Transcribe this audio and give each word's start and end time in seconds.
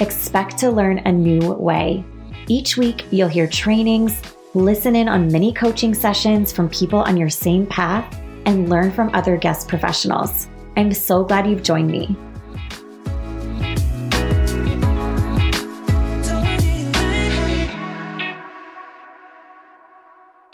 Expect 0.00 0.56
to 0.56 0.70
learn 0.70 1.00
a 1.00 1.12
new 1.12 1.52
way. 1.52 2.02
Each 2.48 2.78
week, 2.78 3.04
you'll 3.10 3.28
hear 3.28 3.46
trainings, 3.46 4.22
listen 4.54 4.96
in 4.96 5.10
on 5.10 5.30
mini 5.30 5.52
coaching 5.52 5.92
sessions 5.92 6.50
from 6.50 6.70
people 6.70 7.00
on 7.00 7.18
your 7.18 7.28
same 7.28 7.66
path, 7.66 8.18
and 8.46 8.70
learn 8.70 8.90
from 8.90 9.14
other 9.14 9.36
guest 9.36 9.68
professionals. 9.68 10.48
I'm 10.74 10.94
so 10.94 11.22
glad 11.22 11.46
you've 11.46 11.62
joined 11.62 11.90
me. 11.90 12.16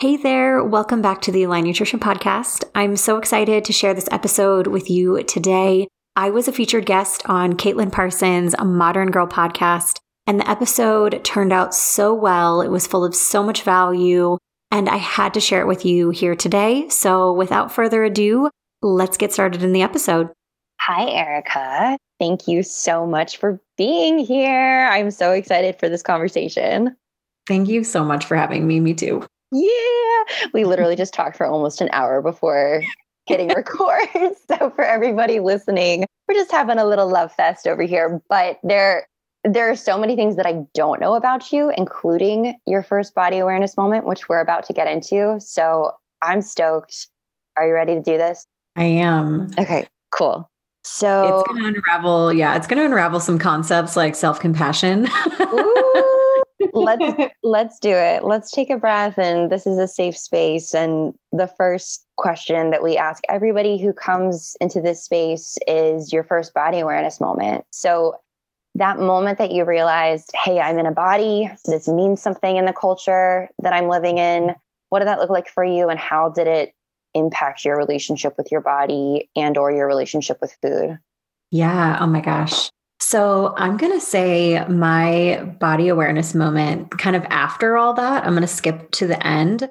Hey 0.01 0.17
there, 0.17 0.61
welcome 0.61 1.01
back 1.01 1.21
to 1.21 1.31
the 1.31 1.43
Align 1.43 1.63
Nutrition 1.63 2.01
Podcast. 2.01 2.65
I'm 2.75 2.97
so 2.97 3.17
excited 3.17 3.63
to 3.63 3.71
share 3.71 3.93
this 3.93 4.09
episode 4.11 4.67
with 4.67 4.89
you 4.89 5.23
today. 5.23 5.87
I 6.17 6.31
was 6.31 6.47
a 6.47 6.51
featured 6.51 6.87
guest 6.87 7.21
on 7.27 7.53
Caitlin 7.53 7.91
Parsons' 7.91 8.55
Modern 8.59 9.11
Girl 9.11 9.27
podcast, 9.27 9.99
and 10.25 10.39
the 10.39 10.49
episode 10.49 11.23
turned 11.23 11.53
out 11.53 11.75
so 11.75 12.11
well. 12.11 12.59
It 12.61 12.69
was 12.69 12.87
full 12.87 13.05
of 13.05 13.13
so 13.13 13.43
much 13.43 13.61
value, 13.61 14.39
and 14.71 14.89
I 14.89 14.97
had 14.97 15.35
to 15.35 15.39
share 15.39 15.61
it 15.61 15.67
with 15.67 15.85
you 15.85 16.09
here 16.09 16.33
today. 16.33 16.89
So, 16.89 17.31
without 17.31 17.71
further 17.71 18.03
ado, 18.03 18.49
let's 18.81 19.15
get 19.15 19.31
started 19.31 19.61
in 19.61 19.73
the 19.73 19.83
episode. 19.83 20.29
Hi, 20.79 21.07
Erica. 21.07 21.99
Thank 22.19 22.47
you 22.47 22.63
so 22.63 23.05
much 23.05 23.37
for 23.37 23.61
being 23.77 24.17
here. 24.17 24.89
I'm 24.91 25.11
so 25.11 25.33
excited 25.33 25.77
for 25.79 25.87
this 25.87 26.01
conversation. 26.01 26.95
Thank 27.47 27.69
you 27.69 27.83
so 27.83 28.03
much 28.03 28.25
for 28.25 28.35
having 28.35 28.65
me. 28.65 28.79
Me 28.79 28.95
too. 28.95 29.23
Yeah. 29.51 30.23
We 30.51 30.65
literally 30.65 30.95
just 30.95 31.13
talked 31.13 31.37
for 31.37 31.45
almost 31.45 31.79
an 31.79 31.89
hour 31.93 32.23
before 32.23 32.81
hitting 33.27 33.47
record. 33.55 34.07
so 34.47 34.71
for 34.71 34.83
everybody 34.83 35.39
listening, 35.39 36.05
we're 36.27 36.35
just 36.35 36.51
having 36.51 36.77
a 36.77 36.85
little 36.85 37.09
love 37.09 37.31
fest 37.33 37.67
over 37.67 37.83
here. 37.83 38.21
But 38.29 38.59
there 38.63 39.07
there 39.43 39.69
are 39.69 39.75
so 39.75 39.97
many 39.97 40.15
things 40.15 40.35
that 40.35 40.45
I 40.45 40.65
don't 40.73 40.99
know 40.99 41.13
about 41.13 41.51
you, 41.51 41.71
including 41.77 42.55
your 42.65 42.83
first 42.83 43.15
body 43.15 43.37
awareness 43.37 43.77
moment, 43.77 44.05
which 44.05 44.27
we're 44.27 44.41
about 44.41 44.65
to 44.65 44.73
get 44.73 44.87
into. 44.87 45.39
So 45.39 45.91
I'm 46.21 46.41
stoked. 46.41 47.07
Are 47.55 47.67
you 47.67 47.73
ready 47.73 47.95
to 47.95 48.01
do 48.01 48.17
this? 48.17 48.45
I 48.75 48.83
am. 48.83 49.49
Okay, 49.57 49.87
cool. 50.11 50.49
So 50.83 51.41
it's 51.41 51.47
going 51.49 51.73
to 51.73 51.79
unravel. 51.79 52.33
Yeah, 52.33 52.55
it's 52.55 52.67
going 52.67 52.79
to 52.79 52.85
unravel 52.85 53.19
some 53.19 53.39
concepts 53.39 53.95
like 53.95 54.15
self 54.15 54.39
compassion. 54.39 55.07
let's 56.83 57.33
let's 57.43 57.79
do 57.79 57.91
it. 57.91 58.23
Let's 58.23 58.51
take 58.51 58.69
a 58.69 58.77
breath 58.77 59.17
and 59.17 59.51
this 59.51 59.65
is 59.65 59.77
a 59.77 59.87
safe 59.87 60.17
space 60.17 60.73
and 60.73 61.13
the 61.31 61.47
first 61.47 62.05
question 62.17 62.71
that 62.71 62.83
we 62.83 62.97
ask 62.97 63.23
everybody 63.29 63.77
who 63.77 63.93
comes 63.93 64.55
into 64.59 64.81
this 64.81 65.03
space 65.03 65.57
is 65.67 66.11
your 66.11 66.23
first 66.23 66.53
body 66.53 66.79
awareness 66.79 67.21
moment. 67.21 67.65
So 67.71 68.15
that 68.75 68.99
moment 68.99 69.39
that 69.39 69.51
you 69.51 69.65
realized, 69.65 70.31
hey, 70.35 70.59
I'm 70.59 70.77
in 70.77 70.85
a 70.85 70.91
body, 70.91 71.49
this 71.65 71.87
means 71.87 72.21
something 72.21 72.57
in 72.57 72.65
the 72.65 72.73
culture 72.73 73.49
that 73.59 73.73
I'm 73.73 73.87
living 73.87 74.17
in. 74.17 74.55
What 74.89 74.99
did 74.99 75.07
that 75.07 75.19
look 75.19 75.29
like 75.29 75.49
for 75.49 75.63
you 75.63 75.89
and 75.89 75.99
how 75.99 76.29
did 76.29 76.47
it 76.47 76.73
impact 77.13 77.65
your 77.65 77.75
relationship 77.75 78.35
with 78.37 78.51
your 78.51 78.61
body 78.61 79.29
and 79.35 79.57
or 79.57 79.71
your 79.71 79.87
relationship 79.87 80.37
with 80.41 80.55
food? 80.61 80.99
Yeah, 81.51 81.97
oh 81.99 82.07
my 82.07 82.21
gosh. 82.21 82.69
So 83.07 83.53
I'm 83.55 83.77
going 83.77 83.93
to 83.93 84.05
say 84.05 84.61
my 84.67 85.41
body 85.61 85.87
awareness 85.87 86.35
moment 86.35 86.91
kind 86.97 87.15
of 87.15 87.23
after 87.29 87.77
all 87.77 87.93
that. 87.93 88.25
I'm 88.25 88.33
going 88.33 88.41
to 88.41 88.47
skip 88.49 88.91
to 88.91 89.07
the 89.07 89.25
end, 89.25 89.69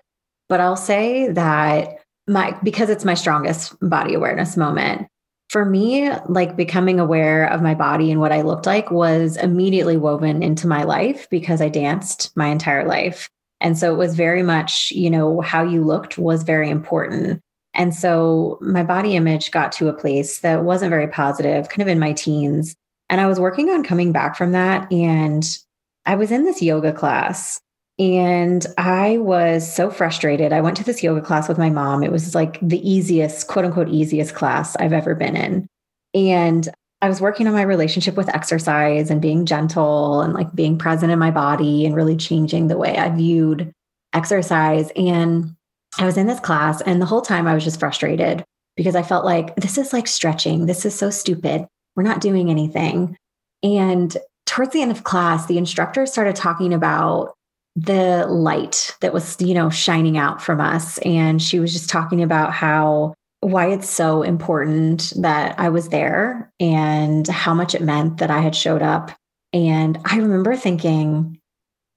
but 0.48 0.58
I'll 0.58 0.74
say 0.74 1.30
that 1.32 1.98
my 2.26 2.56
because 2.62 2.88
it's 2.88 3.04
my 3.04 3.12
strongest 3.12 3.76
body 3.86 4.14
awareness 4.14 4.56
moment. 4.56 5.06
For 5.50 5.66
me, 5.66 6.10
like 6.30 6.56
becoming 6.56 6.98
aware 6.98 7.44
of 7.52 7.60
my 7.60 7.74
body 7.74 8.10
and 8.10 8.22
what 8.22 8.32
I 8.32 8.40
looked 8.40 8.64
like 8.64 8.90
was 8.90 9.36
immediately 9.36 9.98
woven 9.98 10.42
into 10.42 10.66
my 10.66 10.84
life 10.84 11.28
because 11.28 11.60
I 11.60 11.68
danced 11.68 12.34
my 12.38 12.46
entire 12.46 12.86
life. 12.86 13.28
And 13.60 13.76
so 13.76 13.92
it 13.92 13.98
was 13.98 14.14
very 14.14 14.42
much, 14.42 14.90
you 14.92 15.10
know, 15.10 15.42
how 15.42 15.62
you 15.62 15.84
looked 15.84 16.16
was 16.16 16.42
very 16.42 16.70
important. 16.70 17.42
And 17.74 17.94
so 17.94 18.56
my 18.62 18.82
body 18.82 19.14
image 19.14 19.50
got 19.50 19.72
to 19.72 19.88
a 19.88 19.92
place 19.92 20.38
that 20.38 20.64
wasn't 20.64 20.88
very 20.88 21.08
positive, 21.08 21.68
kind 21.68 21.82
of 21.82 21.88
in 21.88 21.98
my 21.98 22.14
teens. 22.14 22.74
And 23.08 23.20
I 23.20 23.26
was 23.26 23.40
working 23.40 23.70
on 23.70 23.84
coming 23.84 24.12
back 24.12 24.36
from 24.36 24.52
that. 24.52 24.90
And 24.92 25.46
I 26.04 26.14
was 26.14 26.30
in 26.30 26.44
this 26.44 26.62
yoga 26.62 26.92
class 26.92 27.60
and 27.98 28.66
I 28.76 29.18
was 29.18 29.72
so 29.72 29.90
frustrated. 29.90 30.52
I 30.52 30.60
went 30.60 30.76
to 30.78 30.84
this 30.84 31.02
yoga 31.02 31.20
class 31.20 31.48
with 31.48 31.58
my 31.58 31.70
mom. 31.70 32.02
It 32.02 32.12
was 32.12 32.34
like 32.34 32.58
the 32.60 32.88
easiest, 32.88 33.48
quote 33.48 33.64
unquote, 33.64 33.88
easiest 33.88 34.34
class 34.34 34.76
I've 34.76 34.92
ever 34.92 35.14
been 35.14 35.36
in. 35.36 35.66
And 36.14 36.68
I 37.02 37.08
was 37.08 37.20
working 37.20 37.46
on 37.46 37.52
my 37.52 37.62
relationship 37.62 38.16
with 38.16 38.34
exercise 38.34 39.10
and 39.10 39.20
being 39.20 39.46
gentle 39.46 40.20
and 40.22 40.32
like 40.32 40.54
being 40.54 40.78
present 40.78 41.12
in 41.12 41.18
my 41.18 41.30
body 41.30 41.84
and 41.84 41.94
really 41.94 42.16
changing 42.16 42.68
the 42.68 42.78
way 42.78 42.96
I 42.96 43.10
viewed 43.10 43.72
exercise. 44.12 44.90
And 44.96 45.54
I 45.98 46.04
was 46.04 46.16
in 46.16 46.26
this 46.26 46.40
class, 46.40 46.80
and 46.82 47.00
the 47.00 47.06
whole 47.06 47.22
time 47.22 47.46
I 47.46 47.54
was 47.54 47.64
just 47.64 47.80
frustrated 47.80 48.44
because 48.76 48.94
I 48.94 49.02
felt 49.02 49.24
like 49.24 49.56
this 49.56 49.78
is 49.78 49.92
like 49.92 50.06
stretching. 50.06 50.66
This 50.66 50.84
is 50.84 50.94
so 50.94 51.10
stupid. 51.10 51.66
We're 51.96 52.02
not 52.02 52.20
doing 52.20 52.50
anything. 52.50 53.16
And 53.62 54.16
towards 54.44 54.72
the 54.72 54.82
end 54.82 54.92
of 54.92 55.04
class, 55.04 55.46
the 55.46 55.58
instructor 55.58 56.06
started 56.06 56.36
talking 56.36 56.72
about 56.72 57.34
the 57.74 58.26
light 58.26 58.94
that 59.00 59.12
was, 59.12 59.36
you 59.40 59.54
know, 59.54 59.70
shining 59.70 60.16
out 60.16 60.40
from 60.40 60.60
us. 60.60 60.98
And 60.98 61.42
she 61.42 61.58
was 61.58 61.72
just 61.72 61.90
talking 61.90 62.22
about 62.22 62.52
how 62.52 63.14
why 63.40 63.68
it's 63.68 63.88
so 63.88 64.22
important 64.22 65.12
that 65.18 65.58
I 65.60 65.68
was 65.68 65.88
there 65.90 66.50
and 66.58 67.26
how 67.28 67.54
much 67.54 67.74
it 67.74 67.82
meant 67.82 68.18
that 68.18 68.30
I 68.30 68.40
had 68.40 68.56
showed 68.56 68.82
up. 68.82 69.12
And 69.52 69.98
I 70.04 70.16
remember 70.16 70.56
thinking, 70.56 71.38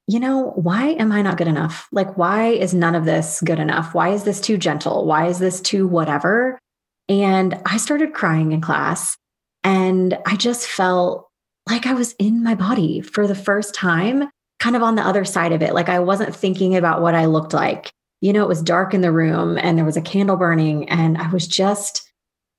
you 0.08 0.20
know, 0.20 0.52
why 0.56 0.90
am 0.90 1.12
I 1.12 1.22
not 1.22 1.38
good 1.38 1.48
enough? 1.48 1.88
Like, 1.92 2.18
why 2.18 2.48
is 2.48 2.74
none 2.74 2.96
of 2.96 3.06
this 3.06 3.42
good 3.44 3.60
enough? 3.60 3.94
Why 3.94 4.10
is 4.10 4.24
this 4.24 4.42
too 4.42 4.58
gentle? 4.58 5.06
Why 5.06 5.28
is 5.28 5.40
this 5.40 5.62
too 5.62 5.88
whatever? 5.88 6.60
And 7.08 7.60
I 7.66 7.78
started 7.78 8.14
crying 8.14 8.52
in 8.52 8.62
class. 8.62 9.18
And 9.64 10.18
I 10.26 10.36
just 10.36 10.68
felt 10.68 11.30
like 11.68 11.86
I 11.86 11.94
was 11.94 12.14
in 12.14 12.44
my 12.44 12.56
body 12.56 13.02
for 13.02 13.28
the 13.28 13.36
first 13.36 13.76
time, 13.76 14.30
kind 14.60 14.76
of 14.76 14.84
on 14.84 14.96
the 14.96 15.06
other 15.06 15.26
side 15.26 15.52
of 15.52 15.62
it. 15.62 15.74
Like 15.74 15.90
I 15.90 16.00
wasn't 16.00 16.36
thinking 16.36 16.76
about 16.76 17.02
what 17.02 17.16
I 17.16 17.26
looked 17.26 17.54
like. 17.54 17.92
You 18.22 18.34
know, 18.34 18.44
it 18.44 18.50
was 18.50 18.62
dark 18.62 18.94
in 18.94 19.02
the 19.02 19.12
room 19.12 19.58
and 19.58 19.78
there 19.78 19.86
was 19.86 19.98
a 19.98 20.02
candle 20.02 20.36
burning, 20.36 20.90
and 20.90 21.18
I 21.18 21.30
was 21.30 21.48
just 21.48 22.10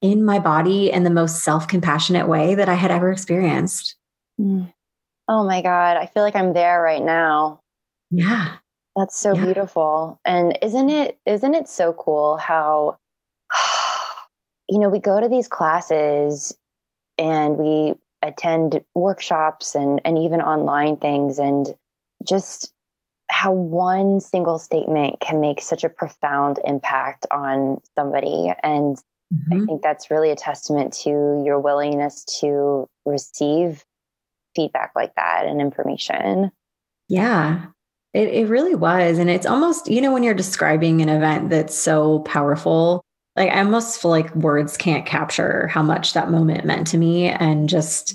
in 0.01 0.25
my 0.25 0.39
body 0.39 0.91
in 0.91 1.05
the 1.05 1.11
most 1.11 1.43
self 1.43 1.69
compassionate 1.69 2.29
way 2.29 2.55
that 2.55 2.69
I 2.69 2.75
had 2.75 2.91
ever 2.91 3.13
experienced. 3.13 3.97
Mm. 4.41 4.73
Oh 5.29 5.45
my 5.45 5.63
God. 5.63 5.97
I 5.97 6.07
feel 6.07 6.23
like 6.23 6.35
I'm 6.35 6.55
there 6.55 6.81
right 6.83 7.03
now. 7.03 7.61
Yeah. 8.11 8.57
That's 8.97 9.19
so 9.19 9.35
yeah. 9.35 9.45
beautiful. 9.45 10.21
And 10.25 10.59
isn't 10.63 10.91
it 10.91 11.19
isn't 11.27 11.55
it 11.55 11.69
so 11.69 11.93
cool 11.93 12.37
how 12.37 12.99
you 14.69 14.79
know, 14.79 14.89
we 14.89 14.99
go 14.99 15.21
to 15.21 15.29
these 15.29 15.49
classes 15.49 16.57
and 17.21 17.59
we 17.59 17.95
attend 18.23 18.81
workshops 18.95 19.75
and, 19.75 20.01
and 20.05 20.19
even 20.19 20.41
online 20.41 20.97
things 20.97 21.39
and 21.39 21.69
just 22.27 22.73
how 23.31 23.53
one 23.53 24.21
single 24.21 24.59
statement 24.59 25.21
can 25.21 25.41
make 25.41 25.61
such 25.61 25.85
a 25.85 25.89
profound 25.89 26.59
impact 26.65 27.27
on 27.31 27.81
somebody. 27.97 28.53
And 28.63 28.97
mm-hmm. 29.33 29.53
i 29.53 29.67
think 29.67 29.83
that's 29.83 30.11
really 30.11 30.31
a 30.31 30.37
testament 30.37 30.93
to 31.05 31.43
your 31.45 31.61
willingness 31.61 32.25
to 32.41 32.89
receive 33.07 33.85
feedback 34.57 34.93
like 34.97 35.15
that 35.15 35.47
and 35.47 35.61
information. 35.61 36.51
Yeah. 37.09 37.67
It, 38.13 38.29
it 38.29 38.49
really 38.49 38.75
was. 38.75 39.19
And 39.19 39.31
it's 39.31 39.47
almost 39.47 39.89
you 39.89 40.01
know 40.01 40.13
when 40.13 40.25
you're 40.25 40.35
describing 40.35 41.01
an 41.01 41.09
event 41.09 41.51
that's 41.51 41.77
so 41.77 42.21
powerful 42.21 43.05
like 43.41 43.51
I 43.51 43.61
almost 43.61 44.01
feel 44.01 44.11
like 44.11 44.35
words 44.37 44.77
can't 44.77 45.07
capture 45.07 45.67
how 45.69 45.83
much 45.83 46.13
that 46.13 46.31
moment 46.31 46.67
meant 46.67 46.87
to 46.89 46.99
me 46.99 47.29
and 47.29 47.71
just 47.71 48.15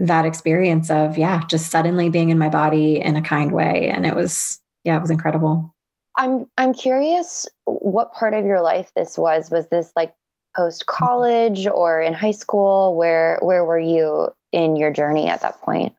that 0.00 0.26
experience 0.26 0.90
of 0.90 1.16
yeah 1.16 1.42
just 1.46 1.70
suddenly 1.70 2.10
being 2.10 2.30
in 2.30 2.38
my 2.38 2.48
body 2.48 3.00
in 3.00 3.14
a 3.14 3.22
kind 3.22 3.52
way 3.52 3.88
and 3.88 4.04
it 4.04 4.16
was 4.16 4.60
yeah 4.82 4.96
it 4.96 5.00
was 5.00 5.10
incredible. 5.10 5.72
I'm 6.16 6.46
i'm 6.58 6.74
curious 6.74 7.46
what 7.66 8.12
part 8.12 8.34
of 8.34 8.44
your 8.44 8.60
life 8.60 8.90
this 8.96 9.16
was. 9.16 9.48
Was 9.50 9.68
this 9.68 9.92
like 9.94 10.12
post 10.56 10.86
college 10.86 11.60
mm-hmm. 11.66 11.78
or 11.78 12.00
in 12.00 12.12
high 12.12 12.32
school? 12.32 12.96
Where 12.96 13.38
where 13.42 13.64
were 13.64 13.78
you 13.78 14.28
in 14.50 14.74
your 14.74 14.92
journey 14.92 15.28
at 15.28 15.42
that 15.42 15.60
point? 15.62 15.94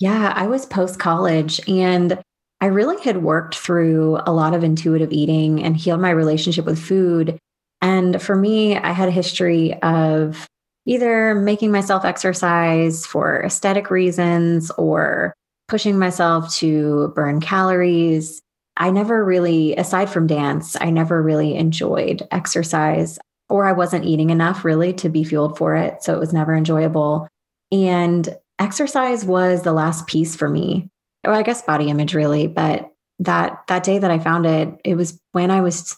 Yeah, 0.00 0.32
I 0.34 0.48
was 0.48 0.66
post 0.66 0.98
college 0.98 1.60
and 1.68 2.20
I 2.60 2.66
really 2.66 3.00
had 3.02 3.22
worked 3.22 3.54
through 3.54 4.18
a 4.26 4.32
lot 4.32 4.52
of 4.52 4.64
intuitive 4.64 5.12
eating 5.12 5.62
and 5.62 5.76
healed 5.76 6.00
my 6.00 6.10
relationship 6.10 6.64
with 6.64 6.78
food. 6.78 7.38
And 7.82 8.20
for 8.20 8.34
me, 8.34 8.76
I 8.76 8.92
had 8.92 9.08
a 9.08 9.12
history 9.12 9.74
of 9.82 10.46
either 10.86 11.34
making 11.34 11.72
myself 11.72 12.04
exercise 12.04 13.04
for 13.04 13.42
aesthetic 13.44 13.90
reasons 13.90 14.70
or 14.72 15.34
pushing 15.68 15.98
myself 15.98 16.52
to 16.54 17.12
burn 17.14 17.40
calories. 17.40 18.40
I 18.76 18.90
never 18.90 19.24
really, 19.24 19.74
aside 19.76 20.10
from 20.10 20.26
dance, 20.26 20.76
I 20.80 20.90
never 20.90 21.22
really 21.22 21.56
enjoyed 21.56 22.26
exercise 22.30 23.18
or 23.48 23.66
I 23.66 23.72
wasn't 23.72 24.04
eating 24.04 24.30
enough 24.30 24.64
really 24.64 24.92
to 24.94 25.08
be 25.08 25.24
fueled 25.24 25.56
for 25.56 25.74
it. 25.76 26.02
So 26.02 26.14
it 26.14 26.20
was 26.20 26.32
never 26.32 26.54
enjoyable. 26.54 27.28
And 27.72 28.28
exercise 28.58 29.24
was 29.24 29.62
the 29.62 29.72
last 29.72 30.06
piece 30.06 30.36
for 30.36 30.48
me. 30.48 30.88
Or 31.24 31.32
I 31.32 31.42
guess 31.42 31.62
body 31.62 31.88
image 31.88 32.14
really, 32.14 32.46
but 32.46 32.90
that 33.18 33.62
that 33.68 33.82
day 33.82 33.98
that 33.98 34.10
I 34.10 34.18
found 34.18 34.46
it, 34.46 34.68
it 34.84 34.94
was 34.94 35.18
when 35.32 35.50
I 35.50 35.60
was 35.60 35.96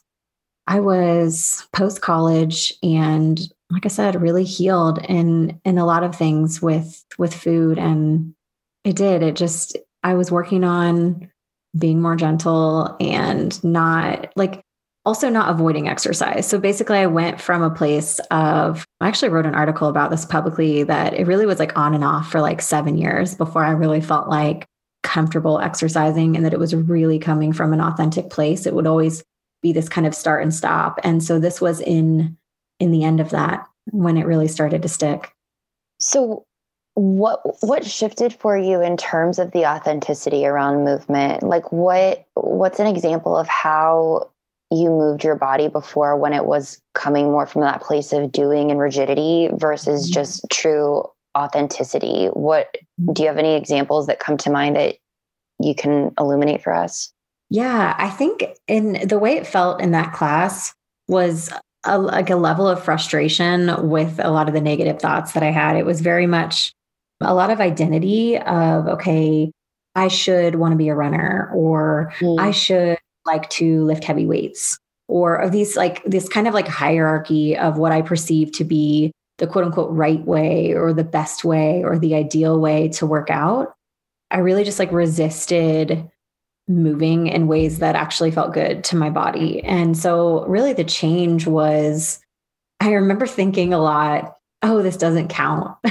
I 0.69 0.81
was 0.81 1.67
post 1.73 2.03
college 2.03 2.75
and 2.83 3.41
like 3.71 3.87
I 3.87 3.89
said, 3.89 4.21
really 4.21 4.45
healed 4.45 4.99
in 5.09 5.61
in 5.65 5.79
a 5.79 5.87
lot 5.87 6.05
of 6.05 6.15
things 6.15 6.63
with 6.63 7.05
with 7.19 7.35
food. 7.35 7.79
And 7.79 8.35
it 8.85 8.95
did. 8.95 9.23
It 9.23 9.35
just 9.35 9.77
I 10.03 10.15
was 10.15 10.31
working 10.31 10.65
on 10.65 11.31
being 11.77 12.01
more 12.01 12.17
gentle 12.17 12.97
and 13.01 13.63
not 13.65 14.31
like 14.37 14.63
also 15.07 15.31
not 15.31 15.51
avoiding 15.51 15.89
exercise. 15.89 16.47
So 16.47 16.59
basically, 16.59 16.99
I 16.99 17.07
went 17.07 17.41
from 17.41 17.63
a 17.63 17.71
place 17.71 18.21
of, 18.31 18.85
I 19.01 19.09
actually 19.09 19.31
wrote 19.31 19.47
an 19.47 19.55
article 19.55 19.89
about 19.89 20.11
this 20.11 20.27
publicly 20.27 20.83
that 20.83 21.15
it 21.15 21.27
really 21.27 21.47
was 21.47 21.59
like 21.59 21.77
on 21.79 21.95
and 21.95 22.05
off 22.05 22.31
for 22.31 22.43
like 22.43 22.61
seven 22.61 22.99
years 22.99 23.35
before 23.35 23.65
I 23.65 23.71
really 23.71 24.03
felt 24.03 24.29
like 24.29 24.67
comfortable 25.03 25.61
exercising 25.61 26.37
and 26.37 26.45
that 26.45 26.53
it 26.53 26.59
was 26.59 26.75
really 26.75 27.19
coming 27.19 27.55
from 27.55 27.73
an 27.73 27.81
authentic 27.81 28.29
place. 28.29 28.67
It 28.67 28.75
would 28.75 28.87
always 28.87 29.25
be 29.63 29.73
this 29.73 29.89
kind 29.89 30.07
of 30.07 30.15
start 30.15 30.43
and 30.43 30.55
stop. 30.55 31.01
And 31.03 31.23
so 31.23 31.39
this 31.39 31.61
was 31.61 31.81
in 31.81 32.37
in 32.81 32.91
the 32.93 33.05
end 33.05 33.21
of 33.21 33.31
that 33.31 33.67
when 33.91 34.17
it 34.17 34.27
really 34.27 34.49
started 34.49 34.83
to 34.83 34.89
stick. 34.89 35.33
So 35.99 36.45
what 36.95 37.41
what 37.63 37.85
shifted 37.85 38.33
for 38.33 38.57
you 38.57 38.81
in 38.81 38.97
terms 38.97 39.39
of 39.39 39.53
the 39.53 39.67
authenticity 39.67 40.47
around 40.47 40.85
movement? 40.85 41.43
Like 41.43 41.73
what 41.73 42.25
what's 42.35 42.81
an 42.81 42.87
example 42.87 43.37
of 43.37 43.49
how 43.49 44.31
you 44.71 44.91
moved 44.91 45.25
your 45.25 45.35
body 45.35 45.69
before 45.69 46.17
when 46.17 46.33
it 46.33 46.45
was 46.45 46.81
coming 46.95 47.27
more 47.27 47.47
from 47.47 47.63
that 47.63 47.81
place 47.81 48.13
of 48.13 48.31
doing 48.33 48.71
and 48.71 48.81
rigidity 48.81 49.49
versus 49.55 50.05
mm-hmm. 50.05 50.15
just 50.15 50.45
true 50.51 51.05
authenticity 51.37 52.27
what 52.33 52.77
do 53.13 53.23
you 53.23 53.29
have 53.29 53.39
any 53.39 53.55
examples 53.55 54.07
that 54.07 54.19
come 54.19 54.37
to 54.37 54.51
mind 54.51 54.77
that 54.77 54.97
you 55.61 55.75
can 55.75 56.13
illuminate 56.19 56.63
for 56.63 56.75
us 56.75 57.13
yeah 57.51 57.95
i 57.99 58.09
think 58.11 58.45
in 58.67 59.07
the 59.07 59.19
way 59.19 59.37
it 59.37 59.47
felt 59.47 59.81
in 59.81 59.93
that 59.93 60.13
class 60.13 60.75
was 61.09 61.51
a, 61.85 61.99
like 61.99 62.31
a 62.31 62.37
level 62.37 62.69
of 62.69 62.83
frustration 62.83 63.89
with 63.89 64.21
a 64.23 64.31
lot 64.31 64.49
of 64.49 64.55
the 64.55 64.61
negative 64.61 65.01
thoughts 65.01 65.33
that 65.33 65.43
i 65.43 65.51
had 65.51 65.77
it 65.77 65.87
was 65.87 66.01
very 66.01 66.27
much 66.27 66.73
a 67.21 67.35
lot 67.35 67.51
of 67.51 67.61
identity 67.61 68.39
of 68.39 68.87
okay 68.87 69.51
i 69.95 70.09
should 70.09 70.57
want 70.57 70.73
to 70.73 70.79
be 70.79 70.89
a 70.89 70.95
runner 70.95 71.51
or 71.55 72.13
mm. 72.19 72.39
i 72.39 72.51
should 72.51 72.99
like 73.27 73.49
to 73.51 73.85
lift 73.85 74.05
heavy 74.05 74.27
weights 74.27 74.79
or 75.09 75.37
of 75.37 75.53
these 75.53 75.77
like 75.77 76.05
this 76.05 76.29
kind 76.29 76.47
of 76.47 76.55
like 76.55 76.69
hierarchy 76.69 77.57
of 77.57 77.79
what 77.79 77.93
I 77.93 78.03
perceive 78.03 78.53
to 78.53 78.65
be 78.65 79.13
the 79.39 79.47
quote 79.47 79.65
unquote 79.65 79.91
right 79.91 80.25
way 80.25 80.75
or 80.75 80.93
the 80.93 81.05
best 81.05 81.45
way 81.45 81.83
or 81.83 81.99
the 81.99 82.15
ideal 82.15 82.61
way 82.61 82.89
to 82.89 83.07
work 83.07 83.31
out. 83.31 83.73
I 84.31 84.39
really 84.39 84.65
just 84.65 84.79
like 84.79 84.93
resisted 84.93 86.09
moving 86.69 87.27
in 87.27 87.47
ways 87.47 87.79
that 87.79 87.97
actually 87.97 88.31
felt 88.31 88.53
good 88.53 88.85
to 88.85 88.97
my 88.97 89.11
body. 89.11 89.63
And 89.65 89.97
so, 89.97 90.45
really, 90.47 90.73
the 90.73 90.85
change 90.85 91.47
was 91.47 92.21
I 92.81 92.93
remember 92.93 93.27
thinking 93.27 93.73
a 93.73 93.79
lot, 93.79 94.37
oh, 94.63 94.83
this 94.83 94.97
doesn't 94.97 95.29
count. 95.29 95.77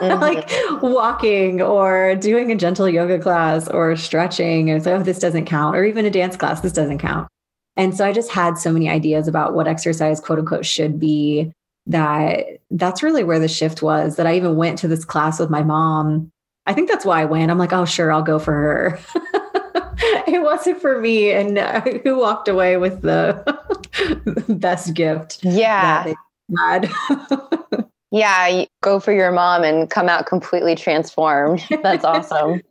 mm-hmm. 0.00 0.20
like 0.20 0.82
walking 0.82 1.62
or 1.62 2.14
doing 2.16 2.50
a 2.50 2.56
gentle 2.56 2.88
yoga 2.88 3.18
class 3.18 3.68
or 3.68 3.96
stretching 3.96 4.70
and 4.70 4.82
so 4.82 4.94
oh, 4.94 5.02
this 5.02 5.18
doesn't 5.18 5.46
count 5.46 5.76
or 5.76 5.84
even 5.84 6.04
a 6.04 6.10
dance 6.10 6.36
class 6.36 6.60
this 6.60 6.72
doesn't 6.72 6.98
count 6.98 7.28
and 7.76 7.96
so 7.96 8.04
i 8.04 8.12
just 8.12 8.30
had 8.30 8.58
so 8.58 8.72
many 8.72 8.88
ideas 8.88 9.28
about 9.28 9.54
what 9.54 9.68
exercise 9.68 10.20
quote 10.20 10.38
unquote 10.38 10.66
should 10.66 10.98
be 10.98 11.52
that 11.86 12.44
that's 12.70 13.02
really 13.02 13.24
where 13.24 13.38
the 13.38 13.48
shift 13.48 13.82
was 13.82 14.16
that 14.16 14.26
i 14.26 14.34
even 14.34 14.56
went 14.56 14.78
to 14.78 14.88
this 14.88 15.04
class 15.04 15.38
with 15.38 15.50
my 15.50 15.62
mom 15.62 16.30
i 16.66 16.72
think 16.72 16.88
that's 16.88 17.04
why 17.04 17.20
i 17.20 17.24
went 17.24 17.50
i'm 17.50 17.58
like 17.58 17.72
oh 17.72 17.84
sure 17.84 18.12
i'll 18.12 18.22
go 18.22 18.38
for 18.38 18.52
her 18.52 18.98
it 20.26 20.42
wasn't 20.42 20.80
for 20.80 21.00
me 21.00 21.30
and 21.30 21.58
uh, 21.58 21.80
who 22.02 22.18
walked 22.18 22.48
away 22.48 22.76
with 22.76 23.02
the 23.02 24.44
best 24.48 24.94
gift 24.94 25.40
yeah 25.42 26.12
had 26.58 26.90
yeah, 28.14 28.64
go 28.80 29.00
for 29.00 29.12
your 29.12 29.32
mom 29.32 29.64
and 29.64 29.90
come 29.90 30.08
out 30.08 30.26
completely 30.26 30.76
transformed. 30.76 31.66
That's 31.82 32.04
awesome. 32.04 32.62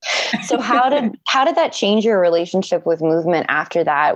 so 0.46 0.60
how 0.60 0.90
did 0.90 1.20
how 1.28 1.44
did 1.44 1.56
that 1.56 1.74
change 1.74 2.06
your 2.06 2.20
relationship 2.20 2.86
with 2.86 3.02
movement 3.02 3.46
after 3.50 3.84
that? 3.84 4.16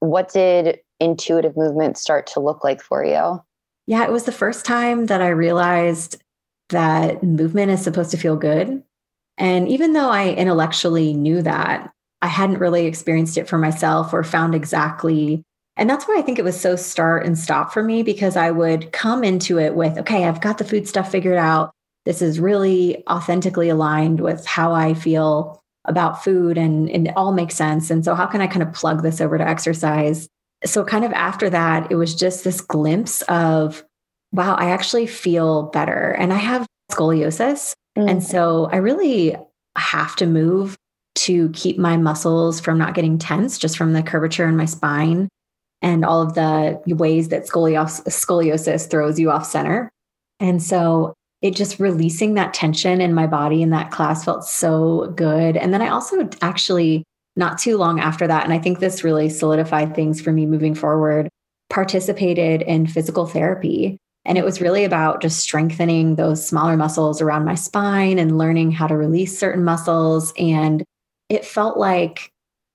What 0.00 0.32
did 0.32 0.80
intuitive 0.98 1.56
movement 1.56 1.96
start 1.96 2.26
to 2.28 2.40
look 2.40 2.62
like 2.62 2.82
for 2.82 3.04
you? 3.04 3.42
Yeah, 3.86 4.04
it 4.04 4.12
was 4.12 4.24
the 4.24 4.32
first 4.32 4.66
time 4.66 5.06
that 5.06 5.22
I 5.22 5.28
realized 5.28 6.22
that 6.68 7.22
movement 7.22 7.70
is 7.70 7.82
supposed 7.82 8.10
to 8.12 8.18
feel 8.18 8.36
good. 8.36 8.82
And 9.38 9.66
even 9.66 9.94
though 9.94 10.10
I 10.10 10.34
intellectually 10.34 11.14
knew 11.14 11.40
that, 11.42 11.90
I 12.22 12.26
hadn't 12.26 12.58
really 12.58 12.86
experienced 12.86 13.38
it 13.38 13.48
for 13.48 13.58
myself 13.58 14.12
or 14.12 14.22
found 14.22 14.54
exactly 14.54 15.42
and 15.80 15.88
that's 15.88 16.06
why 16.06 16.18
I 16.18 16.22
think 16.22 16.38
it 16.38 16.44
was 16.44 16.60
so 16.60 16.76
start 16.76 17.24
and 17.24 17.38
stop 17.38 17.72
for 17.72 17.82
me 17.82 18.02
because 18.02 18.36
I 18.36 18.50
would 18.50 18.92
come 18.92 19.24
into 19.24 19.58
it 19.58 19.74
with, 19.74 19.96
okay, 19.96 20.24
I've 20.24 20.42
got 20.42 20.58
the 20.58 20.64
food 20.64 20.86
stuff 20.86 21.10
figured 21.10 21.38
out. 21.38 21.70
This 22.04 22.20
is 22.20 22.38
really 22.38 23.02
authentically 23.08 23.70
aligned 23.70 24.20
with 24.20 24.44
how 24.44 24.74
I 24.74 24.92
feel 24.92 25.58
about 25.86 26.22
food 26.22 26.58
and, 26.58 26.90
and 26.90 27.08
it 27.08 27.16
all 27.16 27.32
makes 27.32 27.54
sense. 27.54 27.90
And 27.90 28.04
so, 28.04 28.14
how 28.14 28.26
can 28.26 28.42
I 28.42 28.46
kind 28.46 28.62
of 28.62 28.74
plug 28.74 29.02
this 29.02 29.22
over 29.22 29.38
to 29.38 29.48
exercise? 29.48 30.28
So, 30.66 30.84
kind 30.84 31.04
of 31.04 31.12
after 31.12 31.48
that, 31.48 31.90
it 31.90 31.96
was 31.96 32.14
just 32.14 32.44
this 32.44 32.60
glimpse 32.60 33.22
of, 33.22 33.82
wow, 34.32 34.56
I 34.56 34.70
actually 34.70 35.06
feel 35.06 35.64
better. 35.64 36.10
And 36.18 36.30
I 36.30 36.36
have 36.36 36.66
scoliosis. 36.92 37.74
Mm. 37.96 38.10
And 38.10 38.22
so, 38.22 38.68
I 38.70 38.76
really 38.76 39.34
have 39.76 40.14
to 40.16 40.26
move 40.26 40.76
to 41.16 41.50
keep 41.50 41.78
my 41.78 41.96
muscles 41.96 42.60
from 42.60 42.78
not 42.78 42.94
getting 42.94 43.18
tense 43.18 43.58
just 43.58 43.76
from 43.76 43.92
the 43.92 44.02
curvature 44.02 44.48
in 44.48 44.56
my 44.56 44.64
spine 44.64 45.28
and 45.82 46.04
all 46.04 46.22
of 46.22 46.34
the 46.34 46.80
ways 46.86 47.28
that 47.28 47.46
scoliosis, 47.46 48.90
throws 48.90 49.18
you 49.18 49.30
off 49.30 49.46
center. 49.46 49.90
And 50.38 50.62
so 50.62 51.14
it 51.42 51.56
just 51.56 51.80
releasing 51.80 52.34
that 52.34 52.52
tension 52.52 53.00
in 53.00 53.14
my 53.14 53.26
body 53.26 53.62
in 53.62 53.70
that 53.70 53.90
class 53.90 54.24
felt 54.24 54.44
so 54.44 55.12
good. 55.16 55.56
And 55.56 55.72
then 55.72 55.82
I 55.82 55.88
also 55.88 56.28
actually, 56.42 57.02
not 57.36 57.58
too 57.58 57.78
long 57.78 57.98
after 57.98 58.26
that, 58.26 58.44
and 58.44 58.52
I 58.52 58.58
think 58.58 58.78
this 58.78 59.04
really 59.04 59.30
solidified 59.30 59.94
things 59.94 60.20
for 60.20 60.32
me 60.32 60.44
moving 60.44 60.74
forward, 60.74 61.28
participated 61.70 62.62
in 62.62 62.86
physical 62.86 63.26
therapy. 63.26 63.96
And 64.26 64.36
it 64.36 64.44
was 64.44 64.60
really 64.60 64.84
about 64.84 65.22
just 65.22 65.38
strengthening 65.38 66.16
those 66.16 66.46
smaller 66.46 66.76
muscles 66.76 67.22
around 67.22 67.46
my 67.46 67.54
spine 67.54 68.18
and 68.18 68.36
learning 68.36 68.72
how 68.72 68.86
to 68.86 68.96
release 68.96 69.38
certain 69.38 69.64
muscles. 69.64 70.34
And 70.38 70.84
it 71.30 71.46
felt 71.46 71.78
like 71.78 72.30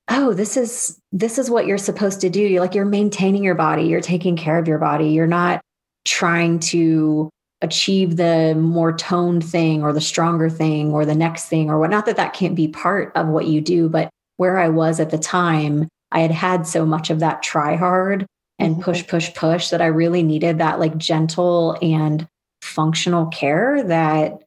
oh 0.09 0.33
this 0.33 0.57
is 0.57 0.99
this 1.11 1.37
is 1.37 1.49
what 1.49 1.67
you're 1.67 1.77
supposed 1.77 2.21
to 2.21 2.29
do. 2.29 2.41
You're 2.41 2.61
like 2.61 2.73
you're 2.73 2.85
maintaining 2.85 3.43
your 3.43 3.55
body. 3.55 3.83
You're 3.83 4.01
taking 4.01 4.35
care 4.35 4.57
of 4.57 4.67
your 4.67 4.79
body. 4.79 5.09
You're 5.09 5.27
not 5.27 5.61
trying 6.05 6.59
to 6.59 7.29
achieve 7.61 8.17
the 8.17 8.55
more 8.55 8.95
toned 8.95 9.43
thing 9.43 9.83
or 9.83 9.93
the 9.93 10.01
stronger 10.01 10.49
thing 10.49 10.91
or 10.91 11.05
the 11.05 11.15
next 11.15 11.45
thing 11.45 11.69
or 11.69 11.79
what 11.79 11.89
not 11.89 12.05
that 12.05 12.17
that 12.17 12.33
can't 12.33 12.55
be 12.55 12.67
part 12.67 13.11
of 13.15 13.27
what 13.27 13.47
you 13.47 13.61
do 13.61 13.87
but 13.87 14.09
where 14.37 14.57
i 14.57 14.67
was 14.67 14.99
at 14.99 15.09
the 15.09 15.17
time 15.17 15.87
i 16.11 16.19
had 16.19 16.31
had 16.31 16.67
so 16.67 16.85
much 16.85 17.09
of 17.09 17.21
that 17.21 17.41
try 17.41 17.77
hard 17.77 18.25
and 18.59 18.73
mm-hmm. 18.73 18.83
push 18.83 19.07
push 19.07 19.33
push 19.33 19.69
that 19.69 19.81
i 19.81 19.85
really 19.85 20.21
needed 20.21 20.57
that 20.57 20.79
like 20.79 20.97
gentle 20.97 21.77
and 21.81 22.27
functional 22.61 23.27
care 23.27 23.81
that 23.83 24.43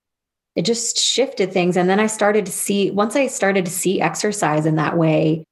it 0.59 0.65
just 0.65 0.99
shifted 0.99 1.53
things 1.53 1.77
and 1.77 1.89
then 1.89 2.01
i 2.01 2.07
started 2.07 2.45
to 2.45 2.53
see 2.53 2.91
once 2.91 3.15
i 3.15 3.27
started 3.27 3.65
to 3.65 3.71
see 3.71 4.01
exercise 4.01 4.67
in 4.67 4.75
that 4.77 4.97
way 4.99 5.45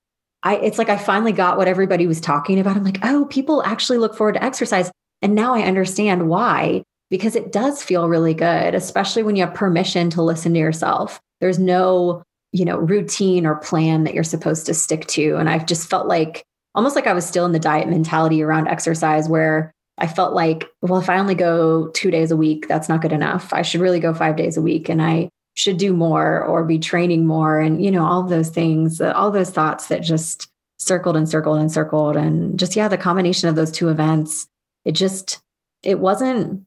I, 0.43 0.57
it's 0.59 0.79
like 0.79 0.89
I 0.89 0.97
finally 0.97 1.33
got 1.33 1.57
what 1.57 1.67
everybody 1.67 2.07
was 2.07 2.21
talking 2.21 2.61
about. 2.61 2.77
I'm 2.77 2.85
like, 2.85 3.01
oh, 3.03 3.25
people 3.25 3.65
actually 3.65 3.99
look 3.99 4.17
forward 4.17 4.35
to 4.35 4.45
exercise. 4.45 4.93
And 5.21 5.35
now 5.35 5.55
I 5.55 5.63
understand 5.63 6.29
why, 6.29 6.85
because 7.11 7.35
it 7.35 7.51
does 7.51 7.83
feel 7.83 8.09
really 8.09 8.33
good, 8.33 8.73
especially 8.73 9.25
when 9.25 9.35
you 9.35 9.45
have 9.45 9.55
permission 9.55 10.09
to 10.11 10.23
listen 10.23 10.53
to 10.55 10.61
yourself. 10.61 11.19
There's 11.41 11.59
no, 11.59 12.23
you 12.53 12.65
know, 12.65 12.79
routine 12.79 13.45
or 13.45 13.57
plan 13.57 14.05
that 14.05 14.15
you're 14.15 14.23
supposed 14.23 14.67
to 14.67 14.75
stick 14.75 15.09
to. 15.09 15.35
And 15.35 15.51
I've 15.51 15.67
just 15.67 15.91
felt 15.91 16.07
like 16.07 16.45
almost 16.77 16.95
like 16.95 17.09
I 17.09 17.13
was 17.13 17.27
still 17.27 17.45
in 17.45 17.51
the 17.51 17.59
diet 17.59 17.89
mentality 17.89 18.41
around 18.41 18.69
exercise 18.69 19.29
where 19.29 19.73
I 19.99 20.07
felt 20.07 20.35
like, 20.35 20.69
well, 20.83 21.01
if 21.01 21.09
I 21.09 21.19
only 21.19 21.35
go 21.35 21.89
two 21.89 22.11
days 22.11 22.31
a 22.31 22.37
week, 22.37 22.69
that's 22.69 22.89
not 22.89 23.01
good 23.01 23.13
enough. 23.13 23.53
I 23.53 23.63
should 23.63 23.81
really 23.81 24.01
go 24.01 24.13
five 24.13 24.37
days 24.37 24.57
a 24.57 24.63
week. 24.63 24.89
And 24.89 25.01
I 25.01 25.31
should 25.57 25.79
do 25.79 25.95
more 25.95 26.45
or 26.45 26.65
be 26.65 26.79
training 26.79 27.27
more 27.27 27.59
and 27.59 27.83
you 27.83 27.91
know 27.91 28.05
all 28.05 28.23
those 28.23 28.51
things 28.51 29.01
uh, 29.01 29.13
all 29.13 29.31
those 29.31 29.51
thoughts 29.51 29.89
that 29.89 30.03
just 30.03 30.49
circled 30.79 31.17
and 31.17 31.29
circled 31.29 31.59
and 31.59 31.73
circled 31.73 32.15
and 32.15 32.59
just 32.59 32.77
yeah 32.77 32.89
the 32.89 32.99
combination 32.99 33.49
of 33.49 33.57
those 33.57 33.73
two 33.73 33.89
events 33.89 34.47
it 34.85 34.93
just 34.93 35.41
it 35.83 35.99
wasn't 35.99 36.63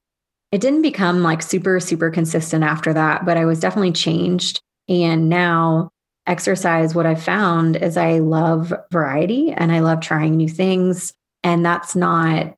it 0.52 0.60
didn't 0.60 0.82
become 0.82 1.22
like 1.22 1.44
super 1.44 1.80
super 1.80 2.10
consistent 2.10 2.64
after 2.64 2.92
that 2.92 3.26
but 3.26 3.38
i 3.38 3.46
was 3.46 3.60
definitely 3.60 3.92
changed 3.92 4.60
and 4.88 5.30
now 5.30 5.90
exercise 6.26 6.96
what 6.96 7.06
i 7.06 7.14
found 7.14 7.76
is 7.76 7.96
i 7.96 8.18
love 8.18 8.74
variety 8.92 9.52
and 9.52 9.72
i 9.72 9.80
love 9.80 10.02
trying 10.02 10.36
new 10.36 10.50
things 10.50 11.14
and 11.44 11.64
that's 11.64 11.96
not 11.96 12.56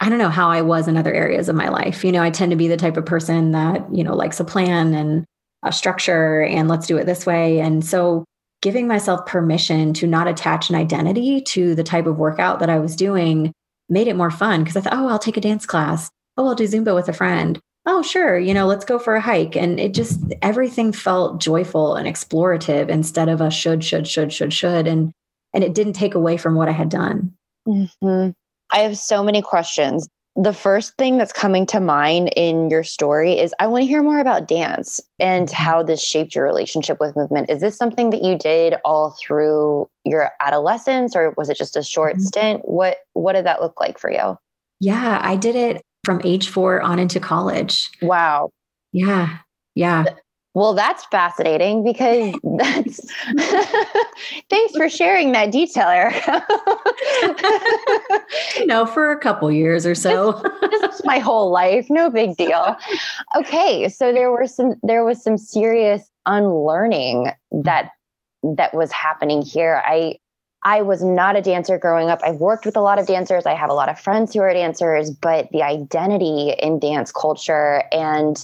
I 0.00 0.08
don't 0.08 0.18
know 0.18 0.28
how 0.28 0.50
I 0.50 0.62
was 0.62 0.88
in 0.88 0.96
other 0.96 1.14
areas 1.14 1.48
of 1.48 1.56
my 1.56 1.68
life. 1.68 2.04
You 2.04 2.12
know, 2.12 2.22
I 2.22 2.30
tend 2.30 2.50
to 2.50 2.56
be 2.56 2.68
the 2.68 2.76
type 2.76 2.96
of 2.96 3.06
person 3.06 3.52
that, 3.52 3.86
you 3.94 4.04
know, 4.04 4.14
likes 4.14 4.40
a 4.40 4.44
plan 4.44 4.94
and 4.94 5.24
a 5.62 5.72
structure 5.72 6.42
and 6.42 6.68
let's 6.68 6.86
do 6.86 6.98
it 6.98 7.06
this 7.06 7.24
way. 7.24 7.60
And 7.60 7.84
so 7.84 8.24
giving 8.62 8.86
myself 8.86 9.26
permission 9.26 9.94
to 9.94 10.06
not 10.06 10.28
attach 10.28 10.68
an 10.68 10.76
identity 10.76 11.40
to 11.40 11.74
the 11.74 11.84
type 11.84 12.06
of 12.06 12.18
workout 12.18 12.60
that 12.60 12.70
I 12.70 12.78
was 12.78 12.96
doing 12.96 13.52
made 13.88 14.08
it 14.08 14.16
more 14.16 14.30
fun 14.30 14.62
because 14.62 14.76
I 14.76 14.80
thought, 14.80 14.94
oh, 14.94 15.08
I'll 15.08 15.18
take 15.18 15.36
a 15.36 15.40
dance 15.40 15.66
class. 15.66 16.10
Oh, 16.36 16.46
I'll 16.46 16.54
do 16.54 16.64
Zumba 16.64 16.94
with 16.94 17.08
a 17.08 17.12
friend. 17.12 17.58
Oh, 17.86 18.02
sure. 18.02 18.38
You 18.38 18.52
know, 18.52 18.66
let's 18.66 18.84
go 18.84 18.98
for 18.98 19.14
a 19.14 19.20
hike. 19.20 19.56
And 19.56 19.78
it 19.78 19.94
just, 19.94 20.20
everything 20.42 20.92
felt 20.92 21.40
joyful 21.40 21.94
and 21.94 22.08
explorative 22.08 22.88
instead 22.88 23.28
of 23.28 23.40
a 23.40 23.50
should, 23.50 23.84
should, 23.84 24.08
should, 24.08 24.32
should, 24.32 24.52
should. 24.52 24.86
And, 24.86 25.12
and 25.54 25.62
it 25.62 25.72
didn't 25.72 25.92
take 25.92 26.14
away 26.14 26.36
from 26.36 26.56
what 26.56 26.68
I 26.68 26.72
had 26.72 26.88
done. 26.88 27.34
Mm-hmm. 27.66 28.30
I 28.70 28.80
have 28.80 28.96
so 28.98 29.22
many 29.22 29.42
questions. 29.42 30.08
The 30.34 30.52
first 30.52 30.94
thing 30.98 31.16
that's 31.16 31.32
coming 31.32 31.64
to 31.66 31.80
mind 31.80 32.28
in 32.36 32.68
your 32.68 32.84
story 32.84 33.38
is 33.38 33.54
I 33.58 33.66
want 33.66 33.82
to 33.82 33.86
hear 33.86 34.02
more 34.02 34.18
about 34.20 34.46
dance 34.46 35.00
and 35.18 35.48
mm-hmm. 35.48 35.62
how 35.62 35.82
this 35.82 36.02
shaped 36.02 36.34
your 36.34 36.44
relationship 36.44 37.00
with 37.00 37.16
movement. 37.16 37.48
Is 37.48 37.60
this 37.62 37.76
something 37.76 38.10
that 38.10 38.22
you 38.22 38.36
did 38.36 38.74
all 38.84 39.16
through 39.18 39.88
your 40.04 40.30
adolescence 40.40 41.16
or 41.16 41.32
was 41.38 41.48
it 41.48 41.56
just 41.56 41.76
a 41.76 41.82
short 41.82 42.16
mm-hmm. 42.16 42.24
stint? 42.24 42.60
What 42.64 42.98
what 43.14 43.32
did 43.32 43.46
that 43.46 43.62
look 43.62 43.80
like 43.80 43.98
for 43.98 44.10
you? 44.10 44.36
Yeah, 44.78 45.20
I 45.22 45.36
did 45.36 45.56
it 45.56 45.82
from 46.04 46.20
age 46.22 46.50
4 46.50 46.82
on 46.82 46.98
into 46.98 47.18
college. 47.18 47.88
Wow. 48.02 48.50
Yeah. 48.92 49.38
Yeah. 49.74 50.04
Well, 50.56 50.72
that's 50.72 51.04
fascinating 51.10 51.84
because 51.84 52.34
that's 52.42 53.12
thanks 54.48 54.74
for 54.74 54.88
sharing 54.88 55.32
that 55.32 55.52
detail, 55.52 55.86
Erica. 55.86 56.42
you 58.56 58.64
know, 58.64 58.86
for 58.86 59.12
a 59.12 59.20
couple 59.20 59.52
years 59.52 59.84
or 59.84 59.94
so. 59.94 60.42
this 60.62 60.94
is 60.94 61.04
my 61.04 61.18
whole 61.18 61.50
life, 61.50 61.90
no 61.90 62.08
big 62.08 62.38
deal. 62.38 62.74
Okay, 63.36 63.90
so 63.90 64.14
there 64.14 64.30
were 64.30 64.46
some 64.46 64.76
there 64.82 65.04
was 65.04 65.22
some 65.22 65.36
serious 65.36 66.10
unlearning 66.24 67.32
that 67.50 67.90
that 68.42 68.72
was 68.72 68.90
happening 68.90 69.42
here. 69.42 69.82
I 69.84 70.16
I 70.64 70.80
was 70.80 71.04
not 71.04 71.36
a 71.36 71.42
dancer 71.42 71.76
growing 71.76 72.08
up. 72.08 72.20
I've 72.24 72.36
worked 72.36 72.64
with 72.64 72.78
a 72.78 72.80
lot 72.80 72.98
of 72.98 73.06
dancers. 73.06 73.44
I 73.44 73.52
have 73.52 73.68
a 73.68 73.74
lot 73.74 73.90
of 73.90 74.00
friends 74.00 74.32
who 74.32 74.40
are 74.40 74.54
dancers, 74.54 75.10
but 75.10 75.50
the 75.52 75.62
identity 75.62 76.54
in 76.58 76.78
dance 76.78 77.12
culture 77.12 77.82
and 77.92 78.42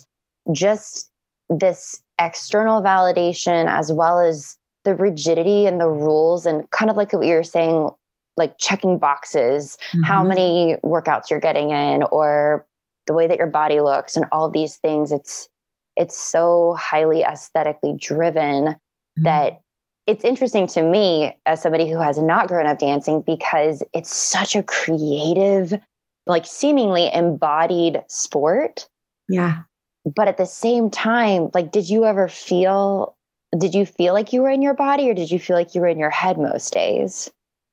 just 0.53 1.09
this 1.49 2.02
external 2.19 2.83
validation 2.83 3.67
as 3.69 3.93
well 3.93 4.19
as 4.19 4.57
the 4.85 4.95
rigidity 4.95 5.67
and 5.67 5.81
the 5.81 5.89
rules 5.89 6.47
and 6.47 6.69
kind 6.71 6.91
of 6.91 6.97
like 6.97 7.13
what 7.13 7.27
you 7.27 7.35
were 7.35 7.43
saying 7.43 7.91
like 8.37 8.57
checking 8.59 8.99
boxes 8.99 9.77
mm-hmm. 9.89 10.03
how 10.03 10.23
many 10.23 10.77
workouts 10.85 11.31
you're 11.31 11.41
getting 11.41 11.71
in 11.71 12.03
or 12.05 12.67
the 13.07 13.13
way 13.13 13.27
that 13.27 13.39
your 13.39 13.47
body 13.47 13.81
looks 13.81 14.17
and 14.17 14.27
all 14.33 14.51
these 14.51 14.77
things 14.77 15.13
it's 15.13 15.49
it's 15.97 16.19
so 16.19 16.75
highly 16.79 17.23
aesthetically 17.23 17.95
driven 17.99 18.65
mm-hmm. 18.65 19.23
that 19.23 19.61
it's 20.07 20.25
interesting 20.25 20.67
to 20.67 20.83
me 20.83 21.37
as 21.47 21.63
somebody 21.63 21.89
who 21.89 21.99
has 21.99 22.19
not 22.19 22.49
grown 22.49 22.67
up 22.67 22.79
dancing 22.79 23.23
because 23.23 23.83
it's 23.93 24.15
such 24.15 24.57
a 24.57 24.63
creative 24.63 25.79
like 26.27 26.47
seemingly 26.47 27.13
embodied 27.13 28.03
sport 28.09 28.89
yeah 29.29 29.63
but 30.05 30.29
at 30.29 30.37
the 30.37 30.47
same 30.47 30.91
time 30.91 31.51
like 31.55 31.73
did 31.73 31.89
you 31.89 32.05
ever 32.05 32.29
feel 32.29 33.17
did 33.59 33.75
you 33.75 33.85
feel 33.85 34.15
like 34.15 34.33
you 34.33 34.43
were 34.43 34.51
in 34.51 34.63
your 34.63 34.75
body 34.75 35.11
or 35.11 35.15
did 35.15 35.31
you 35.31 35.39
feel 35.39 35.57
like 35.57 35.75
you 35.75 35.81
were 35.81 35.89
in 35.89 35.99
your 35.99 36.11
head 36.11 36.39
most 36.39 36.73
days? 36.73 37.31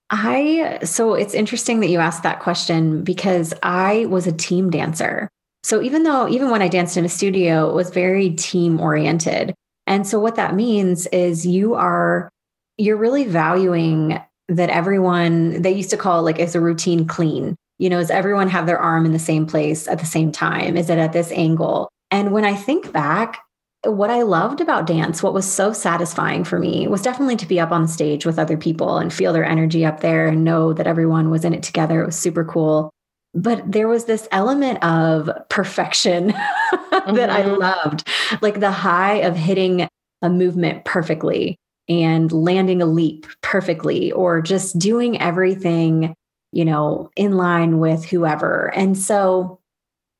I 0.10 0.80
so 0.84 1.14
it's 1.14 1.34
interesting 1.34 1.80
that 1.82 1.90
you 1.90 2.00
asked 2.00 2.24
that 2.24 2.40
question 2.40 3.04
because 3.04 3.54
i 3.64 4.06
was 4.08 4.28
a 4.28 4.32
team 4.32 4.70
dancer. 4.70 5.30
So 5.64 5.82
even 5.82 6.04
though 6.04 6.28
even 6.28 6.50
when 6.50 6.62
i 6.62 6.68
danced 6.68 6.98
in 6.98 7.06
a 7.06 7.10
studio 7.10 7.70
it 7.70 7.76
was 7.76 7.90
very 7.90 8.32
team 8.32 8.80
oriented. 8.80 9.54
And 9.88 10.06
so 10.06 10.20
what 10.20 10.36
that 10.36 10.56
means 10.56 11.08
is 11.08 11.46
you 11.46 11.76
are 11.76 12.30
you're 12.78 12.98
really 12.98 13.26
valuing 13.26 14.20
that 14.48 14.70
everyone 14.70 15.62
they 15.62 15.72
used 15.72 15.92
to 15.92 15.98
call 15.98 16.20
it 16.20 16.24
like 16.24 16.40
is 16.40 16.56
a 16.56 16.62
routine 16.62 17.06
clean? 17.08 17.56
You 17.78 17.90
know 17.90 18.00
does 18.00 18.12
everyone 18.12 18.50
have 18.50 18.66
their 18.66 18.80
arm 18.80 19.06
in 19.06 19.14
the 19.14 19.20
same 19.20 19.46
place 19.46 19.88
at 19.88 20.00
the 20.00 20.06
same 20.06 20.32
time? 20.32 20.76
Is 20.76 20.90
it 20.90 20.98
at 20.98 21.14
this 21.14 21.32
angle 21.32 21.90
and 22.12 22.32
when 22.32 22.46
I 22.46 22.56
think 22.56 22.92
back, 22.92 23.44
what 23.84 24.10
I 24.10 24.24
loved 24.24 24.60
about 24.60 24.88
dance, 24.88 25.24
what 25.24 25.34
was 25.34 25.50
so 25.50 25.72
satisfying 25.72 26.44
for 26.44 26.60
me, 26.60 26.88
was 26.88 27.02
definitely 27.02 27.38
to 27.38 27.46
be 27.46 27.60
up 27.60 27.72
on 27.72 27.88
stage 27.88 28.26
with 28.26 28.40
other 28.40 28.58
people 28.58 28.98
and 28.98 29.14
feel 29.14 29.32
their 29.32 29.46
energy 29.46 29.86
up 29.86 30.02
there 30.02 30.28
and 30.28 30.44
know 30.44 30.74
that 30.74 30.88
everyone 30.88 31.30
was 31.30 31.46
in 31.46 31.54
it 31.54 31.64
together. 31.64 32.02
It 32.02 32.08
was 32.08 32.20
super 32.20 32.44
cool. 32.44 32.90
But 33.34 33.72
there 33.72 33.88
was 33.88 34.06
this 34.06 34.28
element 34.32 34.84
of 34.84 35.30
perfection 35.50 36.32
mm-hmm. 36.32 37.16
that 37.16 37.30
I 37.30 37.44
mm-hmm. 37.44 37.60
loved, 37.60 38.08
like 38.42 38.60
the 38.60 38.72
high 38.72 39.18
of 39.18 39.36
hitting 39.36 39.88
a 40.22 40.30
movement 40.30 40.84
perfectly 40.84 41.56
and 41.88 42.32
landing 42.32 42.82
a 42.82 42.86
leap 42.86 43.28
perfectly, 43.42 44.12
or 44.12 44.42
just 44.42 44.78
doing 44.78 45.20
everything, 45.22 46.14
you 46.52 46.66
know, 46.66 47.10
in 47.16 47.38
line 47.38 47.80
with 47.80 48.06
whoever. 48.06 48.72
And 48.76 48.98
so 48.98 49.60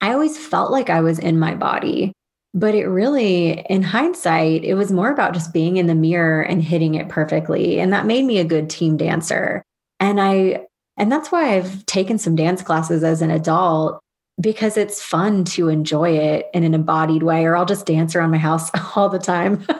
I 0.02 0.14
always 0.14 0.38
felt 0.38 0.72
like 0.72 0.90
I 0.90 1.02
was 1.02 1.20
in 1.20 1.40
my 1.40 1.56
body. 1.56 2.14
But 2.54 2.74
it 2.74 2.88
really, 2.88 3.60
in 3.70 3.84
hindsight, 3.84 4.64
it 4.64 4.74
was 4.74 4.92
more 4.92 5.12
about 5.12 5.36
just 5.36 5.54
being 5.54 5.78
in 5.78 5.86
the 5.86 5.94
mirror 5.94 6.42
and 6.42 6.64
hitting 6.64 6.96
it 6.96 7.08
perfectly. 7.08 7.80
And 7.80 7.94
that 7.94 8.08
made 8.08 8.26
me 8.26 8.40
a 8.40 8.44
good 8.44 8.72
team 8.72 8.98
dancer. 8.98 9.62
And 10.00 10.20
I, 10.20 10.66
and 10.98 11.12
that's 11.12 11.32
why 11.32 11.56
I've 11.56 11.86
taken 11.86 12.18
some 12.18 12.36
dance 12.36 12.64
classes 12.64 13.04
as 13.04 13.22
an 13.22 13.30
adult 13.30 14.00
because 14.42 14.78
it's 14.78 15.04
fun 15.04 15.44
to 15.44 15.68
enjoy 15.68 16.18
it 16.18 16.48
in 16.54 16.64
an 16.64 16.74
embodied 16.74 17.24
way, 17.24 17.46
or 17.46 17.56
I'll 17.56 17.66
just 17.66 17.86
dance 17.86 18.16
around 18.16 18.32
my 18.32 18.38
house 18.38 18.72
all 18.96 19.10
the 19.10 19.20
time. 19.20 19.66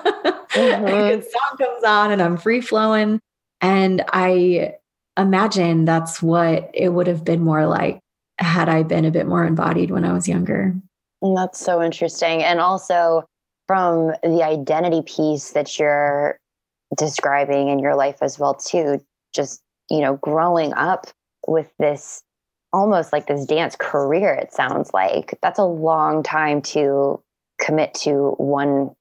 Mm-hmm. 0.50 0.86
a 0.88 0.90
good 0.90 1.24
song 1.24 1.58
comes 1.60 1.84
on 1.84 2.12
and 2.12 2.22
I'm 2.22 2.36
free 2.36 2.60
flowing. 2.60 3.20
And 3.62 4.04
I 4.12 4.74
imagine 5.16 5.86
that's 5.86 6.24
what 6.24 6.72
it 6.74 6.90
would 6.90 7.06
have 7.06 7.24
been 7.24 7.42
more 7.42 7.68
like 7.68 8.00
had 8.40 8.70
I 8.70 8.84
been 8.84 9.06
a 9.06 9.12
bit 9.12 9.28
more 9.28 9.46
embodied 9.46 9.92
when 9.92 10.06
I 10.06 10.14
was 10.14 10.28
younger. 10.28 10.74
That's 11.22 11.60
so 11.60 11.82
interesting. 11.82 12.44
And 12.44 12.60
also 12.60 13.26
from 13.68 14.14
the 14.24 14.44
identity 14.44 15.02
piece 15.02 15.52
that 15.52 15.78
you're 15.78 16.40
describing 16.98 17.70
in 17.70 17.80
your 17.80 17.96
life 17.96 18.18
as 18.22 18.40
well 18.40 18.56
too, 18.56 19.04
just, 19.34 19.62
you 19.90 20.00
know, 20.00 20.16
growing 20.18 20.74
up 20.74 21.08
with 21.48 21.72
this 21.78 22.24
almost 22.72 23.12
like 23.12 23.28
this 23.28 23.46
dance 23.46 23.76
career 23.78 24.34
it 24.34 24.54
sounds 24.54 24.94
like. 24.94 25.38
That's 25.42 25.60
a 25.60 25.64
long 25.64 26.24
time 26.24 26.62
to 26.64 27.22
commit 27.60 27.94
to 27.96 28.36
one 28.38 28.92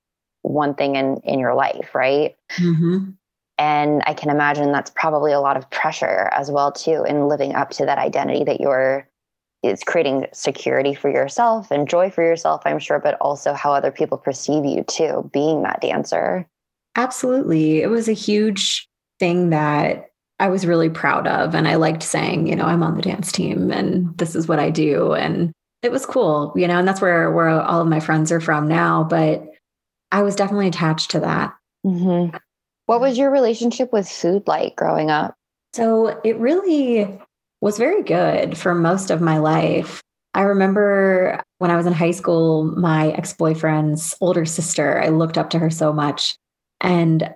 one 0.42 0.75
thing 0.75 0.97
in 0.97 1.18
in 1.25 1.38
your 1.38 1.54
life, 1.54 1.95
right? 1.95 2.37
Mm-hmm. 2.59 3.11
And 3.59 4.02
I 4.07 4.14
can 4.14 4.30
imagine 4.30 4.71
that's 4.71 4.90
probably 4.90 5.33
a 5.33 5.40
lot 5.40 5.57
of 5.57 5.68
pressure 5.71 6.28
as 6.33 6.50
well 6.50 6.73
too 6.73 7.04
in 7.09 7.28
living 7.28 7.54
up 7.54 7.71
to 7.71 7.87
that 7.87 7.99
identity 7.99 8.45
that 8.45 8.61
you're 8.61 9.08
it's 9.62 9.83
creating 9.83 10.27
security 10.33 10.95
for 10.95 11.11
yourself 11.11 11.71
and 11.71 11.88
joy 11.88 12.11
for 12.11 12.23
yourself, 12.23 12.62
I'm 12.65 12.79
sure, 12.79 13.00
but 13.00 13.17
also 13.21 13.53
how 13.55 13.73
other 13.73 13.91
people 13.91 14.19
perceive 14.19 14.65
you 14.65 14.85
too, 14.85 15.29
being 15.33 15.62
that 15.62 15.81
dancer. 15.81 16.47
Absolutely. 16.97 17.83
It 17.83 17.88
was 17.88 18.09
a 18.09 18.12
huge 18.12 18.88
thing 19.19 19.50
that 19.50 20.07
I 20.38 20.49
was 20.49 20.67
really 20.67 20.91
proud 20.91 21.27
of. 21.27 21.55
And 21.55 21.67
I 21.67 21.75
liked 21.75 22.03
saying, 22.03 22.47
you 22.47 22.55
know, 22.55 22.65
I'm 22.65 22.83
on 22.83 22.97
the 22.97 23.03
dance 23.03 23.33
team 23.33 23.73
and 23.73 24.17
this 24.17 24.37
is 24.37 24.47
what 24.47 24.61
I 24.61 24.71
do. 24.71 25.12
And 25.15 25.53
it 25.83 25.91
was 25.91 26.07
cool, 26.07 26.53
you 26.57 26.69
know, 26.69 26.79
and 26.79 26.87
that's 26.87 27.00
where, 27.00 27.31
where 27.33 27.49
all 27.49 27.81
of 27.81 27.88
my 27.88 28.00
friends 28.00 28.31
are 28.31 28.41
from 28.41 28.69
now. 28.69 29.05
But 29.05 29.45
I 30.12 30.23
was 30.23 30.37
definitely 30.37 30.69
attached 30.69 31.11
to 31.12 31.21
that. 31.21 31.55
Mm-hmm. 31.85 32.37
What 32.87 33.00
was 33.00 33.19
your 33.19 33.31
relationship 33.31 33.93
with 33.93 34.09
food 34.09 34.45
like 34.47 34.77
growing 34.77 35.11
up? 35.11 35.35
So 35.75 36.21
it 36.25 36.38
really 36.38 37.21
was 37.61 37.79
very 37.79 38.03
good 38.03 38.57
for 38.57 38.75
most 38.75 39.11
of 39.11 39.21
my 39.21 39.38
life. 39.38 40.03
I 40.35 40.43
remember 40.43 41.43
when 41.59 41.71
I 41.71 41.77
was 41.77 41.87
in 41.87 41.93
high 41.93 42.12
school, 42.12 42.65
my 42.65 43.11
ex 43.12 43.33
boyfriend's 43.33 44.15
older 44.21 44.45
sister, 44.45 45.00
I 45.03 45.09
looked 45.09 45.38
up 45.38 45.50
to 45.50 45.59
her 45.59 45.71
so 45.71 45.93
much. 45.93 46.37
And 46.81 47.35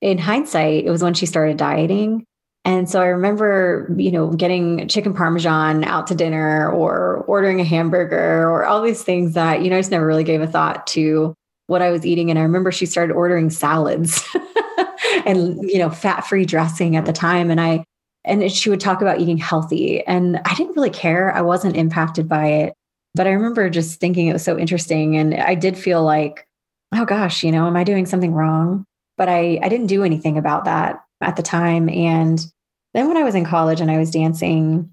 in 0.00 0.18
hindsight, 0.18 0.84
it 0.84 0.90
was 0.90 1.02
when 1.02 1.14
she 1.14 1.26
started 1.26 1.56
dieting. 1.56 2.24
And 2.64 2.88
so 2.88 3.00
I 3.00 3.06
remember, 3.06 3.90
you 3.96 4.12
know, 4.12 4.30
getting 4.30 4.86
chicken 4.86 5.14
parmesan 5.14 5.82
out 5.84 6.06
to 6.08 6.14
dinner 6.14 6.70
or 6.70 7.24
ordering 7.26 7.60
a 7.60 7.64
hamburger 7.64 8.48
or 8.48 8.66
all 8.66 8.82
these 8.82 9.02
things 9.02 9.34
that, 9.34 9.62
you 9.62 9.70
know, 9.70 9.76
I 9.76 9.80
just 9.80 9.90
never 9.90 10.06
really 10.06 10.24
gave 10.24 10.42
a 10.42 10.46
thought 10.46 10.86
to 10.88 11.34
what 11.68 11.80
I 11.80 11.90
was 11.90 12.04
eating. 12.04 12.28
And 12.28 12.38
I 12.38 12.42
remember 12.42 12.70
she 12.70 12.84
started 12.84 13.14
ordering 13.14 13.48
salads 13.48 14.22
and, 15.24 15.58
you 15.62 15.78
know, 15.78 15.88
fat 15.88 16.26
free 16.26 16.44
dressing 16.44 16.96
at 16.96 17.06
the 17.06 17.12
time. 17.12 17.50
And 17.50 17.60
I, 17.60 17.84
and 18.24 18.50
she 18.52 18.70
would 18.70 18.80
talk 18.80 19.00
about 19.00 19.20
eating 19.20 19.38
healthy. 19.38 20.04
And 20.06 20.40
I 20.44 20.54
didn't 20.54 20.76
really 20.76 20.90
care. 20.90 21.34
I 21.34 21.40
wasn't 21.40 21.76
impacted 21.76 22.28
by 22.28 22.46
it. 22.46 22.74
But 23.14 23.26
I 23.26 23.30
remember 23.30 23.68
just 23.70 23.98
thinking 23.98 24.26
it 24.28 24.32
was 24.32 24.44
so 24.44 24.58
interesting. 24.58 25.16
And 25.16 25.34
I 25.34 25.54
did 25.54 25.76
feel 25.76 26.04
like, 26.04 26.46
oh 26.94 27.04
gosh, 27.04 27.42
you 27.42 27.50
know, 27.50 27.66
am 27.66 27.76
I 27.76 27.84
doing 27.84 28.06
something 28.06 28.32
wrong? 28.32 28.84
But 29.16 29.28
I, 29.28 29.58
I 29.62 29.68
didn't 29.68 29.86
do 29.86 30.04
anything 30.04 30.38
about 30.38 30.64
that 30.64 31.02
at 31.20 31.36
the 31.36 31.42
time. 31.42 31.88
And 31.88 32.44
then 32.94 33.08
when 33.08 33.16
I 33.16 33.24
was 33.24 33.34
in 33.34 33.44
college 33.44 33.80
and 33.80 33.90
I 33.90 33.98
was 33.98 34.10
dancing, 34.10 34.90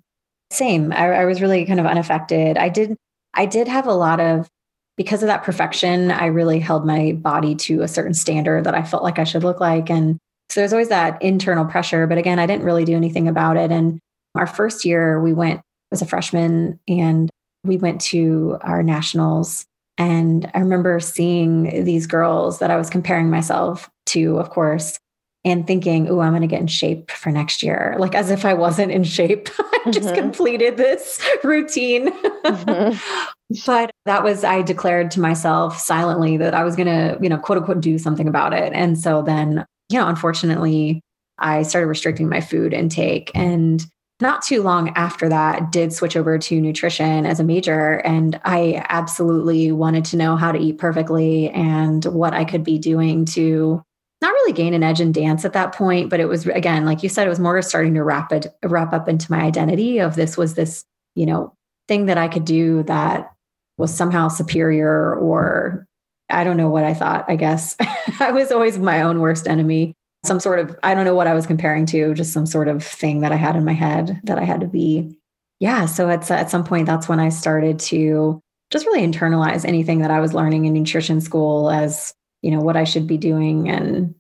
same. 0.52 0.92
I, 0.94 1.08
I 1.12 1.26
was 1.26 1.42
really 1.42 1.66
kind 1.66 1.80
of 1.80 1.86
unaffected. 1.86 2.58
I 2.58 2.70
did 2.70 2.96
I 3.34 3.46
did 3.46 3.68
have 3.68 3.86
a 3.86 3.94
lot 3.94 4.20
of 4.20 4.48
because 4.96 5.22
of 5.22 5.28
that 5.28 5.44
perfection, 5.44 6.10
I 6.10 6.26
really 6.26 6.60
held 6.60 6.86
my 6.86 7.12
body 7.14 7.54
to 7.56 7.84
a 7.84 7.88
certain 7.88 8.16
standard 8.16 8.64
that 8.64 8.74
I 8.74 8.82
felt 8.82 9.04
like 9.04 9.20
I 9.20 9.26
should 9.26 9.44
look 9.44 9.60
like. 9.60 9.92
And 9.92 10.18
so 10.50 10.62
there's 10.62 10.74
always 10.74 10.90
that 10.90 11.22
internal 11.22 11.66
pressure. 11.66 12.08
But 12.08 12.18
again, 12.18 12.40
I 12.40 12.46
didn't 12.46 12.66
really 12.66 12.86
do 12.86 12.96
anything 12.96 13.28
about 13.28 13.58
it. 13.58 13.72
And 13.72 14.00
our 14.36 14.48
first 14.48 14.86
year, 14.86 15.22
we 15.22 15.34
went 15.34 15.62
as 15.92 16.02
a 16.02 16.06
freshman 16.06 16.80
and 16.88 17.30
we 17.64 17.78
went 17.78 18.02
to 18.02 18.58
our 18.62 18.84
nationals. 18.84 19.66
And 19.98 20.50
I 20.54 20.60
remember 20.60 21.00
seeing 21.00 21.84
these 21.84 22.08
girls 22.08 22.60
that 22.60 22.72
I 22.72 22.78
was 22.78 22.90
comparing 22.90 23.30
myself 23.30 23.90
to, 24.08 24.38
of 24.38 24.50
course, 24.50 25.00
and 25.44 25.66
thinking, 25.66 26.10
oh, 26.10 26.20
I'm 26.20 26.32
going 26.32 26.42
to 26.42 26.48
get 26.48 26.62
in 26.62 26.68
shape 26.68 27.10
for 27.12 27.32
next 27.32 27.64
year. 27.64 27.96
Like 27.98 28.16
as 28.16 28.30
if 28.30 28.46
I 28.46 28.54
wasn't 28.54 28.92
in 28.92 29.04
shape. 29.04 29.50
I 29.86 29.92
just 29.92 30.10
mm-hmm. 30.10 30.16
completed 30.16 30.78
this 30.78 31.26
routine. 31.44 32.12
Mm-hmm. 32.44 33.56
but 33.66 33.92
that 34.06 34.24
was, 34.24 34.44
I 34.44 34.62
declared 34.62 35.12
to 35.12 35.20
myself 35.20 35.80
silently 35.80 36.38
that 36.38 36.54
I 36.54 36.64
was 36.64 36.76
going 36.76 36.88
to, 36.88 37.18
you 37.22 37.30
know, 37.30 37.38
quote 37.38 37.60
unquote, 37.60 37.82
do 37.82 37.98
something 37.98 38.28
about 38.28 38.54
it. 38.54 38.74
And 38.74 39.00
so 39.00 39.22
then, 39.22 39.66
you 39.90 40.00
know, 40.00 40.08
unfortunately, 40.08 41.02
I 41.38 41.64
started 41.64 41.88
restricting 41.88 42.30
my 42.30 42.42
food 42.42 42.74
intake. 42.74 43.32
And 43.36 43.86
not 44.20 44.42
too 44.42 44.64
long 44.64 44.90
after 44.96 45.30
that, 45.30 45.72
did 45.72 45.94
switch 45.94 46.18
over 46.18 46.40
to 46.40 46.60
nutrition 46.60 47.26
as 47.26 47.40
a 47.40 47.44
major. 47.44 47.96
And 48.00 48.40
I 48.44 48.84
absolutely 48.90 49.72
wanted 49.72 50.06
to 50.06 50.18
know 50.18 50.36
how 50.36 50.52
to 50.52 50.60
eat 50.60 50.80
perfectly 50.80 51.50
and 51.52 52.04
what 52.06 52.34
I 52.34 52.44
could 52.44 52.64
be 52.64 52.80
doing 52.80 53.26
to 53.26 53.84
not 54.20 54.34
really 54.34 54.54
gain 54.54 54.74
an 54.74 54.82
edge 54.82 55.00
in 55.00 55.12
dance 55.12 55.46
at 55.46 55.54
that 55.54 55.74
point, 55.74 56.10
but 56.10 56.20
it 56.20 56.26
was 56.26 56.48
again, 56.48 56.86
like 56.86 57.04
you 57.04 57.10
said, 57.10 57.28
it 57.28 57.30
was 57.30 57.40
more 57.40 57.62
starting 57.62 57.94
to 57.94 58.04
wrap 58.04 58.32
it 58.32 58.48
wrap 58.66 58.92
up 58.92 59.08
into 59.08 59.32
my 59.32 59.42
identity 59.42 60.00
of 60.00 60.16
this 60.16 60.36
was 60.36 60.56
this, 60.56 60.84
you 61.14 61.28
know, 61.28 61.54
thing 61.88 62.08
that 62.08 62.18
I 62.18 62.28
could 62.28 62.46
do 62.46 62.82
that 62.84 63.32
was 63.78 63.94
somehow 63.94 64.28
superior 64.28 65.16
or 65.16 65.87
I 66.30 66.44
don't 66.44 66.58
know 66.58 66.70
what 66.70 66.84
I 66.84 66.94
thought, 66.94 67.26
I 67.28 67.36
guess. 67.36 67.76
I 68.20 68.32
was 68.32 68.52
always 68.52 68.78
my 68.78 69.02
own 69.02 69.20
worst 69.20 69.48
enemy. 69.48 69.94
Some 70.26 70.40
sort 70.40 70.60
of, 70.60 70.78
I 70.84 70.94
don't 70.94 71.06
know 71.06 71.16
what 71.16 71.28
I 71.28 71.34
was 71.34 71.48
comparing 71.48 71.86
to, 71.88 72.14
just 72.14 72.34
some 72.34 72.46
sort 72.46 72.68
of 72.68 72.84
thing 72.84 73.22
that 73.22 73.32
I 73.32 73.36
had 73.36 73.56
in 73.56 73.64
my 73.64 73.74
head 73.74 74.20
that 74.24 74.38
I 74.38 74.44
had 74.44 74.62
to 74.62 74.68
be. 74.68 75.18
Yeah. 75.60 75.86
So 75.86 76.10
at, 76.10 76.30
at 76.30 76.50
some 76.50 76.64
point, 76.64 76.86
that's 76.86 77.08
when 77.08 77.20
I 77.20 77.30
started 77.30 77.80
to 77.80 78.42
just 78.72 78.86
really 78.86 79.08
internalize 79.08 79.64
anything 79.66 80.00
that 80.00 80.12
I 80.12 80.20
was 80.20 80.34
learning 80.34 80.66
in 80.66 80.74
nutrition 80.74 81.22
school 81.22 81.70
as 81.72 82.14
you 82.42 82.52
know, 82.52 82.60
what 82.60 82.78
I 82.78 82.84
should 82.84 83.08
be 83.08 83.18
doing. 83.18 83.70
And 83.70 84.16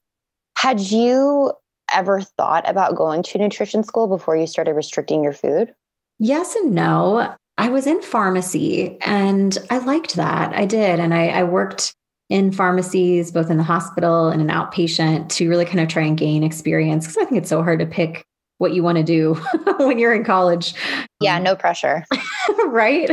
had 0.58 0.80
you 0.80 1.54
ever 1.94 2.22
thought 2.22 2.68
about 2.70 2.96
going 2.96 3.24
to 3.24 3.38
nutrition 3.38 3.84
school 3.84 4.08
before 4.08 4.36
you 4.36 4.48
started 4.48 4.74
restricting 4.74 5.24
your 5.24 5.34
food? 5.34 5.74
Yes 6.20 6.56
and 6.56 6.74
no. 6.74 7.36
I 7.58 7.70
was 7.70 7.88
in 7.88 8.02
pharmacy 8.02 8.98
and 9.02 9.58
I 9.70 9.80
liked 9.80 10.16
that. 10.16 10.56
I 10.56 10.66
did. 10.66 11.00
And 11.00 11.14
I, 11.14 11.28
I 11.30 11.44
worked 11.44 11.96
in 12.30 12.52
pharmacies, 12.52 13.32
both 13.32 13.50
in 13.50 13.58
the 13.58 13.64
hospital 13.64 14.30
and 14.30 14.42
an 14.42 14.50
outpatient, 14.50 15.30
to 15.30 15.50
really 15.50 15.66
kind 15.66 15.80
of 15.80 15.88
try 15.88 16.04
and 16.04 16.18
gain 16.18 16.44
experience 16.44 17.06
because 17.06 17.18
I 17.18 17.26
think 17.26 17.42
it's 17.42 17.50
so 17.50 17.64
hard 17.64 17.80
to 17.80 17.86
pick 17.86 18.26
what 18.60 18.74
you 18.74 18.84
want 18.84 18.98
to 18.98 19.04
do 19.04 19.34
when 19.80 19.98
you're 19.98 20.14
in 20.14 20.24
college. 20.24 20.74
Yeah, 21.20 21.40
no 21.40 21.56
pressure. 21.56 22.06
right? 22.68 23.10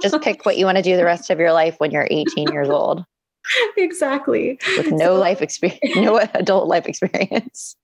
Just 0.00 0.20
pick 0.22 0.44
what 0.44 0.58
you 0.58 0.64
want 0.64 0.76
to 0.76 0.82
do 0.82 0.96
the 0.96 1.04
rest 1.04 1.30
of 1.30 1.38
your 1.38 1.52
life 1.52 1.76
when 1.78 1.90
you're 1.90 2.08
18 2.10 2.52
years 2.52 2.68
old. 2.68 3.04
exactly. 3.76 4.58
With 4.76 4.92
no 4.92 4.98
so, 4.98 5.14
life 5.14 5.42
experience, 5.42 5.96
no 5.96 6.18
adult 6.34 6.68
life 6.68 6.86
experience. 6.86 7.74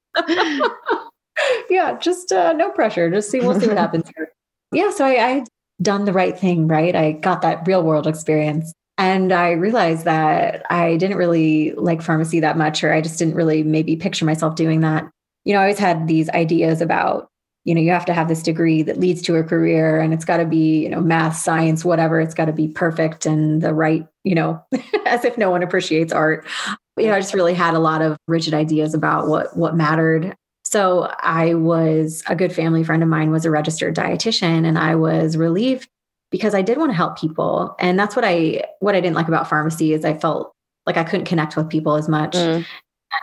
yeah, 1.71 1.97
just 1.99 2.31
uh, 2.31 2.53
no 2.53 2.71
pressure. 2.71 3.11
Just 3.11 3.31
see, 3.31 3.41
we'll 3.41 3.59
see 3.59 3.69
what 3.69 3.79
happens 3.79 4.11
here. 4.17 4.31
Yeah, 4.73 4.91
so 4.91 5.05
I, 5.07 5.29
I 5.29 5.45
done 5.83 6.05
the 6.05 6.13
right 6.13 6.39
thing, 6.39 6.69
right? 6.69 6.95
I 6.95 7.13
got 7.13 7.43
that 7.43 7.67
real 7.67 7.83
world 7.83 8.07
experience. 8.07 8.73
And 8.97 9.33
I 9.33 9.53
realized 9.53 10.05
that 10.05 10.65
I 10.71 10.97
didn't 10.97 11.17
really 11.17 11.73
like 11.73 12.01
pharmacy 12.01 12.41
that 12.41 12.57
much, 12.57 12.85
or 12.85 12.93
I 12.93 13.01
just 13.01 13.19
didn't 13.19 13.35
really 13.35 13.65
maybe 13.65 13.97
picture 13.97 14.25
myself 14.25 14.55
doing 14.55 14.81
that. 14.81 15.11
You 15.45 15.53
know, 15.53 15.61
I 15.61 15.65
always 15.65 15.79
had 15.79 16.07
these 16.07 16.31
ideas 16.31 16.81
about 16.81 17.29
you 17.65 17.75
know 17.75 17.81
you 17.81 17.91
have 17.91 18.05
to 18.05 18.15
have 18.15 18.29
this 18.29 18.43
degree 18.43 18.83
that 18.83 19.01
leads 19.01 19.23
to 19.23 19.37
a 19.37 19.43
career 19.43 19.99
and 19.99 20.13
it's 20.13 20.25
got 20.25 20.37
to 20.37 20.45
be 20.45 20.83
you 20.83 20.89
know 20.89 21.01
math 21.01 21.37
science 21.37 21.85
whatever 21.85 22.21
it's 22.21 22.35
got 22.35 22.45
to 22.45 22.53
be 22.53 22.69
perfect 22.69 23.27
and 23.27 23.63
the 23.63 23.75
right 23.75 24.07
you 24.23 24.35
know 24.35 24.63
as 25.07 25.25
if 25.25 25.37
no 25.37 25.51
one 25.51 25.63
appreciates 25.63 26.13
art 26.13 26.47
you 26.99 27.07
know 27.07 27.15
i 27.15 27.21
just 27.21 27.35
really 27.35 27.55
had 27.55 27.75
a 27.75 27.79
lot 27.79 28.03
of 28.03 28.17
rigid 28.29 28.55
ideas 28.55 28.95
about 28.95 29.29
what 29.29 29.57
what 29.57 29.75
mattered 29.75 30.35
so 30.75 31.09
i 31.21 31.55
was 31.55 32.25
a 32.27 32.35
good 32.35 32.53
family 32.53 32.83
friend 32.83 33.03
of 33.03 33.09
mine 33.09 33.31
was 33.31 33.45
a 33.45 33.51
registered 33.51 33.95
dietitian 33.95 34.67
and 34.67 34.77
i 34.77 34.95
was 34.97 35.37
relieved 35.37 35.89
because 36.33 36.53
i 36.55 36.63
did 36.63 36.77
want 36.77 36.91
to 36.91 36.97
help 36.97 37.17
people 37.17 37.77
and 37.79 37.97
that's 37.99 38.17
what 38.17 38.25
i 38.25 38.61
what 38.81 38.97
i 38.97 39.01
didn't 39.01 39.15
like 39.15 39.29
about 39.29 39.49
pharmacy 39.49 39.93
is 39.93 40.05
i 40.05 40.13
felt 40.13 40.53
like 40.85 40.97
i 40.97 41.05
couldn't 41.05 41.27
connect 41.27 41.57
with 41.57 41.69
people 41.69 41.95
as 41.95 42.09
much 42.09 42.35
mm. 42.35 42.67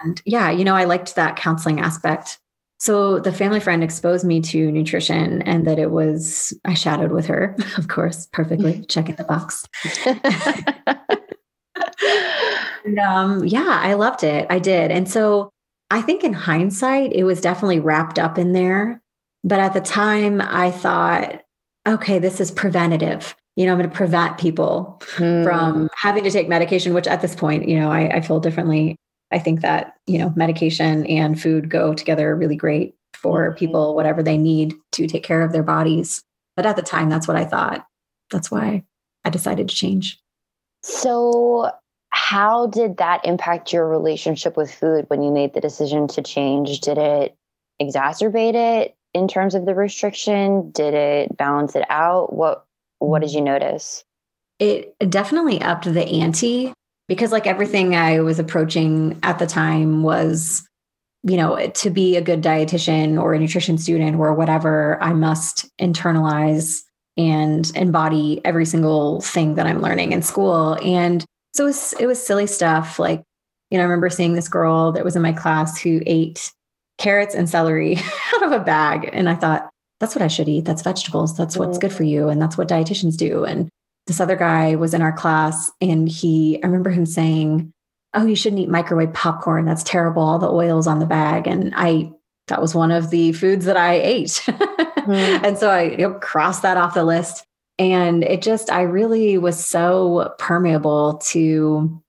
and 0.01 0.21
yeah 0.25 0.49
you 0.49 0.63
know 0.63 0.75
i 0.75 0.85
liked 0.85 1.15
that 1.15 1.35
counseling 1.35 1.81
aspect 1.81 2.39
so 2.79 3.19
the 3.19 3.31
family 3.31 3.59
friend 3.59 3.83
exposed 3.83 4.25
me 4.25 4.41
to 4.41 4.71
nutrition 4.71 5.43
and 5.43 5.67
that 5.67 5.77
it 5.77 5.91
was, 5.91 6.51
I 6.65 6.73
shadowed 6.73 7.11
with 7.11 7.27
her, 7.27 7.55
of 7.77 7.89
course, 7.89 8.27
perfectly, 8.33 8.83
checking 8.89 9.17
the 9.17 9.23
box. 9.23 9.67
and 12.83 12.97
um, 12.97 13.45
yeah, 13.45 13.79
I 13.83 13.93
loved 13.93 14.23
it. 14.23 14.47
I 14.49 14.57
did. 14.57 14.89
And 14.89 15.07
so 15.07 15.51
I 15.91 16.01
think 16.01 16.23
in 16.23 16.33
hindsight, 16.33 17.13
it 17.13 17.23
was 17.23 17.41
definitely 17.41 17.79
wrapped 17.79 18.17
up 18.17 18.37
in 18.39 18.53
there. 18.53 19.01
But 19.43 19.59
at 19.59 19.73
the 19.73 19.81
time, 19.81 20.41
I 20.41 20.71
thought, 20.71 21.43
okay, 21.87 22.17
this 22.17 22.39
is 22.39 22.49
preventative. 22.49 23.35
You 23.55 23.65
know, 23.65 23.73
I'm 23.73 23.77
going 23.77 23.89
to 23.89 23.95
prevent 23.95 24.37
people 24.39 24.99
hmm. 25.15 25.43
from 25.43 25.89
having 25.95 26.23
to 26.23 26.31
take 26.31 26.49
medication, 26.49 26.93
which 26.93 27.07
at 27.07 27.21
this 27.21 27.35
point, 27.35 27.67
you 27.67 27.79
know, 27.79 27.91
I, 27.91 28.17
I 28.17 28.21
feel 28.21 28.39
differently 28.39 28.95
I 29.31 29.39
think 29.39 29.61
that, 29.61 29.95
you 30.07 30.17
know, 30.17 30.33
medication 30.35 31.05
and 31.05 31.41
food 31.41 31.69
go 31.69 31.93
together 31.93 32.35
really 32.35 32.55
great 32.55 32.95
for 33.13 33.49
mm-hmm. 33.49 33.57
people, 33.57 33.95
whatever 33.95 34.21
they 34.21 34.37
need 34.37 34.75
to 34.93 35.07
take 35.07 35.23
care 35.23 35.41
of 35.41 35.53
their 35.53 35.63
bodies. 35.63 36.21
But 36.55 36.65
at 36.65 36.75
the 36.75 36.81
time, 36.81 37.09
that's 37.09 37.27
what 37.27 37.37
I 37.37 37.45
thought. 37.45 37.85
That's 38.29 38.51
why 38.51 38.83
I 39.23 39.29
decided 39.29 39.69
to 39.69 39.75
change. 39.75 40.19
So, 40.83 41.71
how 42.11 42.67
did 42.67 42.97
that 42.97 43.25
impact 43.25 43.73
your 43.73 43.87
relationship 43.87 44.55
with 44.55 44.73
food 44.73 45.05
when 45.07 45.21
you 45.21 45.31
made 45.31 45.53
the 45.53 45.61
decision 45.61 46.07
to 46.09 46.21
change? 46.21 46.81
Did 46.81 46.97
it 46.97 47.35
exacerbate 47.81 48.53
it 48.53 48.95
in 49.13 49.27
terms 49.27 49.55
of 49.55 49.65
the 49.65 49.73
restriction? 49.75 50.71
Did 50.71 50.93
it 50.93 51.37
balance 51.37 51.75
it 51.75 51.85
out? 51.89 52.33
What 52.33 52.65
what 52.99 53.21
did 53.21 53.31
you 53.31 53.41
notice? 53.41 54.03
It 54.59 54.95
definitely 55.09 55.59
upped 55.61 55.91
the 55.91 56.05
ante 56.05 56.73
because 57.07 57.31
like 57.31 57.47
everything 57.47 57.95
I 57.95 58.19
was 58.19 58.39
approaching 58.39 59.19
at 59.23 59.39
the 59.39 59.47
time 59.47 60.03
was, 60.03 60.67
you 61.23 61.35
know, 61.35 61.67
to 61.67 61.89
be 61.89 62.15
a 62.15 62.21
good 62.21 62.43
dietitian 62.43 63.19
or 63.19 63.33
a 63.33 63.39
nutrition 63.39 63.77
student 63.77 64.17
or 64.17 64.33
whatever, 64.33 65.01
I 65.01 65.13
must 65.13 65.69
internalize 65.79 66.83
and 67.17 67.71
embody 67.75 68.39
every 68.45 68.65
single 68.65 69.21
thing 69.21 69.55
that 69.55 69.65
I'm 69.65 69.81
learning 69.81 70.11
in 70.11 70.21
school. 70.21 70.77
And 70.83 71.25
so 71.53 71.65
it 71.65 71.67
was, 71.67 71.93
it 71.93 72.05
was 72.07 72.25
silly 72.25 72.47
stuff. 72.47 72.99
Like, 72.99 73.23
you 73.69 73.77
know, 73.77 73.83
I 73.83 73.87
remember 73.87 74.09
seeing 74.09 74.33
this 74.33 74.47
girl 74.47 74.91
that 74.93 75.05
was 75.05 75.15
in 75.15 75.21
my 75.21 75.33
class 75.33 75.79
who 75.79 76.01
ate 76.05 76.51
carrots 76.97 77.35
and 77.35 77.49
celery 77.49 77.97
out 78.35 78.43
of 78.43 78.51
a 78.51 78.59
bag. 78.59 79.09
And 79.11 79.29
I 79.29 79.35
thought, 79.35 79.69
that's 79.99 80.15
what 80.15 80.23
I 80.23 80.27
should 80.27 80.49
eat. 80.49 80.65
That's 80.65 80.81
vegetables. 80.81 81.37
That's 81.37 81.55
what's 81.55 81.77
good 81.77 81.93
for 81.93 82.03
you. 82.03 82.27
And 82.29 82.41
that's 82.41 82.57
what 82.57 82.67
dietitians 82.67 83.15
do. 83.15 83.43
And 83.43 83.69
this 84.07 84.19
other 84.19 84.35
guy 84.35 84.75
was 84.75 84.95
in 84.95 85.01
our 85.01 85.11
class 85.11 85.71
and 85.79 86.09
he, 86.09 86.59
I 86.63 86.65
remember 86.65 86.89
him 86.89 87.05
saying, 87.05 87.71
Oh, 88.13 88.25
you 88.25 88.35
shouldn't 88.35 88.61
eat 88.61 88.67
microwave 88.67 89.13
popcorn. 89.13 89.63
That's 89.63 89.83
terrible. 89.83 90.23
All 90.23 90.39
the 90.39 90.51
oil's 90.51 90.87
on 90.87 90.99
the 90.99 91.05
bag. 91.05 91.47
And 91.47 91.71
I, 91.75 92.11
that 92.47 92.61
was 92.61 92.75
one 92.75 92.91
of 92.91 93.09
the 93.09 93.31
foods 93.31 93.65
that 93.65 93.77
I 93.77 93.93
ate. 93.93 94.27
mm. 94.47 95.43
And 95.43 95.57
so 95.57 95.69
I 95.69 95.83
you 95.83 95.97
know, 95.97 96.13
crossed 96.15 96.63
that 96.63 96.75
off 96.75 96.93
the 96.93 97.05
list. 97.05 97.45
And 97.79 98.23
it 98.23 98.41
just, 98.41 98.71
I 98.71 98.81
really 98.81 99.37
was 99.37 99.63
so 99.63 100.33
permeable 100.37 101.17
to 101.25 102.01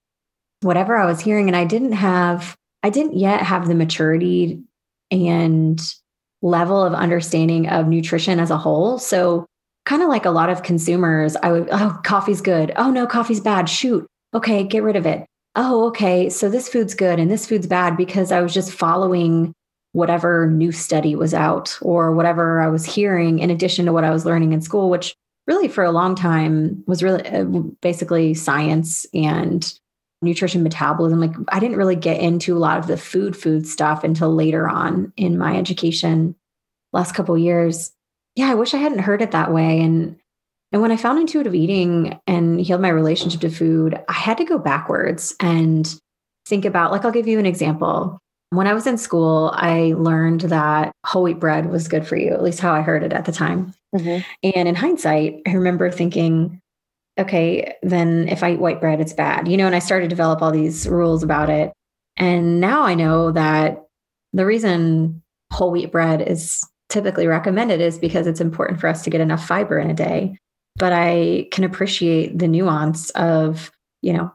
whatever 0.60 0.96
I 0.96 1.06
was 1.06 1.20
hearing. 1.20 1.48
And 1.48 1.56
I 1.56 1.64
didn't 1.64 1.92
have, 1.92 2.56
I 2.82 2.90
didn't 2.90 3.16
yet 3.16 3.42
have 3.42 3.68
the 3.68 3.74
maturity 3.74 4.60
and 5.10 5.80
level 6.42 6.82
of 6.82 6.92
understanding 6.92 7.68
of 7.68 7.88
nutrition 7.88 8.40
as 8.40 8.50
a 8.50 8.58
whole. 8.58 8.98
So 8.98 9.46
kind 9.86 10.02
of 10.02 10.08
like 10.08 10.24
a 10.24 10.30
lot 10.30 10.50
of 10.50 10.62
consumers, 10.62 11.36
I 11.36 11.52
would, 11.52 11.68
oh, 11.72 12.00
coffee's 12.04 12.40
good. 12.40 12.72
Oh, 12.76 12.90
no, 12.90 13.06
coffee's 13.06 13.40
bad. 13.40 13.68
Shoot. 13.68 14.06
Okay, 14.34 14.64
get 14.64 14.82
rid 14.82 14.96
of 14.96 15.06
it. 15.06 15.26
oh, 15.54 15.86
okay, 15.88 16.30
so 16.30 16.48
this 16.48 16.68
food's 16.68 16.94
good 16.94 17.18
and 17.18 17.30
this 17.30 17.46
food's 17.46 17.66
bad 17.66 17.96
because 17.96 18.32
I 18.32 18.40
was 18.40 18.54
just 18.54 18.72
following 18.72 19.52
whatever 19.92 20.46
new 20.50 20.72
study 20.72 21.14
was 21.14 21.34
out 21.34 21.78
or 21.82 22.12
whatever 22.12 22.60
I 22.60 22.68
was 22.68 22.86
hearing 22.86 23.38
in 23.38 23.50
addition 23.50 23.84
to 23.84 23.92
what 23.92 24.04
I 24.04 24.10
was 24.10 24.24
learning 24.24 24.54
in 24.54 24.62
school, 24.62 24.88
which 24.88 25.14
really 25.46 25.68
for 25.68 25.84
a 25.84 25.90
long 25.90 26.14
time 26.14 26.84
was 26.86 27.02
really 27.02 27.26
uh, 27.26 27.44
basically 27.80 28.34
science 28.34 29.06
and 29.12 29.78
nutrition 30.22 30.62
metabolism. 30.62 31.20
Like 31.20 31.34
I 31.48 31.58
didn't 31.58 31.76
really 31.76 31.96
get 31.96 32.20
into 32.20 32.56
a 32.56 32.60
lot 32.60 32.78
of 32.78 32.86
the 32.86 32.96
food 32.96 33.36
food 33.36 33.66
stuff 33.66 34.04
until 34.04 34.34
later 34.34 34.68
on 34.68 35.12
in 35.16 35.36
my 35.36 35.56
education 35.56 36.36
last 36.92 37.14
couple 37.14 37.36
years. 37.36 37.92
Yeah, 38.36 38.50
I 38.50 38.54
wish 38.54 38.72
I 38.72 38.78
hadn't 38.78 39.00
heard 39.00 39.20
it 39.20 39.32
that 39.32 39.52
way. 39.52 39.80
And 39.80 40.16
and 40.70 40.80
when 40.80 40.92
I 40.92 40.96
found 40.96 41.18
intuitive 41.18 41.54
eating 41.54 42.18
and 42.26 42.60
healed 42.60 42.80
my 42.80 42.88
relationship 42.88 43.40
to 43.42 43.50
food, 43.50 44.00
I 44.08 44.14
had 44.14 44.38
to 44.38 44.44
go 44.44 44.58
backwards 44.58 45.34
and 45.40 45.92
think 46.46 46.64
about 46.64 46.92
like 46.92 47.04
I'll 47.04 47.12
give 47.12 47.28
you 47.28 47.38
an 47.38 47.46
example. 47.46 48.18
When 48.50 48.66
I 48.66 48.74
was 48.74 48.86
in 48.86 48.98
school, 48.98 49.50
I 49.54 49.94
learned 49.96 50.42
that 50.42 50.92
whole 51.06 51.22
wheat 51.22 51.40
bread 51.40 51.70
was 51.70 51.88
good 51.88 52.06
for 52.06 52.16
you, 52.16 52.32
at 52.32 52.42
least 52.42 52.60
how 52.60 52.72
I 52.72 52.82
heard 52.82 53.02
it 53.02 53.12
at 53.12 53.24
the 53.24 53.32
time. 53.32 53.74
Mm-hmm. 53.94 54.50
And 54.54 54.68
in 54.68 54.74
hindsight, 54.74 55.40
I 55.46 55.52
remember 55.52 55.90
thinking, 55.90 56.60
okay, 57.18 57.74
then 57.82 58.28
if 58.28 58.42
I 58.42 58.52
eat 58.52 58.60
white 58.60 58.80
bread, 58.80 59.00
it's 59.00 59.12
bad. 59.12 59.48
You 59.48 59.56
know, 59.56 59.66
and 59.66 59.74
I 59.74 59.80
started 59.80 60.04
to 60.04 60.08
develop 60.08 60.42
all 60.42 60.50
these 60.50 60.88
rules 60.88 61.22
about 61.22 61.50
it. 61.50 61.72
And 62.16 62.60
now 62.60 62.82
I 62.82 62.94
know 62.94 63.32
that 63.32 63.84
the 64.32 64.46
reason 64.46 65.22
whole 65.52 65.70
wheat 65.70 65.92
bread 65.92 66.22
is 66.22 66.64
typically 66.88 67.26
recommended 67.26 67.80
is 67.80 67.98
because 67.98 68.26
it's 68.26 68.40
important 68.40 68.80
for 68.80 68.86
us 68.86 69.02
to 69.04 69.10
get 69.10 69.20
enough 69.20 69.46
fiber 69.46 69.78
in 69.78 69.90
a 69.90 69.94
day. 69.94 70.36
But 70.76 70.92
I 70.92 71.48
can 71.52 71.64
appreciate 71.64 72.38
the 72.38 72.48
nuance 72.48 73.10
of, 73.10 73.70
you 74.00 74.14
know, 74.14 74.32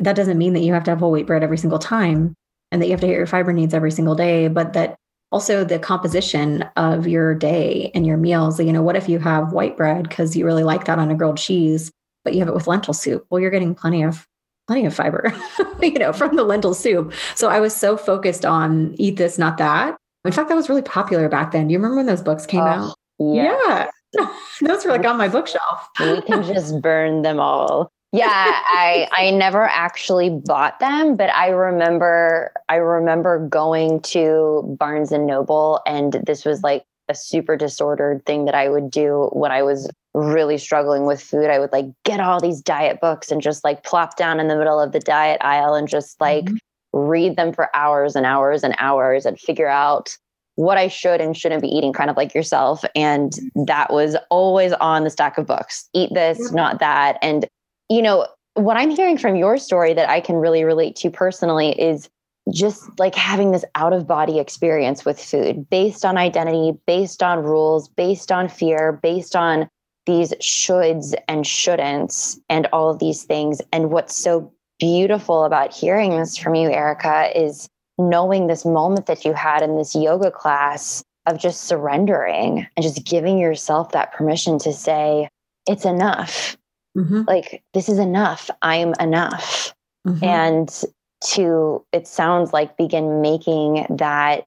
that 0.00 0.16
doesn't 0.16 0.38
mean 0.38 0.54
that 0.54 0.60
you 0.60 0.72
have 0.72 0.84
to 0.84 0.90
have 0.90 0.98
whole 0.98 1.12
wheat 1.12 1.26
bread 1.26 1.42
every 1.42 1.58
single 1.58 1.78
time 1.78 2.34
and 2.70 2.82
that 2.82 2.86
you 2.86 2.92
have 2.92 3.00
to 3.00 3.06
hit 3.06 3.16
your 3.16 3.26
fiber 3.26 3.52
needs 3.52 3.74
every 3.74 3.90
single 3.90 4.14
day, 4.14 4.48
but 4.48 4.72
that 4.72 4.96
also 5.30 5.64
the 5.64 5.78
composition 5.78 6.62
of 6.76 7.06
your 7.06 7.34
day 7.34 7.90
and 7.94 8.06
your 8.06 8.16
meals. 8.16 8.58
You 8.60 8.72
know, 8.72 8.82
what 8.82 8.96
if 8.96 9.08
you 9.08 9.18
have 9.18 9.52
white 9.52 9.76
bread 9.76 10.08
because 10.08 10.36
you 10.36 10.44
really 10.44 10.64
like 10.64 10.84
that 10.86 10.98
on 10.98 11.10
a 11.10 11.14
grilled 11.14 11.38
cheese, 11.38 11.90
but 12.24 12.34
you 12.34 12.40
have 12.40 12.48
it 12.48 12.54
with 12.54 12.66
lentil 12.66 12.94
soup? 12.94 13.26
Well, 13.30 13.40
you're 13.40 13.50
getting 13.50 13.74
plenty 13.74 14.02
of 14.02 14.26
plenty 14.66 14.84
of 14.84 14.94
fiber, 14.94 15.32
you 15.82 15.98
know, 15.98 16.12
from 16.12 16.36
the 16.36 16.44
lentil 16.44 16.74
soup. 16.74 17.12
So 17.34 17.48
I 17.48 17.60
was 17.60 17.74
so 17.74 17.96
focused 17.96 18.44
on 18.44 18.94
eat 18.98 19.16
this, 19.16 19.38
not 19.38 19.56
that. 19.58 19.96
In 20.24 20.32
fact, 20.32 20.48
that 20.48 20.56
was 20.56 20.68
really 20.68 20.82
popular 20.82 21.28
back 21.28 21.52
then. 21.52 21.68
Do 21.68 21.72
you 21.72 21.78
remember 21.78 21.96
when 21.96 22.06
those 22.06 22.22
books 22.22 22.44
came 22.44 22.60
oh, 22.60 22.66
out? 22.66 22.96
Yeah. 23.18 23.88
yeah. 24.14 24.34
those 24.60 24.84
were 24.84 24.90
like 24.90 25.06
on 25.06 25.16
my 25.16 25.28
bookshelf. 25.28 25.88
we 26.00 26.20
can 26.22 26.42
just 26.42 26.80
burn 26.82 27.22
them 27.22 27.40
all 27.40 27.90
yeah, 28.12 28.62
I 28.66 29.08
I 29.12 29.30
never 29.30 29.64
actually 29.64 30.30
bought 30.30 30.80
them, 30.80 31.16
but 31.16 31.30
I 31.30 31.48
remember 31.48 32.52
I 32.68 32.76
remember 32.76 33.46
going 33.48 34.00
to 34.02 34.76
Barnes 34.78 35.12
and 35.12 35.26
Noble 35.26 35.80
and 35.86 36.14
this 36.24 36.44
was 36.44 36.62
like 36.62 36.84
a 37.08 37.14
super 37.14 37.56
disordered 37.56 38.24
thing 38.24 38.44
that 38.46 38.54
I 38.54 38.68
would 38.68 38.90
do 38.90 39.30
when 39.32 39.50
I 39.50 39.62
was 39.62 39.90
really 40.14 40.58
struggling 40.58 41.06
with 41.06 41.22
food. 41.22 41.50
I 41.50 41.58
would 41.58 41.72
like 41.72 41.86
get 42.04 42.20
all 42.20 42.40
these 42.40 42.60
diet 42.60 43.00
books 43.00 43.30
and 43.30 43.42
just 43.42 43.64
like 43.64 43.84
plop 43.84 44.16
down 44.16 44.40
in 44.40 44.48
the 44.48 44.56
middle 44.56 44.80
of 44.80 44.92
the 44.92 45.00
diet 45.00 45.38
aisle 45.42 45.74
and 45.74 45.88
just 45.88 46.20
like 46.20 46.44
mm-hmm. 46.44 46.56
read 46.92 47.36
them 47.36 47.52
for 47.52 47.74
hours 47.74 48.16
and 48.16 48.26
hours 48.26 48.64
and 48.64 48.74
hours 48.78 49.26
and 49.26 49.38
figure 49.38 49.68
out 49.68 50.16
what 50.56 50.76
I 50.76 50.88
should 50.88 51.20
and 51.20 51.36
shouldn't 51.36 51.62
be 51.62 51.68
eating, 51.68 51.92
kind 51.92 52.10
of 52.10 52.16
like 52.16 52.34
yourself. 52.34 52.84
And 52.96 53.32
that 53.66 53.92
was 53.92 54.16
always 54.28 54.72
on 54.74 55.04
the 55.04 55.10
stack 55.10 55.38
of 55.38 55.46
books. 55.46 55.88
Eat 55.94 56.12
this, 56.12 56.50
not 56.52 56.80
that. 56.80 57.16
And 57.22 57.46
you 57.88 58.02
know, 58.02 58.26
what 58.54 58.76
I'm 58.76 58.90
hearing 58.90 59.18
from 59.18 59.36
your 59.36 59.56
story 59.58 59.94
that 59.94 60.08
I 60.08 60.20
can 60.20 60.36
really 60.36 60.64
relate 60.64 60.96
to 60.96 61.10
personally 61.10 61.80
is 61.80 62.08
just 62.52 62.88
like 62.98 63.14
having 63.14 63.52
this 63.52 63.64
out 63.74 63.92
of 63.92 64.06
body 64.06 64.38
experience 64.38 65.04
with 65.04 65.20
food 65.20 65.68
based 65.68 66.04
on 66.04 66.16
identity, 66.16 66.78
based 66.86 67.22
on 67.22 67.42
rules, 67.42 67.88
based 67.88 68.32
on 68.32 68.48
fear, 68.48 68.98
based 69.02 69.36
on 69.36 69.68
these 70.06 70.32
shoulds 70.40 71.14
and 71.28 71.44
shouldn'ts 71.44 72.38
and 72.48 72.66
all 72.72 72.90
of 72.90 72.98
these 72.98 73.24
things. 73.24 73.60
And 73.72 73.90
what's 73.90 74.16
so 74.16 74.52
beautiful 74.78 75.44
about 75.44 75.74
hearing 75.74 76.18
this 76.18 76.36
from 76.36 76.54
you, 76.54 76.70
Erica, 76.70 77.30
is 77.38 77.68
knowing 77.98 78.46
this 78.46 78.64
moment 78.64 79.06
that 79.06 79.24
you 79.24 79.34
had 79.34 79.62
in 79.62 79.76
this 79.76 79.94
yoga 79.94 80.30
class 80.30 81.02
of 81.26 81.38
just 81.38 81.64
surrendering 81.64 82.66
and 82.76 82.82
just 82.82 83.04
giving 83.04 83.38
yourself 83.38 83.90
that 83.90 84.12
permission 84.14 84.58
to 84.60 84.72
say, 84.72 85.28
it's 85.66 85.84
enough. 85.84 86.56
Mm-hmm. 86.98 87.22
Like, 87.26 87.62
this 87.74 87.88
is 87.88 87.98
enough. 87.98 88.50
I'm 88.60 88.92
enough. 89.00 89.74
Mm-hmm. 90.06 90.24
And 90.24 90.84
to, 91.24 91.84
it 91.92 92.06
sounds 92.06 92.52
like 92.52 92.76
begin 92.76 93.20
making 93.20 93.86
that 93.90 94.44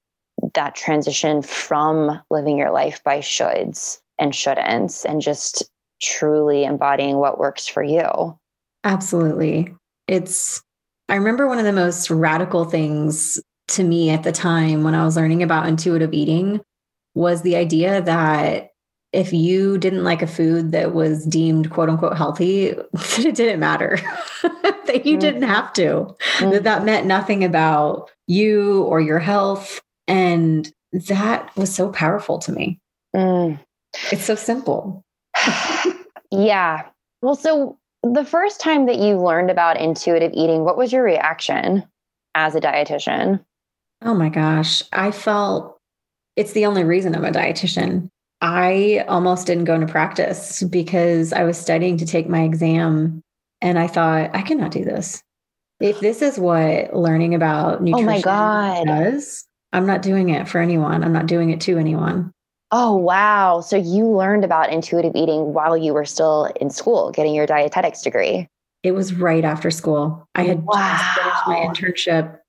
that 0.55 0.73
transition 0.73 1.41
from 1.41 2.19
living 2.31 2.57
your 2.57 2.71
life 2.71 3.03
by 3.03 3.19
shoulds 3.19 3.99
and 4.17 4.33
shouldn'ts 4.33 5.05
and 5.05 5.21
just 5.21 5.63
truly 6.01 6.63
embodying 6.63 7.17
what 7.17 7.37
works 7.37 7.67
for 7.67 7.83
you. 7.83 8.37
Absolutely. 8.83 9.75
It's, 10.07 10.63
I 11.09 11.15
remember 11.15 11.47
one 11.47 11.59
of 11.59 11.65
the 11.65 11.73
most 11.73 12.09
radical 12.09 12.65
things 12.65 13.39
to 13.69 13.83
me 13.83 14.09
at 14.09 14.23
the 14.23 14.31
time 14.31 14.83
when 14.83 14.95
I 14.95 15.05
was 15.05 15.15
learning 15.15 15.43
about 15.43 15.67
intuitive 15.67 16.13
eating 16.13 16.61
was 17.13 17.43
the 17.43 17.55
idea 17.55 18.01
that 18.01 18.70
if 19.13 19.33
you 19.33 19.77
didn't 19.77 20.03
like 20.03 20.21
a 20.21 20.27
food 20.27 20.71
that 20.71 20.93
was 20.93 21.25
deemed 21.25 21.69
quote 21.69 21.89
unquote 21.89 22.17
healthy, 22.17 22.67
it 22.93 23.35
didn't 23.35 23.59
matter 23.59 23.99
that 24.41 25.05
you 25.05 25.13
mm-hmm. 25.13 25.19
didn't 25.19 25.43
have 25.43 25.73
to, 25.73 25.83
mm-hmm. 25.83 26.51
that 26.51 26.63
that 26.63 26.85
meant 26.85 27.05
nothing 27.05 27.43
about 27.43 28.09
you 28.27 28.83
or 28.83 29.01
your 29.01 29.19
health. 29.19 29.81
And 30.07 30.71
that 30.93 31.55
was 31.55 31.73
so 31.73 31.89
powerful 31.91 32.39
to 32.39 32.51
me. 32.51 32.79
Mm. 33.15 33.59
It's 34.11 34.25
so 34.25 34.35
simple. 34.35 35.03
yeah. 36.31 36.83
Well, 37.21 37.35
so 37.35 37.77
the 38.03 38.25
first 38.25 38.59
time 38.59 38.85
that 38.87 38.97
you 38.97 39.17
learned 39.17 39.51
about 39.51 39.79
intuitive 39.79 40.31
eating, 40.33 40.63
what 40.63 40.77
was 40.77 40.91
your 40.91 41.03
reaction 41.03 41.83
as 42.35 42.55
a 42.55 42.61
dietitian? 42.61 43.43
Oh 44.01 44.13
my 44.13 44.29
gosh. 44.29 44.83
I 44.91 45.11
felt 45.11 45.77
it's 46.35 46.53
the 46.53 46.65
only 46.65 46.83
reason 46.83 47.15
I'm 47.15 47.25
a 47.25 47.31
dietitian. 47.31 48.09
I 48.41 49.05
almost 49.07 49.45
didn't 49.45 49.65
go 49.65 49.75
into 49.75 49.87
practice 49.87 50.63
because 50.63 51.31
I 51.31 51.43
was 51.43 51.59
studying 51.59 51.97
to 51.97 52.05
take 52.05 52.27
my 52.27 52.41
exam 52.41 53.21
and 53.61 53.77
I 53.77 53.87
thought, 53.87 54.35
I 54.35 54.41
cannot 54.41 54.71
do 54.71 54.83
this. 54.83 55.21
If 55.79 55.99
this 55.99 56.21
is 56.21 56.39
what 56.39 56.95
learning 56.95 57.35
about 57.35 57.81
nutrition 57.83 58.09
oh 58.09 58.11
my 58.11 58.21
God. 58.21 58.87
does, 58.87 59.45
I'm 59.73 59.85
not 59.85 60.01
doing 60.01 60.29
it 60.29 60.47
for 60.47 60.59
anyone. 60.59 61.03
I'm 61.03 61.13
not 61.13 61.27
doing 61.27 61.49
it 61.51 61.61
to 61.61 61.77
anyone. 61.77 62.31
Oh, 62.71 62.95
wow. 62.95 63.61
So 63.61 63.75
you 63.75 64.07
learned 64.07 64.45
about 64.45 64.71
intuitive 64.71 65.15
eating 65.15 65.53
while 65.53 65.75
you 65.77 65.93
were 65.93 66.05
still 66.05 66.45
in 66.59 66.69
school, 66.69 67.11
getting 67.11 67.35
your 67.35 67.45
dietetics 67.45 68.01
degree. 68.01 68.47
It 68.83 68.93
was 68.93 69.13
right 69.13 69.43
after 69.43 69.69
school. 69.69 70.27
I 70.33 70.43
had 70.43 70.63
wow. 70.63 70.75
just 70.75 71.19
finished 71.19 71.47
my 71.47 71.55
internship. 71.67 72.39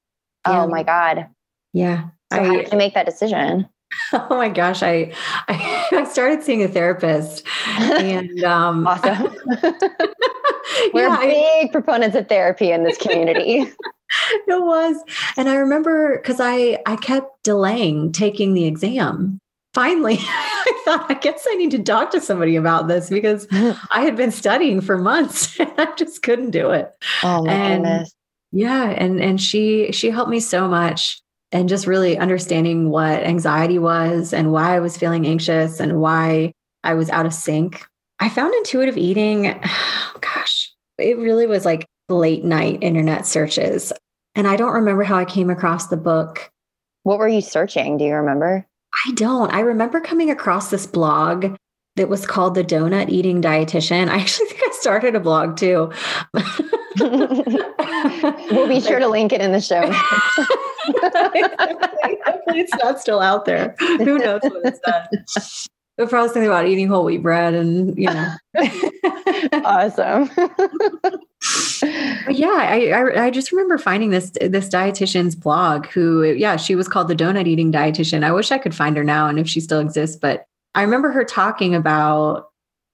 Oh 0.45 0.67
my 0.67 0.83
God. 0.83 1.27
Yeah. 1.73 2.09
So 2.33 2.39
I, 2.39 2.45
how 2.45 2.57
did 2.57 2.73
you 2.73 2.79
make 2.79 2.95
that 2.95 3.07
decision? 3.07 3.69
Oh 4.13 4.37
my 4.37 4.49
gosh, 4.49 4.83
I, 4.83 5.13
I, 5.49 5.89
I 5.93 6.05
started 6.05 6.43
seeing 6.43 6.63
a 6.63 6.69
therapist, 6.69 7.47
and 7.79 8.45
um, 8.45 8.87
awesome. 8.87 9.35
We're 10.93 11.09
yeah, 11.09 11.19
big 11.19 11.69
I, 11.69 11.73
proponents 11.73 12.17
of 12.17 12.29
therapy 12.29 12.71
in 12.71 12.85
this 12.85 12.99
community. 12.99 13.61
it 14.47 14.63
was, 14.63 14.97
and 15.37 15.49
I 15.49 15.55
remember 15.55 16.19
because 16.19 16.41
I 16.41 16.79
I 16.85 16.97
kept 16.97 17.43
delaying 17.43 18.13
taking 18.13 18.55
the 18.55 18.67
exam. 18.67 19.39
Finally, 19.73 20.19
I 20.21 20.83
thought 20.85 21.07
I 21.11 21.15
guess 21.15 21.47
I 21.49 21.55
need 21.55 21.71
to 21.71 21.83
talk 21.83 22.11
to 22.11 22.21
somebody 22.21 22.57
about 22.57 22.89
this 22.89 23.09
because 23.09 23.49
I 23.53 24.03
had 24.03 24.15
been 24.15 24.31
studying 24.31 24.83
for 24.83 24.99
months 24.99 25.59
and 25.59 25.73
I 25.79 25.95
just 25.97 26.23
couldn't 26.23 26.51
do 26.51 26.71
it. 26.71 26.91
Oh 27.23 27.45
my 27.45 27.53
and, 27.53 27.85
goodness. 27.85 28.15
Yeah, 28.53 28.91
and 28.91 29.23
and 29.23 29.41
she 29.41 29.91
she 29.93 30.11
helped 30.11 30.31
me 30.31 30.41
so 30.41 30.69
much 30.69 31.22
and 31.53 31.69
just 31.69 31.87
really 31.87 32.19
understanding 32.19 32.91
what 32.91 33.23
anxiety 33.23 33.79
was 33.79 34.33
and 34.33 34.53
why 34.53 34.75
I 34.75 34.81
was 34.81 34.97
feeling 34.97 35.27
anxious 35.27 35.79
and 35.79 36.01
why 36.01 36.53
I 36.83 36.95
was 36.95 37.11
out 37.11 37.27
of 37.27 37.35
sync. 37.35 37.85
I 38.19 38.29
found 38.29 38.55
intuitive 38.55 38.97
eating, 38.97 39.61
oh 39.65 40.13
gosh, 40.21 40.73
it 40.99 41.19
really 41.19 41.47
was 41.47 41.65
like 41.65 41.87
late 42.09 42.45
night 42.45 42.79
internet 42.83 43.27
searches. 43.27 43.93
And 44.35 44.49
I 44.49 44.57
don't 44.57 44.73
remember 44.73 45.03
how 45.05 45.17
I 45.17 45.25
came 45.25 45.51
across 45.51 45.89
the 45.89 45.97
book. 45.97 46.51
What 47.03 47.19
were 47.19 47.29
you 47.29 47.43
searching? 47.43 47.99
Do 47.99 48.05
you 48.05 48.15
remember? 48.15 48.67
I 49.07 49.13
don't. 49.13 49.53
I 49.53 49.61
remember 49.61 50.01
coming 50.01 50.31
across 50.31 50.71
this 50.71 50.87
blog 50.87 51.57
that 51.97 52.09
was 52.09 52.27
called 52.27 52.55
The 52.55 52.65
Donut 52.65 53.11
Eating 53.11 53.43
Dietitian. 53.43 54.09
I 54.09 54.19
actually 54.19 54.47
think 54.47 54.63
I 54.65 54.71
started 54.73 55.15
a 55.15 55.21
blog 55.21 55.57
too. 55.57 55.93
we'll 58.51 58.69
be 58.69 58.81
sure 58.81 58.99
to 58.99 59.09
link 59.09 59.33
it 59.33 59.41
in 59.41 59.53
the 59.53 59.61
show. 59.61 59.83
Hopefully, 62.25 62.61
it's 62.61 62.75
not 62.83 63.01
still 63.01 63.21
out 63.21 63.45
there. 63.45 63.75
Who 63.79 64.19
knows 64.19 64.41
what 64.43 64.65
it's 64.65 64.81
done? 64.81 65.07
They're 65.97 66.07
probably 66.07 66.31
thinking 66.31 66.49
about 66.49 66.67
eating 66.67 66.89
whole 66.89 67.05
wheat 67.05 67.23
bread 67.23 67.53
and, 67.53 67.97
you 67.99 68.07
know. 68.07 68.35
awesome. 69.65 70.31
but 70.35 72.35
yeah, 72.35 72.49
I, 72.49 72.91
I, 72.91 73.27
I 73.27 73.31
just 73.31 73.53
remember 73.53 73.77
finding 73.77 74.11
this 74.11 74.31
this 74.41 74.71
dietitian's 74.71 75.35
blog 75.35 75.87
who 75.89 76.25
yeah, 76.25 76.57
she 76.57 76.75
was 76.75 76.89
called 76.89 77.09
the 77.09 77.15
donut 77.15 77.47
eating 77.47 77.71
dietitian. 77.71 78.25
I 78.25 78.33
wish 78.33 78.51
I 78.51 78.59
could 78.59 78.75
find 78.75 78.97
her 78.97 79.05
now 79.05 79.29
and 79.29 79.39
if 79.39 79.47
she 79.47 79.61
still 79.61 79.81
exists, 79.81 80.17
but 80.17 80.47
I 80.75 80.83
remember 80.83 81.11
her 81.11 81.25
talking 81.25 81.75
about 81.75 82.49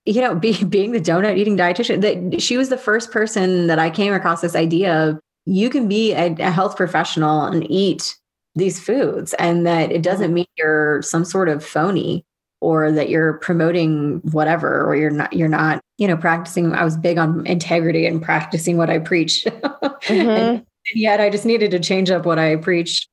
you 0.08 0.22
know, 0.22 0.34
be, 0.34 0.64
being 0.64 0.92
the 0.92 1.00
donut 1.00 1.36
eating 1.36 1.56
dietitian, 1.56 2.00
that 2.00 2.40
she 2.42 2.56
was 2.56 2.70
the 2.70 2.78
first 2.78 3.12
person 3.12 3.66
that 3.66 3.78
I 3.78 3.90
came 3.90 4.12
across 4.12 4.40
this 4.40 4.56
idea 4.56 5.08
of 5.08 5.20
you 5.44 5.70
can 5.70 5.88
be 5.88 6.12
a, 6.12 6.34
a 6.38 6.50
health 6.50 6.76
professional 6.76 7.42
and 7.42 7.70
eat 7.70 8.16
these 8.54 8.80
foods 8.80 9.34
and 9.34 9.66
that 9.66 9.92
it 9.92 10.02
doesn't 10.02 10.34
mean 10.34 10.46
you're 10.56 11.00
some 11.02 11.24
sort 11.24 11.48
of 11.48 11.64
phony 11.64 12.24
or 12.60 12.90
that 12.90 13.08
you're 13.08 13.34
promoting 13.34 14.20
whatever 14.32 14.84
or 14.84 14.96
you're 14.96 15.10
not 15.10 15.32
you're 15.32 15.48
not 15.48 15.80
you 15.96 16.08
know 16.08 16.16
practicing. 16.16 16.74
I 16.74 16.84
was 16.84 16.96
big 16.96 17.18
on 17.18 17.46
integrity 17.46 18.04
and 18.04 18.20
practicing 18.20 18.76
what 18.76 18.90
i 18.90 18.98
preach. 18.98 19.46
Mm-hmm. 20.08 20.28
and 20.28 20.64
yet 20.94 21.20
i 21.20 21.28
just 21.28 21.44
needed 21.44 21.70
to 21.72 21.78
change 21.78 22.10
up 22.10 22.24
what 22.24 22.38
i 22.38 22.56
preached. 22.56 23.08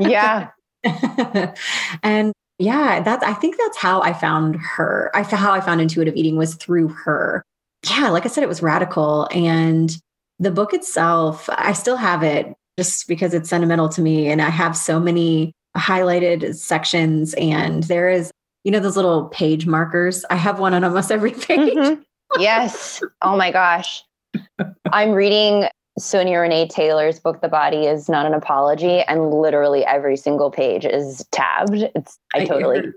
Yeah. 0.00 0.48
And 2.02 2.32
yeah 2.58 3.00
that's 3.00 3.24
i 3.24 3.32
think 3.32 3.56
that's 3.56 3.76
how 3.76 4.00
i 4.02 4.12
found 4.12 4.56
her. 4.56 5.10
I 5.14 5.22
how 5.22 5.52
i 5.52 5.60
found 5.60 5.80
intuitive 5.80 6.16
eating 6.16 6.36
was 6.36 6.54
through 6.54 6.88
her. 6.88 7.44
Yeah 7.88 8.10
like 8.10 8.24
i 8.24 8.28
said 8.28 8.42
it 8.42 8.48
was 8.48 8.62
radical. 8.62 9.28
And 9.32 9.96
the 10.38 10.50
book 10.50 10.72
itself 10.74 11.48
i 11.52 11.72
still 11.72 11.96
have 11.96 12.22
it 12.22 12.54
just 12.78 13.08
because 13.08 13.34
it's 13.34 13.48
sentimental 13.48 13.88
to 13.90 14.00
me. 14.00 14.28
And 14.28 14.42
i 14.42 14.50
have 14.50 14.76
so 14.76 15.00
many 15.00 15.52
highlighted 15.76 16.54
sections. 16.54 17.34
And 17.34 17.84
there 17.84 18.08
is 18.08 18.30
you 18.64 18.72
know 18.72 18.80
those 18.80 18.96
little 18.96 19.26
page 19.28 19.66
markers? 19.66 20.24
I 20.30 20.36
have 20.36 20.58
one 20.58 20.74
on 20.74 20.84
almost 20.84 21.10
every 21.10 21.30
page. 21.32 21.74
Mm-hmm. 21.74 22.40
yes. 22.40 23.02
Oh 23.22 23.36
my 23.36 23.50
gosh. 23.50 24.04
I'm 24.92 25.12
reading 25.12 25.68
Sonya 25.98 26.38
Renee 26.38 26.68
Taylor's 26.68 27.20
book, 27.20 27.40
The 27.40 27.48
Body 27.48 27.86
is 27.86 28.08
Not 28.08 28.26
an 28.26 28.34
Apology, 28.34 29.00
and 29.00 29.32
literally 29.32 29.84
every 29.84 30.16
single 30.16 30.50
page 30.50 30.84
is 30.84 31.26
tabbed. 31.32 31.90
It's 31.94 32.18
I 32.34 32.44
totally, 32.44 32.78
I 32.78 32.92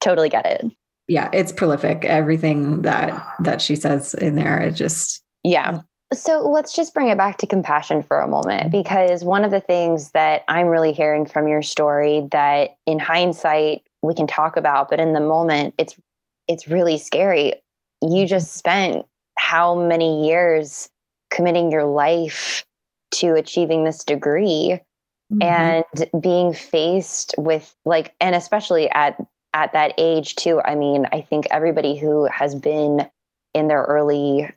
totally 0.00 0.28
get 0.28 0.46
it. 0.46 0.66
Yeah, 1.08 1.28
it's 1.32 1.52
prolific. 1.52 2.04
Everything 2.04 2.82
that 2.82 3.26
that 3.40 3.60
she 3.60 3.76
says 3.76 4.14
in 4.14 4.36
there, 4.36 4.60
it 4.60 4.72
just 4.72 5.22
yeah. 5.42 5.80
So 6.12 6.48
let's 6.48 6.74
just 6.74 6.94
bring 6.94 7.08
it 7.08 7.18
back 7.18 7.38
to 7.38 7.46
compassion 7.46 8.02
for 8.02 8.20
a 8.20 8.28
moment, 8.28 8.70
because 8.70 9.24
one 9.24 9.44
of 9.44 9.50
the 9.50 9.60
things 9.60 10.12
that 10.12 10.44
I'm 10.48 10.68
really 10.68 10.92
hearing 10.92 11.26
from 11.26 11.48
your 11.48 11.62
story 11.62 12.28
that 12.30 12.76
in 12.86 12.98
hindsight 12.98 13.82
we 14.02 14.14
can 14.14 14.26
talk 14.26 14.56
about, 14.56 14.90
but 14.90 15.00
in 15.00 15.12
the 15.12 15.20
moment 15.20 15.74
it's 15.76 15.96
it's 16.46 16.68
really 16.68 16.98
scary. 16.98 17.54
You 18.00 18.08
mm-hmm. 18.08 18.26
just 18.26 18.52
spent 18.52 19.06
how 19.36 19.74
many 19.74 20.28
years 20.28 20.88
committing 21.34 21.72
your 21.72 21.84
life 21.84 22.64
to 23.10 23.34
achieving 23.34 23.84
this 23.84 24.04
degree 24.04 24.78
mm-hmm. 25.32 25.42
and 25.42 26.22
being 26.22 26.54
faced 26.54 27.34
with 27.36 27.74
like 27.84 28.14
and 28.20 28.34
especially 28.34 28.88
at 28.90 29.16
at 29.52 29.72
that 29.72 29.92
age 29.98 30.36
too 30.36 30.60
i 30.64 30.74
mean 30.74 31.06
i 31.12 31.20
think 31.20 31.46
everybody 31.50 31.96
who 31.96 32.26
has 32.26 32.54
been 32.54 33.06
in 33.52 33.68
their 33.68 33.82
early 33.82 34.48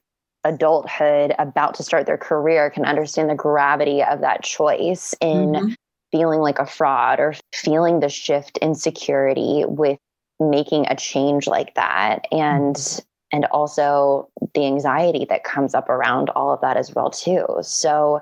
adulthood 0.43 1.33
about 1.39 1.73
to 1.73 1.83
start 1.83 2.05
their 2.05 2.17
career 2.17 2.69
can 2.69 2.85
understand 2.85 3.29
the 3.29 3.35
gravity 3.35 4.03
of 4.03 4.21
that 4.21 4.43
choice 4.43 5.13
in 5.19 5.51
mm-hmm. 5.51 5.73
feeling 6.11 6.39
like 6.39 6.59
a 6.59 6.65
fraud 6.65 7.19
or 7.19 7.33
feeling 7.53 7.99
the 7.99 8.09
shift 8.09 8.57
in 8.59 8.75
security 8.75 9.63
with 9.67 9.99
making 10.39 10.85
a 10.87 10.95
change 10.95 11.47
like 11.47 11.73
that 11.73 12.25
and 12.31 12.75
mm-hmm 12.75 13.03
and 13.31 13.45
also 13.45 14.29
the 14.53 14.65
anxiety 14.65 15.25
that 15.29 15.43
comes 15.43 15.75
up 15.75 15.89
around 15.89 16.29
all 16.29 16.53
of 16.53 16.61
that 16.61 16.77
as 16.77 16.93
well 16.93 17.09
too. 17.09 17.45
So 17.61 18.21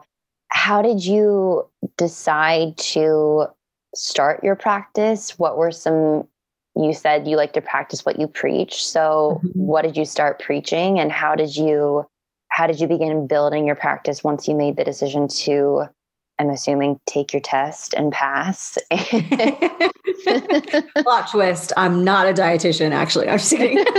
how 0.50 0.82
did 0.82 1.06
you 1.06 1.70
decide 1.98 2.78
to 2.78 3.48
start 3.94 4.44
your 4.44 4.56
practice? 4.56 5.38
What 5.38 5.58
were 5.58 5.72
some 5.72 6.28
you 6.76 6.94
said 6.94 7.28
you 7.28 7.38
like 7.38 7.54
to 7.54 7.62
practice 7.62 8.06
what 8.06 8.20
you 8.20 8.28
preach. 8.28 8.86
So 8.86 9.42
mm-hmm. 9.44 9.60
what 9.60 9.84
did 9.84 9.96
you 9.96 10.06
start 10.06 10.42
preaching 10.42 11.00
and 11.00 11.12
how 11.12 11.36
did 11.36 11.56
you 11.56 12.06
how 12.50 12.68
did 12.68 12.80
you 12.80 12.88
begin 12.88 13.28
building 13.28 13.66
your 13.66 13.76
practice 13.76 14.24
once 14.24 14.48
you 14.48 14.56
made 14.56 14.78
the 14.78 14.84
decision 14.84 15.28
to 15.28 15.86
i'm 16.40 16.50
assuming 16.50 17.00
take 17.06 17.34
your 17.34 17.42
test 17.42 17.94
and 17.94 18.12
pass 18.12 18.78
Plot 20.98 21.30
twist. 21.30 21.74
I'm 21.78 22.04
not 22.04 22.28
a 22.28 22.34
dietitian, 22.34 22.92
actually. 22.92 23.30
I'm 23.30 23.38
just 23.38 23.52
kidding. 23.52 23.78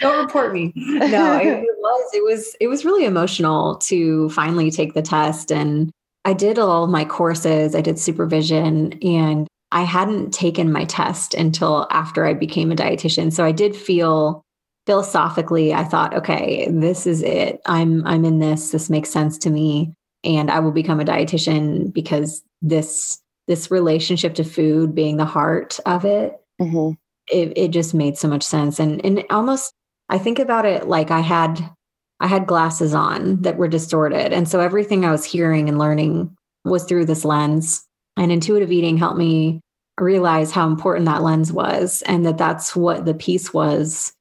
Don't 0.00 0.24
report 0.24 0.52
me. 0.52 0.72
No, 0.76 1.38
it, 1.38 1.46
it 1.46 1.76
was. 1.78 2.10
It 2.14 2.24
was. 2.24 2.56
It 2.60 2.68
was 2.68 2.84
really 2.84 3.04
emotional 3.04 3.76
to 3.76 4.28
finally 4.30 4.70
take 4.70 4.94
the 4.94 5.02
test, 5.02 5.50
and 5.52 5.90
I 6.24 6.32
did 6.32 6.58
all 6.58 6.84
of 6.84 6.90
my 6.90 7.04
courses. 7.04 7.74
I 7.74 7.80
did 7.80 7.98
supervision, 7.98 8.98
and 9.02 9.46
I 9.72 9.82
hadn't 9.82 10.32
taken 10.32 10.72
my 10.72 10.84
test 10.84 11.34
until 11.34 11.86
after 11.90 12.24
I 12.24 12.34
became 12.34 12.72
a 12.72 12.76
dietitian. 12.76 13.32
So 13.32 13.44
I 13.44 13.52
did 13.52 13.76
feel 13.76 14.42
philosophically. 14.90 15.72
I 15.72 15.84
thought, 15.84 16.14
okay, 16.14 16.68
this 16.68 17.06
is 17.06 17.22
it. 17.22 17.60
I'm. 17.66 18.04
I'm 18.08 18.24
in 18.24 18.40
this. 18.40 18.70
This 18.70 18.90
makes 18.90 19.08
sense 19.08 19.38
to 19.38 19.50
me, 19.50 19.94
and 20.24 20.50
I 20.50 20.58
will 20.58 20.72
become 20.72 20.98
a 20.98 21.04
dietitian 21.04 21.92
because 21.92 22.42
this 22.60 23.20
this 23.46 23.70
relationship 23.70 24.34
to 24.34 24.44
food 24.44 24.92
being 24.92 25.16
the 25.16 25.24
heart 25.24 25.78
of 25.86 26.04
it, 26.04 26.34
mm-hmm. 26.60 26.94
it, 27.32 27.52
it 27.56 27.68
just 27.68 27.94
made 27.94 28.18
so 28.18 28.26
much 28.26 28.42
sense. 28.42 28.80
And 28.80 29.04
and 29.04 29.24
almost 29.30 29.72
I 30.08 30.18
think 30.18 30.40
about 30.40 30.66
it 30.66 30.88
like 30.88 31.12
I 31.12 31.20
had 31.20 31.70
I 32.18 32.26
had 32.26 32.48
glasses 32.48 32.92
on 32.92 33.42
that 33.42 33.58
were 33.58 33.68
distorted. 33.68 34.32
And 34.32 34.48
so 34.48 34.58
everything 34.58 35.04
I 35.04 35.12
was 35.12 35.24
hearing 35.24 35.68
and 35.68 35.78
learning 35.78 36.36
was 36.64 36.82
through 36.82 37.04
this 37.04 37.24
lens. 37.24 37.86
And 38.16 38.32
intuitive 38.32 38.72
eating 38.72 38.96
helped 38.96 39.18
me 39.18 39.60
realize 40.00 40.50
how 40.50 40.66
important 40.66 41.06
that 41.06 41.22
lens 41.22 41.52
was 41.52 42.02
and 42.02 42.26
that 42.26 42.38
that's 42.38 42.74
what 42.74 43.04
the 43.04 43.14
piece 43.14 43.54
was 43.54 44.12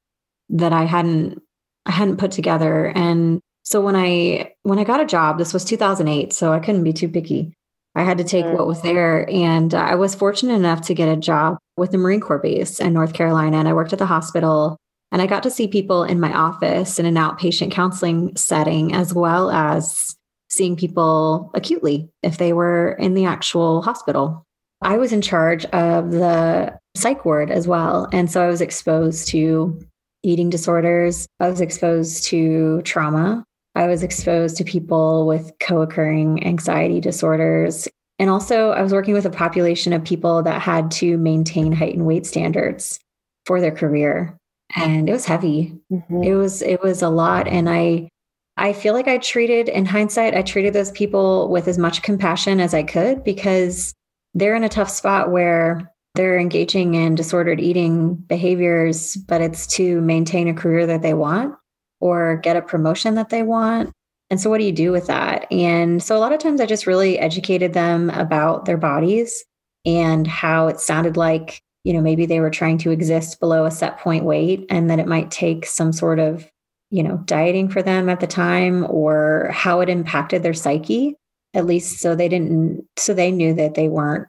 that 0.49 0.73
I 0.73 0.83
hadn't 0.83 1.41
I 1.85 1.91
hadn't 1.91 2.17
put 2.17 2.31
together. 2.31 2.87
And 2.95 3.39
so 3.63 3.81
when 3.81 3.95
I 3.95 4.53
when 4.63 4.79
I 4.79 4.83
got 4.83 5.01
a 5.01 5.05
job, 5.05 5.37
this 5.37 5.53
was 5.53 5.65
2008, 5.65 6.33
so 6.33 6.53
I 6.53 6.59
couldn't 6.59 6.83
be 6.83 6.93
too 6.93 7.09
picky. 7.09 7.53
I 7.95 8.03
had 8.03 8.17
to 8.19 8.23
take 8.23 8.45
what 8.45 8.67
was 8.67 8.81
there. 8.81 9.29
And 9.29 9.73
I 9.73 9.95
was 9.95 10.15
fortunate 10.15 10.53
enough 10.53 10.81
to 10.81 10.93
get 10.93 11.09
a 11.09 11.17
job 11.17 11.57
with 11.75 11.91
the 11.91 11.97
Marine 11.97 12.21
Corps 12.21 12.39
base 12.39 12.79
in 12.79 12.93
North 12.93 13.13
Carolina. 13.13 13.57
And 13.57 13.67
I 13.67 13.73
worked 13.73 13.93
at 13.93 13.99
the 13.99 14.05
hospital 14.05 14.77
and 15.11 15.21
I 15.21 15.27
got 15.27 15.43
to 15.43 15.51
see 15.51 15.67
people 15.67 16.03
in 16.03 16.19
my 16.19 16.31
office 16.31 16.99
in 16.99 17.05
an 17.05 17.15
outpatient 17.15 17.71
counseling 17.71 18.35
setting, 18.35 18.93
as 18.93 19.13
well 19.13 19.49
as 19.49 20.15
seeing 20.49 20.75
people 20.75 21.51
acutely 21.53 22.09
if 22.21 22.37
they 22.37 22.53
were 22.53 22.93
in 22.93 23.15
the 23.15 23.25
actual 23.25 23.81
hospital. 23.81 24.45
I 24.81 24.97
was 24.97 25.11
in 25.11 25.21
charge 25.21 25.65
of 25.65 26.11
the 26.11 26.77
psych 26.95 27.25
ward 27.25 27.51
as 27.51 27.67
well. 27.67 28.07
And 28.13 28.31
so 28.31 28.41
I 28.41 28.47
was 28.47 28.61
exposed 28.61 29.27
to 29.29 29.79
eating 30.23 30.49
disorders, 30.49 31.27
I 31.39 31.49
was 31.49 31.61
exposed 31.61 32.23
to 32.25 32.81
trauma, 32.83 33.45
I 33.75 33.87
was 33.87 34.03
exposed 34.03 34.57
to 34.57 34.63
people 34.63 35.27
with 35.27 35.51
co 35.59 35.81
occurring 35.81 36.45
anxiety 36.45 36.99
disorders. 36.99 37.87
And 38.17 38.29
also, 38.29 38.71
I 38.71 38.81
was 38.81 38.91
working 38.91 39.13
with 39.13 39.25
a 39.25 39.29
population 39.29 39.93
of 39.93 40.03
people 40.03 40.43
that 40.43 40.61
had 40.61 40.91
to 40.91 41.17
maintain 41.17 41.71
height 41.71 41.95
and 41.95 42.05
weight 42.05 42.25
standards 42.25 42.99
for 43.45 43.61
their 43.61 43.71
career. 43.71 44.37
And 44.75 45.07
it 45.07 45.13
was 45.13 45.25
heavy. 45.25 45.79
Mm-hmm. 45.91 46.23
It 46.23 46.35
was, 46.35 46.61
it 46.61 46.83
was 46.83 47.01
a 47.01 47.09
lot. 47.09 47.47
And 47.47 47.69
I, 47.69 48.09
I 48.57 48.73
feel 48.73 48.93
like 48.93 49.07
I 49.07 49.17
treated, 49.17 49.69
in 49.69 49.85
hindsight, 49.85 50.35
I 50.35 50.41
treated 50.41 50.73
those 50.73 50.91
people 50.91 51.47
with 51.47 51.67
as 51.67 51.77
much 51.77 52.01
compassion 52.01 52.59
as 52.59 52.73
I 52.73 52.83
could 52.83 53.23
because 53.23 53.93
they're 54.33 54.55
in 54.55 54.65
a 54.65 54.69
tough 54.69 54.89
spot 54.89 55.31
where 55.31 55.89
they're 56.15 56.39
engaging 56.39 56.95
in 56.95 57.15
disordered 57.15 57.59
eating 57.59 58.15
behaviors, 58.15 59.15
but 59.15 59.41
it's 59.41 59.67
to 59.67 60.01
maintain 60.01 60.47
a 60.47 60.53
career 60.53 60.85
that 60.87 61.01
they 61.01 61.13
want 61.13 61.55
or 61.99 62.37
get 62.37 62.57
a 62.57 62.61
promotion 62.61 63.15
that 63.15 63.29
they 63.29 63.43
want. 63.43 63.91
And 64.29 64.39
so, 64.39 64.49
what 64.49 64.59
do 64.59 64.63
you 64.63 64.71
do 64.71 64.91
with 64.91 65.07
that? 65.07 65.51
And 65.51 66.01
so, 66.03 66.15
a 66.15 66.19
lot 66.19 66.33
of 66.33 66.39
times, 66.39 66.61
I 66.61 66.65
just 66.65 66.87
really 66.87 67.17
educated 67.17 67.73
them 67.73 68.09
about 68.11 68.65
their 68.65 68.77
bodies 68.77 69.43
and 69.85 70.27
how 70.27 70.67
it 70.67 70.79
sounded 70.79 71.17
like, 71.17 71.61
you 71.83 71.93
know, 71.93 72.01
maybe 72.01 72.25
they 72.25 72.39
were 72.39 72.51
trying 72.51 72.77
to 72.79 72.91
exist 72.91 73.39
below 73.39 73.65
a 73.65 73.71
set 73.71 73.97
point 73.99 74.25
weight 74.25 74.65
and 74.69 74.89
that 74.89 74.99
it 74.99 75.07
might 75.07 75.31
take 75.31 75.65
some 75.65 75.91
sort 75.91 76.19
of, 76.19 76.47
you 76.91 77.01
know, 77.01 77.17
dieting 77.25 77.69
for 77.69 77.81
them 77.81 78.09
at 78.09 78.19
the 78.19 78.27
time 78.27 78.85
or 78.89 79.49
how 79.51 79.79
it 79.79 79.89
impacted 79.89 80.43
their 80.43 80.53
psyche, 80.53 81.15
at 81.53 81.65
least 81.65 81.99
so 81.99 82.15
they 82.15 82.29
didn't, 82.29 82.85
so 82.97 83.13
they 83.13 83.31
knew 83.31 83.53
that 83.53 83.75
they 83.75 83.87
weren't 83.87 84.27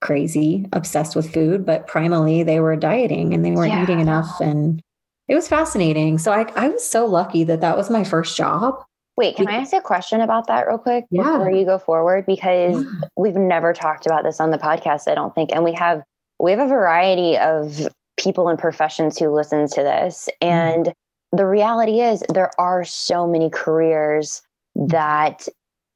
crazy, 0.00 0.66
obsessed 0.72 1.16
with 1.16 1.32
food, 1.32 1.64
but 1.64 1.86
primarily 1.86 2.42
they 2.42 2.60
were 2.60 2.76
dieting 2.76 3.34
and 3.34 3.44
they 3.44 3.50
weren't 3.50 3.72
yeah. 3.72 3.82
eating 3.82 4.00
enough 4.00 4.40
and 4.40 4.82
it 5.28 5.34
was 5.34 5.48
fascinating. 5.48 6.18
So 6.18 6.32
I, 6.32 6.50
I 6.54 6.68
was 6.68 6.84
so 6.84 7.04
lucky 7.06 7.44
that 7.44 7.60
that 7.60 7.76
was 7.76 7.90
my 7.90 8.04
first 8.04 8.36
job. 8.36 8.82
Wait, 9.16 9.36
can 9.36 9.48
I 9.48 9.54
ask 9.54 9.72
a 9.72 9.80
question 9.80 10.20
about 10.20 10.46
that 10.46 10.66
real 10.66 10.78
quick 10.78 11.06
yeah. 11.10 11.22
before 11.22 11.50
you 11.50 11.64
go 11.64 11.78
forward? 11.78 12.26
Because 12.26 12.84
yeah. 12.84 13.08
we've 13.16 13.34
never 13.34 13.72
talked 13.72 14.04
about 14.04 14.24
this 14.24 14.40
on 14.40 14.50
the 14.50 14.58
podcast, 14.58 15.10
I 15.10 15.14
don't 15.14 15.34
think. 15.34 15.50
And 15.52 15.64
we 15.64 15.72
have 15.72 16.02
we 16.38 16.50
have 16.50 16.60
a 16.60 16.68
variety 16.68 17.38
of 17.38 17.88
people 18.18 18.48
and 18.48 18.58
professions 18.58 19.18
who 19.18 19.34
listen 19.34 19.68
to 19.68 19.82
this. 19.82 20.28
Mm-hmm. 20.42 20.48
And 20.48 20.92
the 21.32 21.46
reality 21.46 22.00
is 22.00 22.22
there 22.32 22.50
are 22.60 22.84
so 22.84 23.26
many 23.26 23.48
careers 23.48 24.42
that 24.74 25.48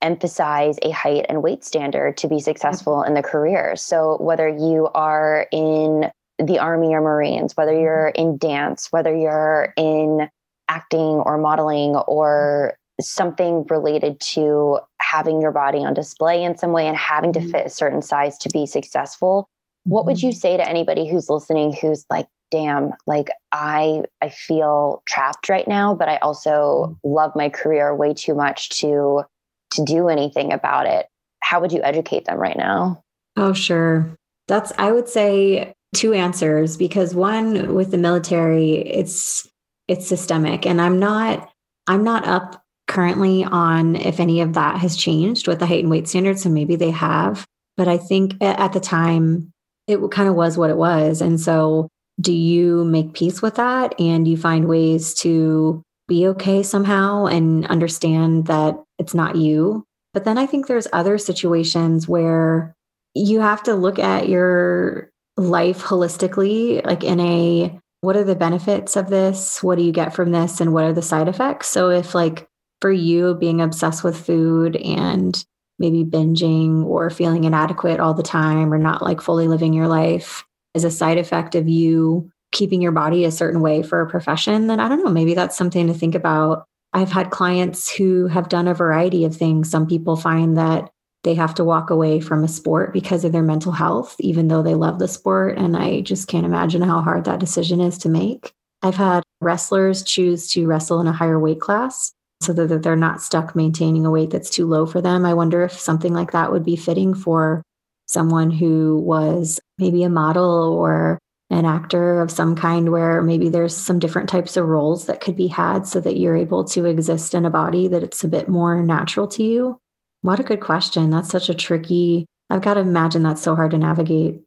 emphasize 0.03 0.79
a 0.83 0.91
height 0.91 1.27
and 1.29 1.43
weight 1.43 1.65
standard 1.65 2.17
to 2.19 2.29
be 2.29 2.41
successful 2.41 3.03
in 3.03 3.15
the 3.15 3.23
career. 3.23 3.77
So 3.77 4.17
whether 4.21 4.49
you 4.49 4.89
are 4.95 5.47
in 5.53 6.11
the 6.39 6.59
army 6.59 6.95
or 6.95 7.01
marines, 7.01 7.57
whether 7.57 7.73
mm-hmm. 7.73 7.83
you're 7.83 8.09
in 8.09 8.39
dance, 8.39 8.89
whether 8.91 9.15
you're 9.15 9.75
in 9.77 10.29
acting 10.69 11.01
or 11.01 11.37
modeling 11.37 11.97
or 11.97 12.77
something 13.01 13.67
related 13.69 14.21
to 14.21 14.79
having 15.01 15.41
your 15.41 15.53
body 15.53 15.79
on 15.79 15.95
display 15.95 16.43
in 16.43 16.57
some 16.57 16.73
way 16.73 16.87
and 16.87 16.97
having 16.97 17.33
to 17.33 17.41
mm-hmm. 17.41 17.51
fit 17.51 17.67
a 17.67 17.71
certain 17.71 18.03
size 18.03 18.39
to 18.39 18.49
be 18.51 18.67
successful, 18.67 19.49
what 19.85 20.07
would 20.07 20.23
you 20.23 20.31
mm-hmm. 20.31 20.39
say 20.39 20.57
to 20.57 20.69
anybody 20.69 21.09
who's 21.09 21.29
listening 21.29 21.73
who's 21.73 22.05
like 22.11 22.27
damn 22.51 22.93
like 23.07 23.29
i 23.53 24.03
i 24.21 24.29
feel 24.29 25.03
trapped 25.07 25.49
right 25.49 25.69
now 25.69 25.95
but 25.95 26.09
i 26.09 26.17
also 26.19 26.99
love 27.05 27.33
my 27.37 27.49
career 27.49 27.95
way 27.95 28.13
too 28.13 28.35
much 28.35 28.69
to 28.71 29.23
to 29.71 29.85
do 29.85 30.09
anything 30.09 30.53
about 30.53 30.87
it 30.87 31.07
how 31.51 31.61
would 31.61 31.73
you 31.73 31.83
educate 31.83 32.27
them 32.27 32.39
right 32.39 32.57
now? 32.57 33.03
Oh 33.37 33.53
sure. 33.53 34.15
That's 34.49 34.73
i 34.79 34.91
would 34.91 35.09
say 35.09 35.73
two 35.95 36.13
answers 36.13 36.77
because 36.77 37.15
one 37.15 37.75
with 37.75 37.91
the 37.91 37.99
military 37.99 38.75
it's 38.75 39.49
it's 39.89 40.07
systemic 40.07 40.65
and 40.67 40.81
i'm 40.81 41.01
not 41.01 41.51
i'm 41.89 42.05
not 42.05 42.27
up 42.27 42.63
currently 42.87 43.45
on 43.45 43.97
if 43.97 44.21
any 44.21 44.41
of 44.41 44.53
that 44.55 44.79
has 44.79 44.97
changed 44.97 45.49
with 45.49 45.59
the 45.59 45.67
height 45.67 45.83
and 45.83 45.91
weight 45.91 46.09
standards 46.09 46.43
so 46.43 46.49
maybe 46.49 46.77
they 46.77 46.91
have 46.91 47.45
but 47.77 47.89
i 47.89 47.97
think 47.97 48.35
at 48.41 48.73
the 48.73 48.81
time 48.81 49.53
it 49.89 49.99
kind 50.13 50.29
of 50.29 50.37
was 50.37 50.57
what 50.57 50.71
it 50.71 50.77
was 50.77 51.21
and 51.21 51.41
so 51.41 51.89
do 52.21 52.33
you 52.33 52.85
make 52.85 53.13
peace 53.13 53.43
with 53.43 53.57
that 53.57 53.93
and 54.01 54.29
you 54.29 54.37
find 54.37 54.69
ways 54.69 55.15
to 55.15 55.83
be 56.11 56.27
okay 56.27 56.63
somehow 56.63 57.25
and 57.25 57.67
understand 57.69 58.49
that 58.49 58.77
it's 58.99 59.15
not 59.15 59.37
you. 59.37 59.87
But 60.13 60.25
then 60.25 60.39
i 60.39 60.45
think 60.45 60.67
there's 60.67 60.89
other 60.93 61.17
situations 61.19 62.09
where 62.09 62.75
you 63.15 63.41
have 63.41 63.63
to 63.63 63.75
look 63.75 63.99
at 63.99 64.29
your 64.29 65.11
life 65.37 65.83
holistically 65.83 66.85
like 66.85 67.05
in 67.05 67.21
a 67.21 67.79
what 68.03 68.17
are 68.17 68.25
the 68.25 68.35
benefits 68.35 68.97
of 68.97 69.11
this? 69.11 69.63
What 69.63 69.77
do 69.77 69.85
you 69.85 69.93
get 69.93 70.15
from 70.15 70.33
this? 70.33 70.61
And 70.61 70.73
what 70.73 70.85
are 70.85 70.93
the 70.93 71.03
side 71.03 71.29
effects? 71.29 71.69
So 71.69 71.91
if 71.91 72.15
like 72.15 72.49
for 72.81 72.91
you 72.91 73.35
being 73.35 73.61
obsessed 73.61 74.03
with 74.03 74.25
food 74.27 74.77
and 74.77 75.45
maybe 75.79 76.05
binging 76.05 76.85
or 76.85 77.11
feeling 77.11 77.45
inadequate 77.45 78.01
all 78.01 78.15
the 78.15 78.23
time 78.23 78.73
or 78.73 78.79
not 78.79 79.03
like 79.03 79.21
fully 79.21 79.49
living 79.49 79.75
your 79.75 79.89
life 79.89 80.45
is 80.75 80.85
a 80.85 80.91
side 80.91 81.19
effect 81.19 81.55
of 81.55 81.69
you 81.69 82.31
keeping 82.53 82.83
your 82.83 82.93
body 82.93 83.25
a 83.25 83.31
certain 83.31 83.61
way 83.61 83.83
for 83.83 84.01
a 84.01 84.09
profession, 84.09 84.67
then 84.67 84.81
I 84.81 84.89
don't 84.89 85.05
know, 85.05 85.11
maybe 85.11 85.35
that's 85.35 85.57
something 85.57 85.87
to 85.87 85.95
think 85.95 86.15
about. 86.15 86.65
I've 86.93 87.13
had 87.13 87.31
clients 87.31 87.91
who 87.91 88.27
have 88.27 88.49
done 88.49 88.67
a 88.67 88.75
variety 88.75 89.25
of 89.25 89.37
things. 89.37 89.71
Some 89.71 89.87
people 89.87 90.17
find 90.17 90.57
that 90.57 90.91
they 91.23 91.35
have 91.35 91.55
to 91.55 91.65
walk 91.65 91.91
away 91.91 92.21
from 92.21 92.43
a 92.43 92.49
sport 92.49 92.93
because 92.93 93.25
of 93.25 93.33
their 93.33 93.43
mental 93.43 93.73
health, 93.73 94.17
even 94.19 94.49
though 94.49 94.63
they 94.63 94.75
love 94.75 94.99
the 94.99 95.07
sport. 95.07 95.59
And 95.59 95.77
I 95.77 96.01
just 96.01 96.29
can't 96.29 96.47
imagine 96.47 96.83
how 96.83 97.01
hard 97.01 97.25
that 97.25 97.41
decision 97.41 97.81
is 97.81 97.99
to 97.99 98.09
make. 98.09 98.53
I've 98.83 98.97
had 98.97 99.23
wrestlers 99.41 100.03
choose 100.03 100.51
to 100.53 100.67
wrestle 100.67 101.01
in 101.01 101.07
a 101.07 101.13
higher 101.13 101.39
weight 101.39 101.61
class 101.61 102.13
so 102.41 102.55
that 102.55 102.83
they're 102.83 102.97
not 102.97 103.21
stuck 103.21 103.55
maintaining 103.55 104.07
a 104.07 104.11
weight 104.11 104.31
that's 104.31 104.49
too 104.49 104.67
low 104.67 104.87
for 104.87 105.03
them. 105.03 105.27
I 105.27 105.35
wonder 105.35 105.63
if 105.63 105.73
something 105.73 106.15
like 106.15 106.33
that 106.33 106.51
would 106.51 106.65
be 106.65 106.77
fitting 106.77 107.15
for 107.15 107.63
someone 108.07 108.51
who 108.51 108.99
was 108.99 109.61
maybe 109.79 110.03
a 110.03 110.09
model 110.09 110.73
or 110.73 111.19
an 111.51 111.65
actor 111.65 112.21
of 112.21 112.31
some 112.31 112.55
kind 112.55 112.93
where 112.93 113.21
maybe 113.23 113.49
there's 113.49 113.77
some 113.77 113.99
different 113.99 114.29
types 114.29 114.57
of 114.57 114.67
roles 114.67 115.07
that 115.07 115.21
could 115.21 115.37
be 115.37 115.49
had 115.49 115.87
so 115.87 116.01
that 116.01 116.17
you're 116.17 116.37
able 116.37 116.65
to 116.65 116.85
exist 116.85 117.35
in 117.35 117.45
a 117.45 117.51
body 117.51 117.89
that 117.89 118.05
it's 118.05 118.23
a 118.23 118.29
bit 118.29 118.49
more 118.49 118.83
natural 118.83 119.27
to 119.27 119.43
you? 119.43 119.79
What 120.23 120.39
a 120.39 120.45
good 120.45 120.61
question. 120.61 121.11
That's 121.11 121.31
such 121.31 121.49
a 121.49 121.55
tricky, 121.55 122.27
I've 122.51 122.63
got 122.63 122.75
to 122.75 122.81
imagine 122.81 123.23
that's 123.23 123.43
so 123.43 123.57
hard 123.57 123.73
to 123.73 123.79
navigate. 123.79 124.41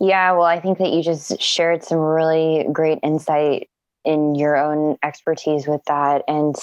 Yeah, 0.00 0.32
well, 0.32 0.44
I 0.44 0.60
think 0.60 0.78
that 0.78 0.90
you 0.90 1.02
just 1.02 1.40
shared 1.40 1.84
some 1.84 1.98
really 1.98 2.66
great 2.72 2.98
insight 3.02 3.68
in 4.04 4.34
your 4.34 4.56
own 4.56 4.96
expertise 5.02 5.66
with 5.66 5.82
that. 5.86 6.22
And 6.28 6.54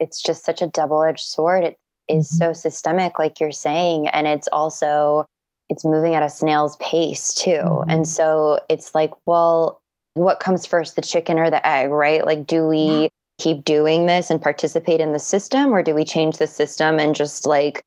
it's 0.00 0.22
just 0.22 0.44
such 0.44 0.62
a 0.62 0.68
double 0.68 1.02
edged 1.02 1.20
sword. 1.20 1.64
It 1.64 1.76
is 2.08 2.28
mm-hmm. 2.28 2.36
so 2.36 2.52
systemic, 2.52 3.18
like 3.18 3.40
you're 3.40 3.52
saying. 3.52 4.08
And 4.08 4.26
it's 4.26 4.48
also 4.48 5.26
it's 5.68 5.84
moving 5.84 6.14
at 6.14 6.22
a 6.22 6.30
snail's 6.30 6.76
pace 6.76 7.34
too. 7.34 7.50
Mm-hmm. 7.50 7.90
And 7.90 8.08
so 8.08 8.60
it's 8.68 8.94
like, 8.94 9.12
well, 9.26 9.80
what 10.14 10.40
comes 10.40 10.66
first, 10.66 10.96
the 10.96 11.02
chicken 11.02 11.38
or 11.38 11.50
the 11.50 11.66
egg, 11.66 11.90
right? 11.90 12.24
Like, 12.24 12.46
do 12.46 12.66
we 12.66 13.02
yeah. 13.02 13.08
keep 13.38 13.64
doing 13.64 14.06
this 14.06 14.30
and 14.30 14.42
participate 14.42 15.00
in 15.00 15.12
the 15.12 15.18
system, 15.18 15.72
or 15.72 15.82
do 15.82 15.94
we 15.94 16.04
change 16.04 16.38
the 16.38 16.46
system 16.46 16.98
and 16.98 17.14
just 17.14 17.46
like 17.46 17.82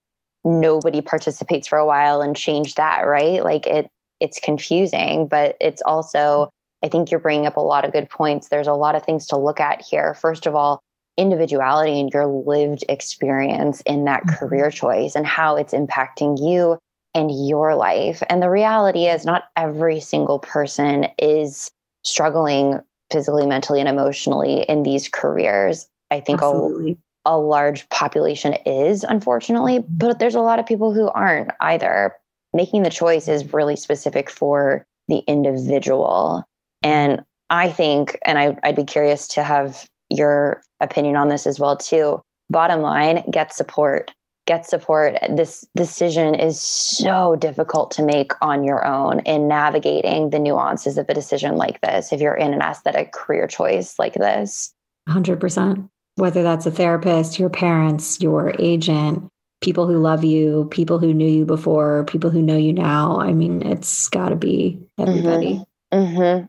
nobody 0.46 1.02
participates 1.02 1.68
for 1.68 1.78
a 1.78 1.86
while 1.86 2.22
and 2.22 2.36
change 2.36 2.76
that, 2.76 3.02
right? 3.02 3.44
Like, 3.44 3.68
it 3.68 3.90
it's 4.20 4.40
confusing, 4.40 5.28
but 5.28 5.58
it's 5.60 5.82
also, 5.82 6.52
I 6.84 6.90
think 6.90 7.10
you're 7.10 7.20
bringing 7.20 7.48
up 7.48 7.58
a 7.58 7.62
lot 7.62 7.86
of 7.86 7.92
good 7.92 8.08
points. 8.08 8.50
There's 8.50 8.68
a 8.68 8.74
lot 8.74 8.94
of 8.94 9.04
things 9.04 9.26
to 9.28 9.36
look 9.36 9.60
at 9.60 9.82
here. 9.82 10.14
First 10.14 10.46
of 10.46 10.54
all, 10.54 10.80
individuality 11.18 12.00
and 12.00 12.14
your 12.14 12.28
lived 12.28 12.86
experience 12.88 13.82
in 13.82 14.06
that 14.06 14.24
mm-hmm. 14.24 14.36
career 14.36 14.70
choice 14.70 15.16
and 15.16 15.26
how 15.26 15.56
it's 15.56 15.74
impacting 15.74 16.38
you 16.40 16.78
and 17.14 17.48
your 17.48 17.76
life. 17.76 18.24
And 18.30 18.42
the 18.42 18.50
reality 18.50 19.06
is, 19.06 19.26
not 19.26 19.46
every 19.56 20.00
single 20.00 20.40
person 20.40 21.08
is 21.20 21.70
struggling 22.04 22.80
physically, 23.12 23.46
mentally, 23.46 23.80
and 23.80 23.90
emotionally 23.90 24.64
in 24.64 24.84
these 24.84 25.10
careers. 25.10 25.88
I 26.10 26.20
think 26.20 26.42
a, 26.42 26.96
a 27.26 27.38
large 27.38 27.88
population 27.90 28.54
is, 28.66 29.04
unfortunately, 29.04 29.80
mm-hmm. 29.80 29.98
but 29.98 30.20
there's 30.20 30.36
a 30.36 30.42
lot 30.42 30.60
of 30.60 30.66
people 30.66 30.94
who 30.94 31.10
aren't 31.10 31.52
either. 31.60 32.16
Making 32.54 32.84
the 32.84 32.90
choice 32.90 33.28
is 33.28 33.54
really 33.54 33.76
specific 33.76 34.30
for 34.30 34.86
the 35.08 35.20
individual. 35.28 36.44
Mm-hmm. 36.84 36.90
And 36.90 37.22
I 37.50 37.70
think, 37.70 38.18
and 38.26 38.40
I, 38.40 38.58
I'd 38.64 38.76
be 38.76 38.84
curious 38.84 39.28
to 39.30 39.44
have 39.44 39.86
your 40.10 40.62
opinion 40.80 41.16
on 41.16 41.28
this 41.28 41.46
as 41.46 41.60
well, 41.60 41.78
too. 41.78 42.22
Bottom 42.50 42.82
line, 42.82 43.24
get 43.30 43.54
support 43.54 44.12
get 44.52 44.66
support 44.66 45.16
this 45.30 45.66
decision 45.78 46.36
is 46.36 46.62
so 46.62 47.38
difficult 47.38 47.90
to 47.90 48.04
make 48.04 48.34
on 48.42 48.66
your 48.66 48.86
own 48.86 49.22
in 49.22 49.48
navigating 49.48 50.30
the 50.30 50.40
nuances 50.40 50.98
of 50.98 51.08
a 51.08 51.14
decision 51.14 51.56
like 51.56 51.80
this 51.80 52.12
if 52.12 52.20
you're 52.20 52.36
in 52.36 52.54
an 52.54 52.62
aesthetic 52.62 53.14
career 53.14 53.48
choice 53.48 53.98
like 53.98 54.16
this. 54.16 54.74
100% 55.08 55.88
whether 56.16 56.44
that's 56.44 56.66
a 56.66 56.72
therapist 56.72 57.40
your 57.40 57.50
parents 57.50 58.20
your 58.20 58.54
agent 58.60 59.26
people 59.62 59.88
who 59.88 59.98
love 59.98 60.26
you 60.26 60.68
people 60.70 61.00
who 61.00 61.14
knew 61.14 61.30
you 61.30 61.46
before 61.46 62.04
people 62.04 62.30
who 62.30 62.42
know 62.42 62.58
you 62.58 62.74
now. 62.74 63.22
I 63.22 63.32
mean 63.32 63.66
it's 63.66 64.10
got 64.10 64.30
to 64.30 64.36
be 64.36 64.82
everybody. 65.00 65.64
Mm-hmm. 65.94 65.98
Mm-hmm. 65.98 66.46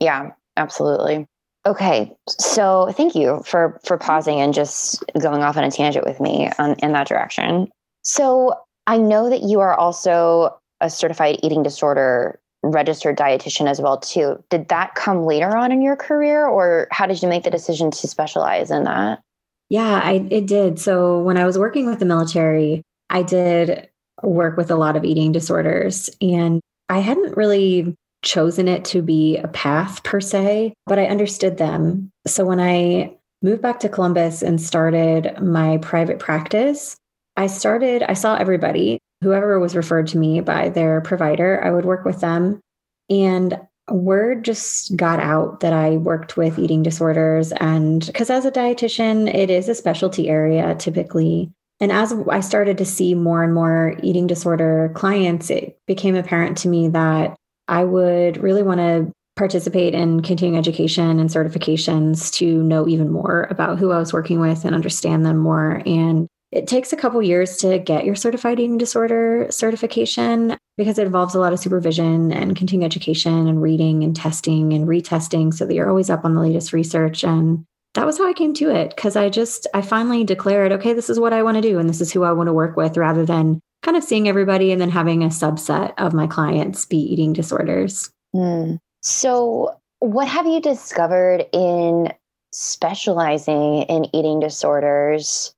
yeah 0.00 0.32
absolutely 0.58 1.26
Okay, 1.66 2.12
so 2.28 2.92
thank 2.92 3.14
you 3.14 3.42
for 3.44 3.78
for 3.84 3.98
pausing 3.98 4.40
and 4.40 4.54
just 4.54 5.04
going 5.20 5.42
off 5.42 5.56
on 5.56 5.64
a 5.64 5.70
tangent 5.70 6.06
with 6.06 6.20
me 6.20 6.50
on, 6.58 6.74
in 6.82 6.92
that 6.92 7.08
direction. 7.08 7.68
So 8.04 8.54
I 8.86 8.96
know 8.96 9.28
that 9.28 9.42
you 9.42 9.60
are 9.60 9.74
also 9.74 10.58
a 10.80 10.88
certified 10.88 11.40
eating 11.42 11.62
disorder 11.62 12.38
registered 12.62 13.16
dietitian 13.16 13.68
as 13.68 13.80
well 13.80 13.98
too. 13.98 14.42
Did 14.50 14.68
that 14.68 14.94
come 14.94 15.24
later 15.24 15.56
on 15.56 15.70
in 15.70 15.82
your 15.82 15.96
career, 15.96 16.46
or 16.46 16.88
how 16.90 17.06
did 17.06 17.22
you 17.22 17.28
make 17.28 17.44
the 17.44 17.50
decision 17.50 17.90
to 17.90 18.08
specialize 18.08 18.70
in 18.70 18.84
that? 18.84 19.20
Yeah, 19.68 20.00
I 20.02 20.26
it 20.30 20.46
did. 20.46 20.78
So 20.78 21.18
when 21.20 21.36
I 21.36 21.44
was 21.44 21.58
working 21.58 21.86
with 21.86 21.98
the 21.98 22.06
military, 22.06 22.82
I 23.10 23.22
did 23.22 23.88
work 24.22 24.56
with 24.56 24.70
a 24.70 24.76
lot 24.76 24.96
of 24.96 25.04
eating 25.04 25.32
disorders, 25.32 26.08
and 26.20 26.60
I 26.88 27.00
hadn't 27.00 27.36
really 27.36 27.94
chosen 28.22 28.68
it 28.68 28.84
to 28.86 29.02
be 29.02 29.36
a 29.36 29.48
path 29.48 30.02
per 30.02 30.20
se, 30.20 30.74
but 30.86 30.98
I 30.98 31.06
understood 31.06 31.58
them. 31.58 32.10
So 32.26 32.44
when 32.44 32.60
I 32.60 33.14
moved 33.42 33.62
back 33.62 33.80
to 33.80 33.88
Columbus 33.88 34.42
and 34.42 34.60
started 34.60 35.40
my 35.40 35.78
private 35.78 36.18
practice, 36.18 36.96
I 37.36 37.46
started, 37.46 38.02
I 38.02 38.14
saw 38.14 38.34
everybody, 38.36 38.98
whoever 39.22 39.58
was 39.60 39.76
referred 39.76 40.08
to 40.08 40.18
me 40.18 40.40
by 40.40 40.68
their 40.68 41.00
provider, 41.00 41.62
I 41.62 41.70
would 41.70 41.84
work 41.84 42.04
with 42.04 42.20
them. 42.20 42.60
And 43.08 43.58
word 43.90 44.44
just 44.44 44.96
got 44.96 45.20
out 45.20 45.60
that 45.60 45.72
I 45.72 45.96
worked 45.96 46.36
with 46.36 46.58
eating 46.58 46.82
disorders. 46.82 47.52
And 47.52 48.04
because 48.06 48.30
as 48.30 48.44
a 48.44 48.50
dietitian, 48.50 49.32
it 49.32 49.50
is 49.50 49.68
a 49.68 49.74
specialty 49.74 50.28
area 50.28 50.74
typically. 50.74 51.50
And 51.80 51.92
as 51.92 52.12
I 52.28 52.40
started 52.40 52.76
to 52.78 52.84
see 52.84 53.14
more 53.14 53.42
and 53.42 53.54
more 53.54 53.96
eating 54.02 54.26
disorder 54.26 54.90
clients, 54.94 55.48
it 55.48 55.78
became 55.86 56.16
apparent 56.16 56.58
to 56.58 56.68
me 56.68 56.88
that 56.88 57.36
I 57.68 57.84
would 57.84 58.38
really 58.38 58.62
want 58.62 58.78
to 58.78 59.12
participate 59.36 59.94
in 59.94 60.20
continuing 60.20 60.58
education 60.58 61.20
and 61.20 61.30
certifications 61.30 62.32
to 62.34 62.62
know 62.64 62.88
even 62.88 63.10
more 63.10 63.46
about 63.50 63.78
who 63.78 63.92
I 63.92 63.98
was 63.98 64.12
working 64.12 64.40
with 64.40 64.64
and 64.64 64.74
understand 64.74 65.24
them 65.24 65.38
more. 65.38 65.80
And 65.86 66.26
it 66.50 66.66
takes 66.66 66.92
a 66.92 66.96
couple 66.96 67.22
years 67.22 67.58
to 67.58 67.78
get 67.78 68.04
your 68.04 68.16
certified 68.16 68.58
eating 68.58 68.78
disorder 68.78 69.46
certification 69.50 70.56
because 70.76 70.98
it 70.98 71.06
involves 71.06 71.34
a 71.34 71.40
lot 71.40 71.52
of 71.52 71.60
supervision 71.60 72.32
and 72.32 72.56
continuing 72.56 72.86
education 72.86 73.46
and 73.46 73.62
reading 73.62 74.02
and 74.02 74.16
testing 74.16 74.72
and 74.72 74.88
retesting 74.88 75.52
so 75.54 75.66
that 75.66 75.74
you're 75.74 75.90
always 75.90 76.10
up 76.10 76.24
on 76.24 76.34
the 76.34 76.40
latest 76.40 76.72
research. 76.72 77.22
And 77.22 77.64
that 77.94 78.06
was 78.06 78.18
how 78.18 78.28
I 78.28 78.32
came 78.32 78.54
to 78.54 78.70
it 78.70 78.94
because 78.96 79.14
I 79.14 79.28
just, 79.28 79.66
I 79.74 79.82
finally 79.82 80.24
declared, 80.24 80.72
okay, 80.72 80.94
this 80.94 81.10
is 81.10 81.20
what 81.20 81.32
I 81.32 81.42
want 81.42 81.56
to 81.56 81.62
do 81.62 81.78
and 81.78 81.88
this 81.88 82.00
is 82.00 82.12
who 82.12 82.22
I 82.22 82.32
want 82.32 82.48
to 82.48 82.52
work 82.52 82.76
with 82.76 82.96
rather 82.96 83.26
than 83.26 83.60
kind 83.82 83.96
of 83.96 84.04
seeing 84.04 84.28
everybody 84.28 84.72
and 84.72 84.80
then 84.80 84.90
having 84.90 85.22
a 85.22 85.28
subset 85.28 85.94
of 85.98 86.12
my 86.12 86.26
clients 86.26 86.84
be 86.84 86.98
eating 86.98 87.32
disorders. 87.32 88.10
Mm. 88.34 88.78
So, 89.02 89.76
what 90.00 90.28
have 90.28 90.46
you 90.46 90.60
discovered 90.60 91.46
in 91.52 92.12
specializing 92.52 93.82
in 93.82 94.14
eating 94.14 94.40
disorders 94.40 95.54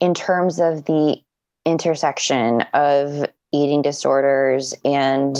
in 0.00 0.14
terms 0.14 0.58
of 0.58 0.84
the 0.86 1.20
intersection 1.64 2.62
of 2.74 3.26
eating 3.52 3.82
disorders 3.82 4.74
and 4.84 5.36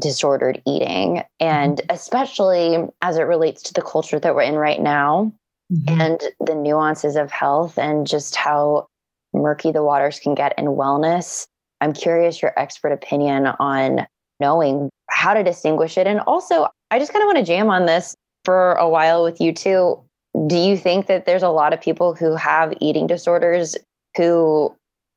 disordered 0.00 0.62
eating, 0.66 1.22
and 1.38 1.78
mm-hmm. 1.78 1.94
especially 1.94 2.78
as 3.02 3.16
it 3.16 3.22
relates 3.22 3.62
to 3.62 3.74
the 3.74 3.82
culture 3.82 4.18
that 4.18 4.34
we're 4.34 4.42
in 4.42 4.54
right 4.54 4.80
now 4.80 5.32
mm-hmm. 5.72 6.00
and 6.00 6.20
the 6.40 6.54
nuances 6.54 7.16
of 7.16 7.30
health 7.30 7.78
and 7.78 8.06
just 8.06 8.36
how 8.36 8.86
murky 9.34 9.72
the 9.72 9.82
waters 9.82 10.18
can 10.18 10.34
get 10.34 10.54
in 10.58 10.66
wellness. 10.66 11.46
I'm 11.82 11.92
curious 11.92 12.40
your 12.40 12.56
expert 12.56 12.92
opinion 12.92 13.48
on 13.58 14.06
knowing 14.38 14.88
how 15.10 15.34
to 15.34 15.42
distinguish 15.42 15.98
it. 15.98 16.06
And 16.06 16.20
also, 16.20 16.68
I 16.92 17.00
just 17.00 17.12
kind 17.12 17.24
of 17.24 17.26
want 17.26 17.38
to 17.38 17.44
jam 17.44 17.68
on 17.70 17.86
this 17.86 18.14
for 18.44 18.74
a 18.74 18.88
while 18.88 19.24
with 19.24 19.40
you 19.40 19.52
too. 19.52 20.00
Do 20.46 20.56
you 20.56 20.76
think 20.76 21.08
that 21.08 21.26
there's 21.26 21.42
a 21.42 21.48
lot 21.48 21.72
of 21.72 21.80
people 21.80 22.14
who 22.14 22.36
have 22.36 22.72
eating 22.80 23.08
disorders 23.08 23.76
who 24.16 24.72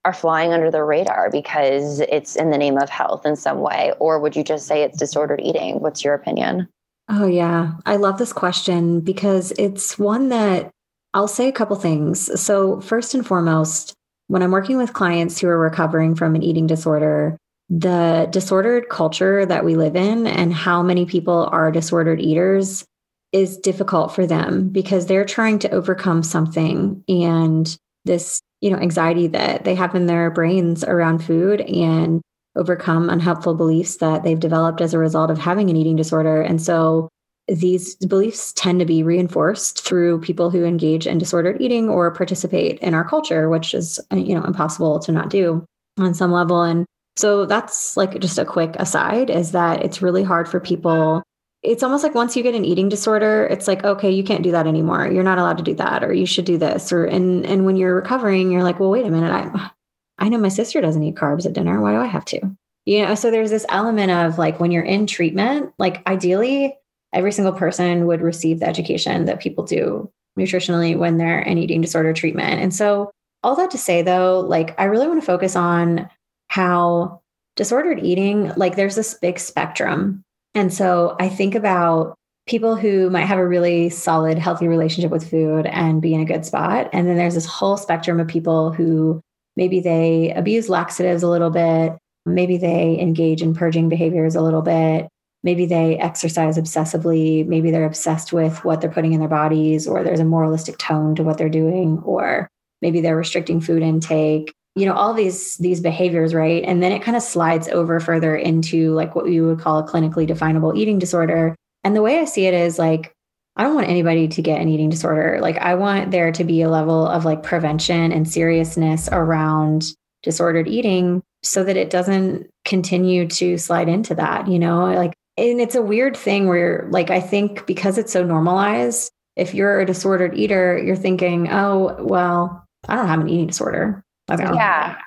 are 0.05 0.13
flying 0.13 0.53
under 0.53 0.71
the 0.71 0.83
radar 0.83 1.29
because 1.29 1.99
it's 2.01 2.35
in 2.35 2.49
the 2.49 2.57
name 2.57 2.79
of 2.79 2.89
health 2.89 3.27
in 3.27 3.35
some 3.35 3.59
way? 3.59 3.93
Or 3.99 4.19
would 4.19 4.35
you 4.35 4.43
just 4.43 4.65
say 4.65 4.81
it's 4.81 4.97
disordered 4.97 5.41
eating? 5.41 5.81
What's 5.81 6.03
your 6.03 6.15
opinion? 6.15 6.67
Oh, 7.09 7.27
yeah. 7.27 7.73
I 7.85 7.97
love 7.97 8.17
this 8.17 8.33
question 8.33 9.01
because 9.01 9.51
it's 9.59 9.99
one 9.99 10.29
that 10.29 10.71
I'll 11.13 11.27
say 11.27 11.47
a 11.47 11.53
couple 11.53 11.75
things. 11.75 12.41
So, 12.41 12.81
first 12.81 13.13
and 13.13 13.25
foremost, 13.25 13.93
when 14.27 14.41
I'm 14.41 14.51
working 14.51 14.77
with 14.77 14.93
clients 14.93 15.39
who 15.39 15.47
are 15.47 15.57
recovering 15.57 16.15
from 16.15 16.35
an 16.35 16.43
eating 16.43 16.67
disorder, 16.67 17.37
the 17.69 18.27
disordered 18.31 18.89
culture 18.89 19.45
that 19.45 19.65
we 19.65 19.75
live 19.75 19.95
in 19.95 20.27
and 20.27 20.53
how 20.53 20.83
many 20.83 21.05
people 21.05 21.49
are 21.51 21.71
disordered 21.71 22.21
eaters 22.21 22.85
is 23.31 23.57
difficult 23.57 24.13
for 24.13 24.25
them 24.25 24.69
because 24.69 25.07
they're 25.07 25.25
trying 25.25 25.59
to 25.59 25.69
overcome 25.71 26.23
something 26.23 27.03
and 27.07 27.77
this 28.05 28.39
you 28.61 28.69
know 28.69 28.77
anxiety 28.77 29.27
that 29.27 29.65
they 29.65 29.75
have 29.75 29.95
in 29.95 30.05
their 30.05 30.29
brains 30.29 30.83
around 30.83 31.19
food 31.19 31.59
and 31.61 32.21
overcome 32.55 33.09
unhelpful 33.09 33.55
beliefs 33.55 33.97
that 33.97 34.23
they've 34.23 34.39
developed 34.39 34.79
as 34.79 34.93
a 34.93 34.99
result 34.99 35.29
of 35.29 35.37
having 35.37 35.69
an 35.69 35.75
eating 35.75 35.95
disorder. 35.95 36.41
And 36.41 36.61
so 36.61 37.09
these 37.47 37.95
beliefs 37.97 38.53
tend 38.53 38.79
to 38.79 38.85
be 38.85 39.03
reinforced 39.03 39.85
through 39.85 40.21
people 40.21 40.49
who 40.49 40.63
engage 40.63 41.05
in 41.05 41.17
disordered 41.17 41.61
eating 41.61 41.89
or 41.89 42.11
participate 42.11 42.79
in 42.79 42.93
our 42.93 43.07
culture, 43.07 43.49
which 43.49 43.73
is 43.73 43.99
uh, 44.11 44.15
you 44.15 44.35
know 44.35 44.43
impossible 44.43 44.99
to 44.99 45.11
not 45.11 45.29
do 45.29 45.65
on 45.99 46.13
some 46.13 46.31
level. 46.31 46.61
And 46.63 46.85
so 47.15 47.45
that's 47.45 47.95
like 47.95 48.19
just 48.19 48.37
a 48.37 48.45
quick 48.45 48.75
aside 48.77 49.29
is 49.29 49.51
that 49.51 49.83
it's 49.83 50.01
really 50.01 50.23
hard 50.23 50.49
for 50.49 50.59
people. 50.59 51.23
It's 51.61 51.83
almost 51.83 52.03
like 52.03 52.13
once 52.13 52.35
you 52.35 52.43
get 52.43 52.55
an 52.55 52.65
eating 52.65 52.89
disorder, 52.89 53.47
it's 53.49 53.67
like, 53.67 53.83
okay, 53.83 54.11
you 54.11 54.23
can't 54.23 54.43
do 54.43 54.51
that 54.51 54.67
anymore. 54.67 55.07
You're 55.07 55.23
not 55.23 55.39
allowed 55.39 55.57
to 55.57 55.63
do 55.63 55.73
that, 55.75 56.03
or 56.03 56.13
you 56.13 56.25
should 56.25 56.45
do 56.45 56.57
this. 56.57 56.91
Or 56.91 57.05
and 57.05 57.45
and 57.45 57.65
when 57.65 57.75
you're 57.75 57.95
recovering, 57.95 58.51
you're 58.51 58.63
like, 58.63 58.79
well, 58.79 58.91
wait 58.91 59.05
a 59.05 59.11
minute, 59.11 59.31
I 59.31 59.71
I 60.17 60.29
know 60.29 60.37
my 60.37 60.49
sister 60.49 60.81
doesn't 60.81 61.03
eat 61.03 61.15
carbs 61.15 61.45
at 61.45 61.53
dinner. 61.53 61.79
Why 61.79 61.91
do 61.91 61.99
I 61.99 62.07
have 62.07 62.25
to? 62.25 62.39
You 62.85 63.05
know, 63.05 63.15
so 63.15 63.31
there's 63.31 63.49
this 63.49 63.65
element 63.69 64.11
of 64.11 64.37
like 64.37 64.59
when 64.59 64.71
you're 64.71 64.83
in 64.83 65.07
treatment, 65.07 65.73
like 65.79 66.07
ideally, 66.07 66.77
every 67.15 67.31
single 67.31 67.53
person 67.53 68.05
would 68.07 68.21
receive 68.21 68.59
the 68.59 68.67
education 68.67 69.25
that 69.25 69.39
people 69.39 69.63
do 69.63 70.11
nutritionally 70.37 70.97
when 70.97 71.17
they're 71.17 71.39
in 71.39 71.57
eating 71.57 71.81
disorder 71.81 72.13
treatment. 72.13 72.61
And 72.61 72.73
so, 72.73 73.11
all 73.43 73.55
that 73.55 73.71
to 73.71 73.77
say 73.77 74.01
though, 74.01 74.39
like 74.39 74.79
I 74.79 74.85
really 74.85 75.07
want 75.07 75.21
to 75.21 75.25
focus 75.25 75.55
on 75.55 76.09
how 76.49 77.21
disordered 77.55 78.03
eating, 78.03 78.51
like 78.55 78.75
there's 78.75 78.95
this 78.95 79.13
big 79.15 79.39
spectrum. 79.39 80.21
And 80.53 80.73
so, 80.73 81.15
I 81.19 81.29
think 81.29 81.55
about 81.55 82.15
people 82.47 82.75
who 82.75 83.09
might 83.09 83.25
have 83.25 83.39
a 83.39 83.47
really 83.47 83.89
solid, 83.89 84.37
healthy 84.37 84.67
relationship 84.67 85.09
with 85.09 85.27
food 85.27 85.65
and 85.65 86.01
be 86.01 86.13
in 86.13 86.21
a 86.21 86.25
good 86.25 86.45
spot. 86.45 86.89
And 86.93 87.07
then 87.07 87.17
there's 87.17 87.33
this 87.33 87.47
whole 87.47 87.77
spectrum 87.77 88.19
of 88.19 88.27
people 88.27 88.71
who 88.71 89.19
Maybe 89.55 89.79
they 89.79 90.33
abuse 90.35 90.69
laxatives 90.69 91.23
a 91.23 91.29
little 91.29 91.49
bit. 91.49 91.93
Maybe 92.25 92.57
they 92.57 92.99
engage 92.99 93.41
in 93.41 93.53
purging 93.53 93.89
behaviors 93.89 94.35
a 94.35 94.41
little 94.41 94.61
bit. 94.61 95.07
Maybe 95.45 95.65
they 95.65 95.97
exercise 95.97 96.57
obsessively. 96.57 97.47
Maybe 97.47 97.71
they're 97.71 97.85
obsessed 97.85 98.33
with 98.33 98.65
what 98.65 98.81
they're 98.81 98.89
putting 98.89 99.13
in 99.13 99.19
their 99.19 99.29
bodies, 99.29 99.87
or 99.87 100.03
there's 100.03 100.19
a 100.19 100.25
moralistic 100.25 100.77
tone 100.77 101.15
to 101.15 101.23
what 101.23 101.37
they're 101.37 101.47
doing, 101.47 102.01
or 102.03 102.49
maybe 102.81 102.99
they're 102.99 103.15
restricting 103.15 103.61
food 103.61 103.83
intake. 103.83 104.51
You 104.75 104.85
know, 104.85 104.93
all 104.93 105.13
these 105.13 105.55
these 105.57 105.79
behaviors, 105.79 106.33
right? 106.33 106.63
And 106.65 106.83
then 106.83 106.91
it 106.91 107.03
kind 107.03 107.15
of 107.15 107.23
slides 107.23 107.69
over 107.69 108.01
further 108.01 108.35
into 108.35 108.93
like 108.93 109.15
what 109.15 109.25
we 109.25 109.39
would 109.39 109.59
call 109.59 109.79
a 109.79 109.87
clinically 109.87 110.27
definable 110.27 110.75
eating 110.75 110.99
disorder. 110.99 111.55
And 111.85 111.95
the 111.95 112.01
way 112.01 112.19
I 112.19 112.25
see 112.25 112.47
it 112.47 112.53
is 112.53 112.77
like 112.77 113.13
I 113.55 113.63
don't 113.63 113.75
want 113.75 113.87
anybody 113.87 114.27
to 114.27 114.41
get 114.41 114.59
an 114.59 114.67
eating 114.67 114.89
disorder. 114.89 115.39
Like, 115.41 115.57
I 115.59 115.75
want 115.75 116.11
there 116.11 116.31
to 116.31 116.43
be 116.43 116.61
a 116.61 116.69
level 116.69 117.07
of 117.07 117.23
like 117.23 117.43
prevention 117.43 118.11
and 118.11 118.27
seriousness 118.27 119.07
around 119.11 119.85
disordered 120.23 120.67
eating 120.67 121.21
so 121.41 121.63
that 121.63 121.77
it 121.77 121.89
doesn't 121.89 122.49
continue 122.65 123.27
to 123.27 123.57
slide 123.57 123.87
into 123.87 124.15
that, 124.15 124.47
you 124.47 124.59
know? 124.59 124.85
Like, 124.93 125.13
and 125.37 125.59
it's 125.59 125.75
a 125.75 125.81
weird 125.81 126.15
thing 126.15 126.47
where, 126.47 126.87
like, 126.89 127.09
I 127.09 127.19
think 127.19 127.65
because 127.65 127.97
it's 127.97 128.13
so 128.13 128.23
normalized, 128.23 129.11
if 129.35 129.53
you're 129.53 129.81
a 129.81 129.85
disordered 129.85 130.37
eater, 130.37 130.77
you're 130.77 130.95
thinking, 130.95 131.51
oh, 131.51 131.95
well, 131.99 132.65
I 132.87 132.95
don't 132.95 133.07
have 133.07 133.19
an 133.19 133.29
eating 133.29 133.47
disorder. 133.47 134.03
Like, 134.27 134.39
yeah 134.39 134.97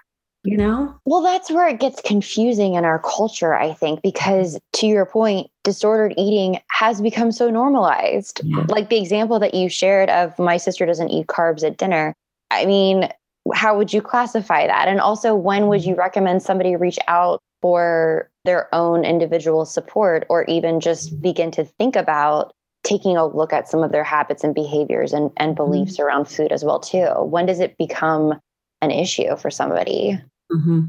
you 0.45 0.57
know? 0.57 0.99
Well, 1.05 1.23
that's 1.23 1.51
where 1.51 1.69
it 1.69 1.81
gets 1.81 2.01
confusing 2.03 2.75
in 2.75 2.85
our 2.85 3.01
culture, 3.01 3.55
I 3.55 3.73
think, 3.75 4.03
because 4.03 4.59
to 4.75 4.87
your 4.87 5.05
point, 5.05 5.51
disordered 5.65 6.15
eating 6.17 6.61
has 6.71 7.01
become 7.01 7.33
so 7.33 7.51
normalized. 7.51 8.41
Yeah. 8.45 8.65
Like 8.69 8.89
the 8.89 8.99
example 8.99 9.39
that 9.41 9.55
you 9.55 9.69
shared 9.69 10.09
of 10.11 10.39
my 10.39 10.57
sister 10.57 10.87
doesn't 10.87 11.11
eat 11.11 11.27
carbs 11.27 11.65
at 11.65 11.77
dinner. 11.77 12.15
I 12.51 12.65
mean, 12.67 13.09
how 13.55 13.77
would 13.77 13.93
you 13.93 14.03
classify 14.03 14.67
that? 14.67 14.89
And 14.89 15.01
also, 15.01 15.35
when 15.35 15.69
would 15.69 15.85
you 15.85 15.93
mm-hmm. 15.93 16.01
recommend 16.01 16.43
somebody 16.43 16.77
reach 16.77 16.99
out 17.09 17.41
for 17.61 18.31
their 18.45 18.73
own 18.75 19.05
individual 19.05 19.65
support 19.65 20.27
or 20.29 20.45
even 20.45 20.81
just 20.81 21.11
mm-hmm. 21.11 21.23
begin 21.23 21.51
to 21.53 21.65
think 21.65 21.97
about 21.97 22.53
taking 22.85 23.17
a 23.17 23.27
look 23.27 23.53
at 23.53 23.69
some 23.69 23.83
of 23.83 23.91
their 23.91 24.05
habits 24.05 24.45
and 24.45 24.55
behaviors 24.55 25.13
and, 25.13 25.31
and 25.37 25.57
beliefs 25.57 25.95
mm-hmm. 25.95 26.05
around 26.05 26.27
food 26.27 26.53
as 26.53 26.65
well 26.65 26.79
too 26.79 27.07
when 27.25 27.45
does 27.45 27.59
it 27.59 27.77
become 27.77 28.41
an 28.81 28.93
issue 28.93 29.37
for 29.37 29.51
somebody 29.51 30.17
Mm-hmm. 30.53 30.81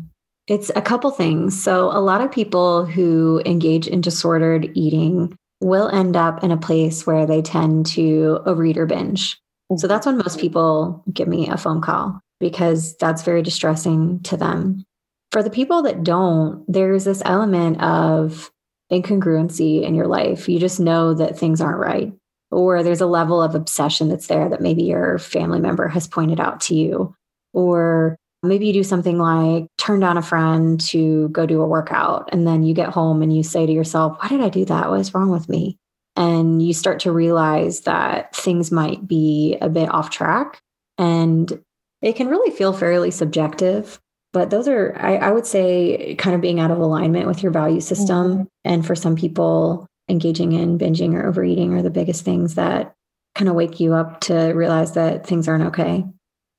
It's 0.48 0.72
a 0.76 0.82
couple 0.82 1.12
things. 1.12 1.62
So, 1.62 1.86
a 1.92 2.02
lot 2.02 2.22
of 2.22 2.32
people 2.32 2.86
who 2.86 3.42
engage 3.46 3.88
in 3.88 4.02
disordered 4.02 4.72
eating 4.74 5.36
will 5.62 5.90
end 5.90 6.16
up 6.16 6.44
in 6.44 6.52
a 6.52 6.58
place 6.58 7.06
where 7.06 7.26
they 7.26 7.42
tend 7.42 7.86
to 7.88 8.40
overeat 8.46 8.78
or 8.78 8.86
binge. 8.86 9.38
So, 9.78 9.88
that's 9.88 10.06
when 10.06 10.18
most 10.18 10.40
people 10.40 11.04
give 11.14 11.28
me 11.28 11.48
a 11.48 11.58
phone 11.58 11.82
call 11.82 12.20
because 12.40 12.96
that's 12.98 13.24
very 13.24 13.42
distressing 13.42 14.22
to 14.24 14.38
them. 14.38 14.84
For 15.32 15.44
the 15.44 15.50
people 15.50 15.82
that 15.84 16.04
don't, 16.04 16.64
there's 16.68 17.04
this 17.04 17.22
element 17.26 17.82
of 17.82 18.52
incongruency 18.92 19.84
in 19.84 19.94
your 19.94 20.08
life. 20.08 20.50
You 20.50 20.60
just 20.60 20.80
know 20.80 21.14
that 21.14 21.38
things 21.38 21.62
aren't 21.62 21.80
right, 21.80 22.14
or 22.52 22.82
there's 22.82 23.02
a 23.02 23.06
level 23.06 23.42
of 23.42 23.56
obsession 23.56 24.10
that's 24.10 24.28
there 24.28 24.50
that 24.50 24.62
maybe 24.62 24.84
your 24.84 25.20
family 25.20 25.60
member 25.60 25.88
has 25.88 26.08
pointed 26.08 26.40
out 26.40 26.62
to 26.62 26.76
you, 26.76 27.16
or 27.54 28.18
Maybe 28.42 28.68
you 28.68 28.74
do 28.74 28.84
something 28.84 29.18
like 29.18 29.68
turn 29.78 30.00
down 30.00 30.18
a 30.18 30.22
friend 30.22 30.80
to 30.82 31.28
go 31.30 31.46
do 31.46 31.62
a 31.62 31.68
workout. 31.68 32.30
And 32.32 32.48
then 32.48 32.64
you 32.64 32.74
get 32.74 32.90
home 32.90 33.22
and 33.22 33.36
you 33.36 33.44
say 33.44 33.66
to 33.66 33.72
yourself, 33.72 34.18
Why 34.20 34.30
did 34.30 34.42
I 34.42 34.50
do 34.50 34.64
that? 34.66 34.90
What 34.90 35.02
is 35.02 35.14
wrong 35.14 35.30
with 35.30 35.50
me? 35.50 35.78
And 36.16 36.62
you 36.62 36.74
start 36.74 37.02
to 37.02 37.12
realize 37.12 37.82
that 37.82 38.36
things 38.36 38.72
might 38.72 39.08
be 39.08 39.58
a 39.62 39.70
bit 39.70 39.90
off 39.90 40.10
track. 40.10 40.62
And 40.98 41.62
it 42.02 42.16
can 42.16 42.28
really 42.28 42.52
feel 42.52 42.74
fairly 42.74 43.12
subjective. 43.12 44.00
But 44.32 44.52
those 44.52 44.68
are, 44.68 44.96
I, 45.00 45.16
I 45.16 45.32
would 45.32 45.48
say, 45.48 46.16
kind 46.16 46.36
of 46.36 46.42
being 46.42 46.60
out 46.60 46.72
of 46.72 46.80
alignment 46.80 47.28
with 47.28 47.42
your 47.42 47.52
value 47.52 47.82
system. 47.82 48.32
Mm-hmm. 48.32 48.44
And 48.64 48.86
for 48.86 48.96
some 48.96 49.16
people, 49.16 49.88
engaging 50.08 50.52
in 50.54 50.78
binging 50.78 51.14
or 51.14 51.26
overeating 51.26 51.74
are 51.74 51.82
the 51.82 51.90
biggest 51.90 52.26
things 52.26 52.56
that 52.56 52.94
kind 53.36 53.50
of 53.50 53.56
wake 53.56 53.80
you 53.80 53.94
up 53.94 54.22
to 54.22 54.52
realize 54.52 54.94
that 54.94 55.26
things 55.26 55.48
aren't 55.48 55.66
okay. 55.66 56.06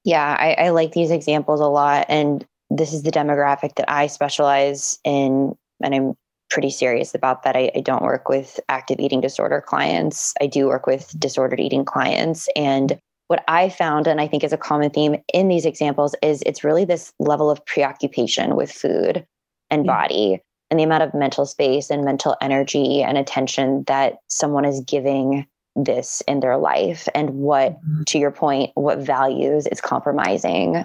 Yeah, 0.04 0.36
I, 0.38 0.54
I 0.54 0.68
like 0.70 0.92
these 0.92 1.10
examples 1.10 1.60
a 1.60 1.66
lot. 1.66 2.06
And 2.08 2.44
this 2.70 2.92
is 2.92 3.02
the 3.02 3.10
demographic 3.10 3.74
that 3.76 3.90
I 3.90 4.06
specialize 4.06 4.98
in. 5.04 5.54
And 5.82 5.94
I'm 5.94 6.14
pretty 6.48 6.70
serious 6.70 7.14
about 7.14 7.42
that. 7.42 7.56
I, 7.56 7.70
I, 7.76 7.80
don't 7.80 8.02
work 8.02 8.28
with 8.28 8.58
active 8.68 8.98
eating 8.98 9.20
disorder 9.20 9.62
clients. 9.64 10.34
I 10.40 10.46
do 10.46 10.66
work 10.66 10.86
with 10.86 11.18
disordered 11.18 11.60
eating 11.60 11.84
clients. 11.84 12.48
And 12.56 12.98
what 13.30 13.44
I 13.46 13.68
found, 13.68 14.08
and 14.08 14.20
I 14.20 14.26
think 14.26 14.42
is 14.42 14.52
a 14.52 14.58
common 14.58 14.90
theme 14.90 15.14
in 15.32 15.46
these 15.46 15.64
examples, 15.64 16.16
is 16.20 16.42
it's 16.44 16.64
really 16.64 16.84
this 16.84 17.12
level 17.20 17.48
of 17.48 17.64
preoccupation 17.64 18.56
with 18.56 18.72
food 18.72 19.24
and 19.70 19.86
yeah. 19.86 19.92
body 19.92 20.42
and 20.68 20.80
the 20.80 20.82
amount 20.82 21.04
of 21.04 21.14
mental 21.14 21.46
space 21.46 21.90
and 21.90 22.04
mental 22.04 22.36
energy 22.40 23.04
and 23.04 23.16
attention 23.16 23.84
that 23.86 24.16
someone 24.26 24.64
is 24.64 24.80
giving 24.80 25.46
this 25.76 26.24
in 26.26 26.40
their 26.40 26.56
life 26.56 27.08
and 27.14 27.30
what, 27.30 27.74
mm-hmm. 27.74 28.02
to 28.08 28.18
your 28.18 28.32
point, 28.32 28.72
what 28.74 28.98
values 28.98 29.68
is 29.68 29.80
compromising 29.80 30.84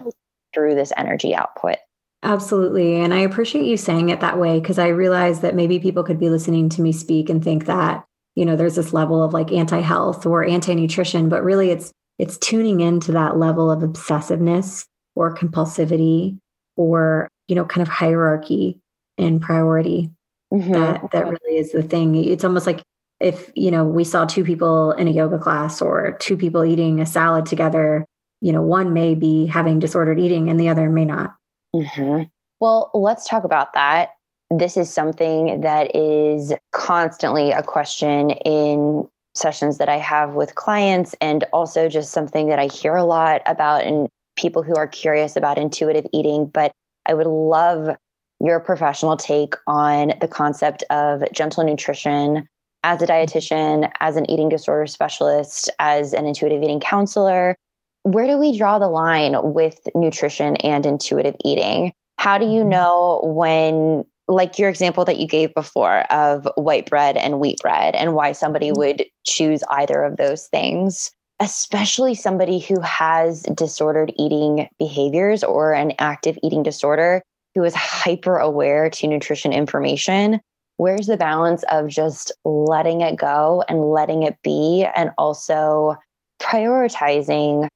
through 0.53 0.75
this 0.75 0.93
energy 0.97 1.33
output. 1.33 1.77
Absolutely. 2.21 3.01
And 3.01 3.11
I 3.11 3.21
appreciate 3.21 3.65
you 3.65 3.75
saying 3.75 4.09
it 4.09 4.19
that 4.19 4.37
way 4.37 4.59
because 4.59 4.77
I 4.77 4.89
realize 4.89 5.39
that 5.39 5.55
maybe 5.55 5.79
people 5.79 6.03
could 6.03 6.19
be 6.19 6.29
listening 6.29 6.69
to 6.69 6.83
me 6.83 6.91
speak 6.91 7.27
and 7.27 7.43
think 7.43 7.65
that, 7.65 8.05
you 8.35 8.45
know, 8.45 8.55
there's 8.55 8.75
this 8.75 8.93
level 8.93 9.23
of 9.23 9.33
like 9.33 9.51
anti-health 9.51 10.27
or 10.27 10.45
anti-nutrition, 10.45 11.27
but 11.27 11.43
really 11.43 11.71
it's 11.71 11.91
it's 12.17 12.37
tuning 12.37 12.79
into 12.81 13.11
that 13.11 13.37
level 13.37 13.69
of 13.71 13.81
obsessiveness 13.81 14.85
or 15.15 15.35
compulsivity 15.35 16.37
or, 16.75 17.27
you 17.47 17.55
know, 17.55 17.65
kind 17.65 17.81
of 17.81 17.87
hierarchy 17.87 18.79
and 19.17 19.41
priority. 19.41 20.11
Mm-hmm. 20.53 20.73
That 20.73 21.11
that 21.11 21.25
really 21.25 21.57
is 21.57 21.71
the 21.71 21.83
thing. 21.83 22.15
It's 22.15 22.43
almost 22.43 22.67
like 22.67 22.81
if, 23.19 23.51
you 23.55 23.71
know, 23.71 23.83
we 23.83 24.03
saw 24.03 24.25
two 24.25 24.43
people 24.43 24.91
in 24.93 25.07
a 25.07 25.11
yoga 25.11 25.39
class 25.39 25.81
or 25.81 26.17
two 26.19 26.37
people 26.37 26.63
eating 26.63 26.99
a 26.99 27.05
salad 27.05 27.45
together, 27.45 28.05
you 28.41 28.51
know, 28.51 28.61
one 28.61 28.93
may 28.93 29.15
be 29.15 29.45
having 29.45 29.79
disordered 29.79 30.19
eating 30.19 30.49
and 30.49 30.59
the 30.59 30.69
other 30.69 30.89
may 30.89 31.05
not. 31.05 31.33
Mm-hmm. 31.75 32.23
Well, 32.59 32.91
let's 32.93 33.27
talk 33.27 33.43
about 33.43 33.73
that. 33.73 34.09
This 34.49 34.77
is 34.77 34.93
something 34.93 35.61
that 35.61 35.95
is 35.95 36.53
constantly 36.71 37.51
a 37.51 37.63
question 37.63 38.29
in 38.29 39.07
sessions 39.35 39.77
that 39.77 39.89
I 39.89 39.97
have 39.97 40.33
with 40.33 40.55
clients, 40.55 41.15
and 41.21 41.43
also 41.53 41.89
just 41.89 42.11
something 42.11 42.47
that 42.47 42.59
I 42.59 42.67
hear 42.67 42.95
a 42.95 43.03
lot 43.03 43.41
about 43.45 43.83
in 43.83 44.07
people 44.35 44.63
who 44.63 44.75
are 44.75 44.87
curious 44.87 45.35
about 45.35 45.57
intuitive 45.57 46.05
eating. 46.13 46.47
But 46.47 46.71
I 47.05 47.13
would 47.13 47.27
love 47.27 47.95
your 48.41 48.59
professional 48.59 49.15
take 49.15 49.55
on 49.67 50.13
the 50.19 50.27
concept 50.27 50.83
of 50.89 51.23
gentle 51.31 51.63
nutrition 51.63 52.47
as 52.83 53.01
a 53.01 53.07
dietitian, 53.07 53.91
as 53.99 54.15
an 54.15 54.29
eating 54.29 54.49
disorder 54.49 54.85
specialist, 54.87 55.69
as 55.79 56.13
an 56.13 56.25
intuitive 56.25 56.61
eating 56.61 56.79
counselor. 56.79 57.55
Where 58.03 58.27
do 58.27 58.37
we 58.37 58.55
draw 58.55 58.77
the 58.77 58.87
line 58.87 59.35
with 59.41 59.79
nutrition 59.95 60.55
and 60.57 60.85
intuitive 60.85 61.35
eating? 61.43 61.93
How 62.19 62.37
do 62.37 62.45
you 62.45 62.59
mm-hmm. 62.59 62.69
know 62.69 63.21
when, 63.23 64.05
like 64.27 64.57
your 64.57 64.69
example 64.69 65.05
that 65.05 65.17
you 65.17 65.27
gave 65.27 65.53
before 65.53 66.01
of 66.11 66.47
white 66.55 66.89
bread 66.89 67.17
and 67.17 67.39
wheat 67.39 67.59
bread, 67.61 67.95
and 67.95 68.13
why 68.13 68.31
somebody 68.31 68.69
mm-hmm. 68.69 68.79
would 68.79 69.05
choose 69.25 69.63
either 69.69 70.03
of 70.03 70.17
those 70.17 70.47
things? 70.47 71.11
Especially 71.39 72.15
somebody 72.15 72.59
who 72.59 72.79
has 72.79 73.43
disordered 73.53 74.13
eating 74.17 74.69
behaviors 74.79 75.43
or 75.43 75.73
an 75.73 75.93
active 75.99 76.37
eating 76.43 76.63
disorder 76.63 77.21
who 77.55 77.63
is 77.63 77.75
hyper 77.75 78.37
aware 78.37 78.89
to 78.89 79.07
nutrition 79.07 79.51
information 79.51 80.39
where's 80.77 81.07
the 81.07 81.17
balance 81.17 81.63
of 81.71 81.87
just 81.87 82.31
letting 82.43 83.01
it 83.01 83.15
go 83.15 83.63
and 83.69 83.89
letting 83.89 84.23
it 84.23 84.37
be 84.43 84.85
and 84.95 85.11
also 85.17 85.95
prioritizing 86.41 87.67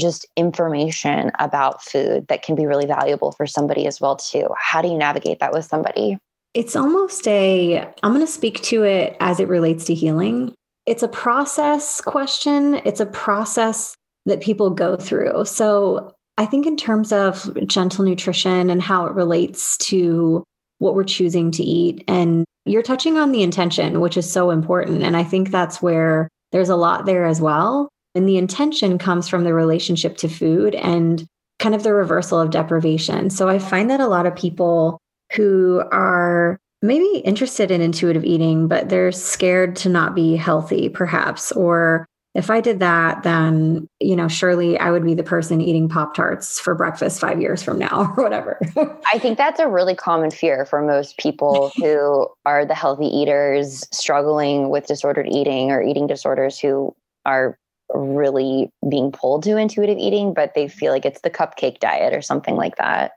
just 0.00 0.26
information 0.36 1.30
about 1.38 1.82
food 1.82 2.26
that 2.28 2.42
can 2.42 2.54
be 2.54 2.66
really 2.66 2.86
valuable 2.86 3.32
for 3.32 3.46
somebody 3.46 3.86
as 3.86 4.00
well 4.00 4.16
too 4.16 4.48
how 4.58 4.80
do 4.80 4.88
you 4.88 4.96
navigate 4.96 5.38
that 5.40 5.52
with 5.52 5.64
somebody 5.64 6.18
it's 6.54 6.76
almost 6.76 7.26
a 7.28 7.78
i'm 8.02 8.12
going 8.12 8.24
to 8.24 8.32
speak 8.32 8.62
to 8.62 8.84
it 8.84 9.16
as 9.20 9.38
it 9.40 9.48
relates 9.48 9.84
to 9.84 9.94
healing 9.94 10.54
it's 10.86 11.02
a 11.02 11.08
process 11.08 12.00
question 12.00 12.80
it's 12.84 13.00
a 13.00 13.06
process 13.06 13.94
that 14.26 14.40
people 14.40 14.70
go 14.70 14.96
through 14.96 15.44
so 15.44 16.12
I 16.38 16.46
think, 16.46 16.66
in 16.66 16.76
terms 16.76 17.12
of 17.12 17.56
gentle 17.66 18.04
nutrition 18.04 18.70
and 18.70 18.80
how 18.80 19.06
it 19.06 19.12
relates 19.12 19.76
to 19.78 20.44
what 20.78 20.94
we're 20.94 21.04
choosing 21.04 21.50
to 21.52 21.62
eat, 21.62 22.04
and 22.08 22.44
you're 22.64 22.82
touching 22.82 23.18
on 23.18 23.32
the 23.32 23.42
intention, 23.42 24.00
which 24.00 24.16
is 24.16 24.30
so 24.30 24.50
important. 24.50 25.02
And 25.02 25.16
I 25.16 25.24
think 25.24 25.50
that's 25.50 25.82
where 25.82 26.28
there's 26.50 26.68
a 26.68 26.76
lot 26.76 27.06
there 27.06 27.26
as 27.26 27.40
well. 27.40 27.88
And 28.14 28.28
the 28.28 28.36
intention 28.36 28.98
comes 28.98 29.28
from 29.28 29.44
the 29.44 29.54
relationship 29.54 30.16
to 30.18 30.28
food 30.28 30.74
and 30.74 31.26
kind 31.58 31.74
of 31.74 31.82
the 31.82 31.94
reversal 31.94 32.40
of 32.40 32.50
deprivation. 32.50 33.30
So 33.30 33.48
I 33.48 33.58
find 33.58 33.88
that 33.90 34.00
a 34.00 34.08
lot 34.08 34.26
of 34.26 34.36
people 34.36 34.98
who 35.34 35.82
are 35.92 36.58
maybe 36.82 37.18
interested 37.18 37.70
in 37.70 37.80
intuitive 37.80 38.24
eating, 38.24 38.68
but 38.68 38.88
they're 38.88 39.12
scared 39.12 39.76
to 39.76 39.88
not 39.88 40.14
be 40.14 40.36
healthy, 40.36 40.88
perhaps, 40.88 41.52
or 41.52 42.06
if 42.34 42.48
I 42.48 42.62
did 42.62 42.80
that, 42.80 43.22
then, 43.24 43.86
you 44.00 44.16
know, 44.16 44.26
surely 44.26 44.78
I 44.78 44.90
would 44.90 45.04
be 45.04 45.14
the 45.14 45.22
person 45.22 45.60
eating 45.60 45.88
Pop 45.88 46.14
Tarts 46.14 46.58
for 46.58 46.74
breakfast 46.74 47.20
five 47.20 47.40
years 47.40 47.62
from 47.62 47.78
now 47.78 48.12
or 48.16 48.22
whatever. 48.22 48.58
I 49.06 49.18
think 49.18 49.36
that's 49.36 49.60
a 49.60 49.68
really 49.68 49.94
common 49.94 50.30
fear 50.30 50.64
for 50.64 50.80
most 50.82 51.18
people 51.18 51.70
who 51.76 52.26
are 52.46 52.64
the 52.64 52.74
healthy 52.74 53.06
eaters 53.06 53.86
struggling 53.92 54.70
with 54.70 54.86
disordered 54.86 55.28
eating 55.28 55.70
or 55.70 55.82
eating 55.82 56.06
disorders 56.06 56.58
who 56.58 56.94
are 57.26 57.58
really 57.94 58.70
being 58.88 59.12
pulled 59.12 59.42
to 59.44 59.56
intuitive 59.56 59.98
eating, 59.98 60.34
but 60.34 60.54
they 60.54 60.68
feel 60.68 60.92
like 60.92 61.04
it's 61.04 61.20
the 61.20 61.30
cupcake 61.30 61.78
diet 61.78 62.12
or 62.12 62.22
something 62.22 62.56
like 62.56 62.76
that. 62.76 63.12